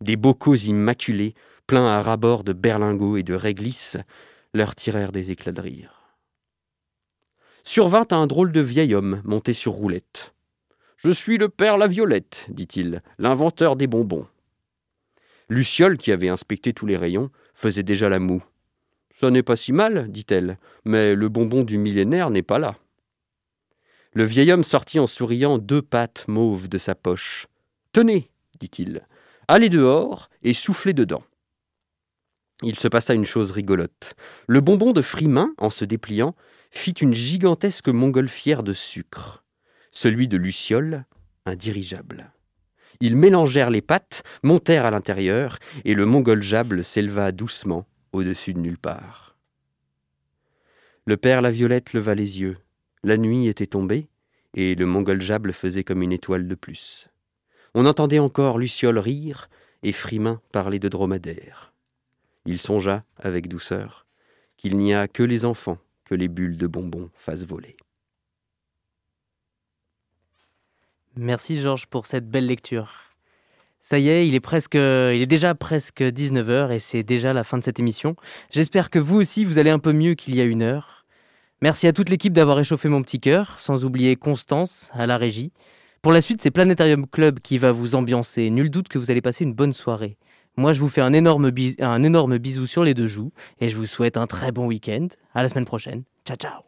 Des 0.00 0.16
bocaux 0.16 0.56
immaculés, 0.56 1.34
pleins 1.66 1.86
à 1.86 2.02
rabord 2.02 2.42
de 2.42 2.52
berlingots 2.52 3.16
et 3.16 3.22
de 3.22 3.34
réglisses, 3.34 3.96
leur 4.54 4.74
tirèrent 4.74 5.12
des 5.12 5.30
éclats 5.30 5.52
de 5.52 5.60
rire. 5.60 6.02
Survint 7.62 8.06
un 8.10 8.26
drôle 8.26 8.50
de 8.50 8.60
vieil 8.60 8.94
homme 8.94 9.20
monté 9.24 9.52
sur 9.52 9.72
roulette. 9.72 10.34
Je 10.96 11.10
suis 11.10 11.38
le 11.38 11.48
père 11.48 11.78
La 11.78 11.86
Violette, 11.86 12.46
dit-il, 12.48 13.02
l'inventeur 13.18 13.76
des 13.76 13.86
bonbons. 13.86 14.26
Luciole, 15.48 15.96
qui 15.96 16.10
avait 16.10 16.28
inspecté 16.28 16.72
tous 16.72 16.86
les 16.86 16.96
rayons, 16.96 17.30
faisait 17.58 17.82
déjà 17.82 18.08
la 18.08 18.20
moue. 18.20 18.44
Ça 19.10 19.30
n'est 19.30 19.42
pas 19.42 19.56
si 19.56 19.72
mal, 19.72 20.10
dit-elle, 20.12 20.58
mais 20.84 21.16
le 21.16 21.28
bonbon 21.28 21.64
du 21.64 21.76
millénaire 21.76 22.30
n'est 22.30 22.42
pas 22.42 22.60
là. 22.60 22.76
Le 24.12 24.24
vieil 24.24 24.52
homme 24.52 24.62
sortit 24.62 25.00
en 25.00 25.08
souriant 25.08 25.58
deux 25.58 25.82
pattes 25.82 26.24
mauves 26.28 26.68
de 26.68 26.78
sa 26.78 26.94
poche. 26.94 27.48
Tenez, 27.92 28.30
dit-il, 28.60 29.06
allez 29.48 29.70
dehors 29.70 30.30
et 30.42 30.52
soufflez 30.52 30.92
dedans. 30.92 31.24
Il 32.62 32.78
se 32.78 32.86
passa 32.86 33.14
une 33.14 33.26
chose 33.26 33.50
rigolote. 33.50 34.14
Le 34.46 34.60
bonbon 34.60 34.92
de 34.92 35.02
Frimain, 35.02 35.52
en 35.58 35.70
se 35.70 35.84
dépliant, 35.84 36.36
fit 36.70 36.92
une 36.92 37.14
gigantesque 37.14 37.88
montgolfière 37.88 38.62
de 38.62 38.72
sucre. 38.72 39.42
Celui 39.90 40.28
de 40.28 40.36
Luciole, 40.36 41.06
un 41.44 41.56
dirigeable. 41.56 42.32
Ils 43.00 43.16
mélangèrent 43.16 43.70
les 43.70 43.80
pattes, 43.80 44.22
montèrent 44.42 44.84
à 44.84 44.90
l'intérieur, 44.90 45.58
et 45.84 45.94
le 45.94 46.04
mongolgeable 46.04 46.84
s'éleva 46.84 47.30
doucement 47.32 47.86
au-dessus 48.12 48.54
de 48.54 48.58
nulle 48.58 48.78
part. 48.78 49.36
Le 51.06 51.16
père 51.16 51.40
La 51.40 51.50
Violette 51.50 51.92
leva 51.92 52.14
les 52.14 52.40
yeux. 52.40 52.58
La 53.04 53.16
nuit 53.16 53.46
était 53.46 53.66
tombée, 53.66 54.08
et 54.54 54.74
le 54.74 54.86
mongolgeable 54.86 55.52
faisait 55.52 55.84
comme 55.84 56.02
une 56.02 56.12
étoile 56.12 56.48
de 56.48 56.54
plus. 56.54 57.08
On 57.74 57.86
entendait 57.86 58.18
encore 58.18 58.58
Luciole 58.58 58.98
rire 58.98 59.48
et 59.82 59.92
Frimain 59.92 60.40
parler 60.52 60.78
de 60.78 60.88
dromadaire. 60.88 61.72
Il 62.46 62.58
songea, 62.58 63.04
avec 63.16 63.48
douceur, 63.48 64.06
qu'il 64.56 64.76
n'y 64.76 64.92
a 64.94 65.06
que 65.06 65.22
les 65.22 65.44
enfants 65.44 65.78
que 66.04 66.14
les 66.14 66.28
bulles 66.28 66.56
de 66.56 66.66
bonbons 66.66 67.10
fassent 67.14 67.44
voler. 67.44 67.76
Merci 71.20 71.58
Georges 71.58 71.86
pour 71.86 72.06
cette 72.06 72.30
belle 72.30 72.46
lecture. 72.46 72.92
Ça 73.80 73.98
y 73.98 74.08
est, 74.08 74.28
il 74.28 74.36
est 74.36 74.40
presque, 74.40 74.76
il 74.76 75.20
est 75.20 75.26
déjà 75.26 75.52
presque 75.56 76.00
19h 76.00 76.70
et 76.70 76.78
c'est 76.78 77.02
déjà 77.02 77.32
la 77.32 77.42
fin 77.42 77.58
de 77.58 77.64
cette 77.64 77.80
émission. 77.80 78.14
J'espère 78.52 78.88
que 78.88 79.00
vous 79.00 79.16
aussi 79.16 79.44
vous 79.44 79.58
allez 79.58 79.70
un 79.70 79.80
peu 79.80 79.92
mieux 79.92 80.14
qu'il 80.14 80.36
y 80.36 80.40
a 80.40 80.44
une 80.44 80.62
heure. 80.62 81.04
Merci 81.60 81.88
à 81.88 81.92
toute 81.92 82.08
l'équipe 82.08 82.32
d'avoir 82.32 82.60
échauffé 82.60 82.88
mon 82.88 83.02
petit 83.02 83.18
cœur, 83.18 83.58
sans 83.58 83.84
oublier 83.84 84.14
Constance 84.14 84.90
à 84.92 85.08
la 85.08 85.16
régie. 85.16 85.50
Pour 86.02 86.12
la 86.12 86.20
suite, 86.20 86.40
c'est 86.40 86.52
Planétarium 86.52 87.08
Club 87.08 87.40
qui 87.40 87.58
va 87.58 87.72
vous 87.72 87.96
ambiancer. 87.96 88.48
Nul 88.50 88.70
doute 88.70 88.86
que 88.86 88.98
vous 88.98 89.10
allez 89.10 89.20
passer 89.20 89.42
une 89.42 89.54
bonne 89.54 89.72
soirée. 89.72 90.18
Moi, 90.56 90.72
je 90.72 90.78
vous 90.78 90.88
fais 90.88 91.00
un 91.00 91.12
énorme, 91.12 91.50
un 91.80 92.02
énorme 92.04 92.38
bisou 92.38 92.66
sur 92.66 92.84
les 92.84 92.94
deux 92.94 93.08
joues 93.08 93.32
et 93.60 93.68
je 93.68 93.76
vous 93.76 93.86
souhaite 93.86 94.16
un 94.16 94.28
très 94.28 94.52
bon 94.52 94.66
week-end. 94.66 95.08
À 95.34 95.42
la 95.42 95.48
semaine 95.48 95.64
prochaine. 95.64 96.04
Ciao, 96.24 96.36
ciao. 96.36 96.67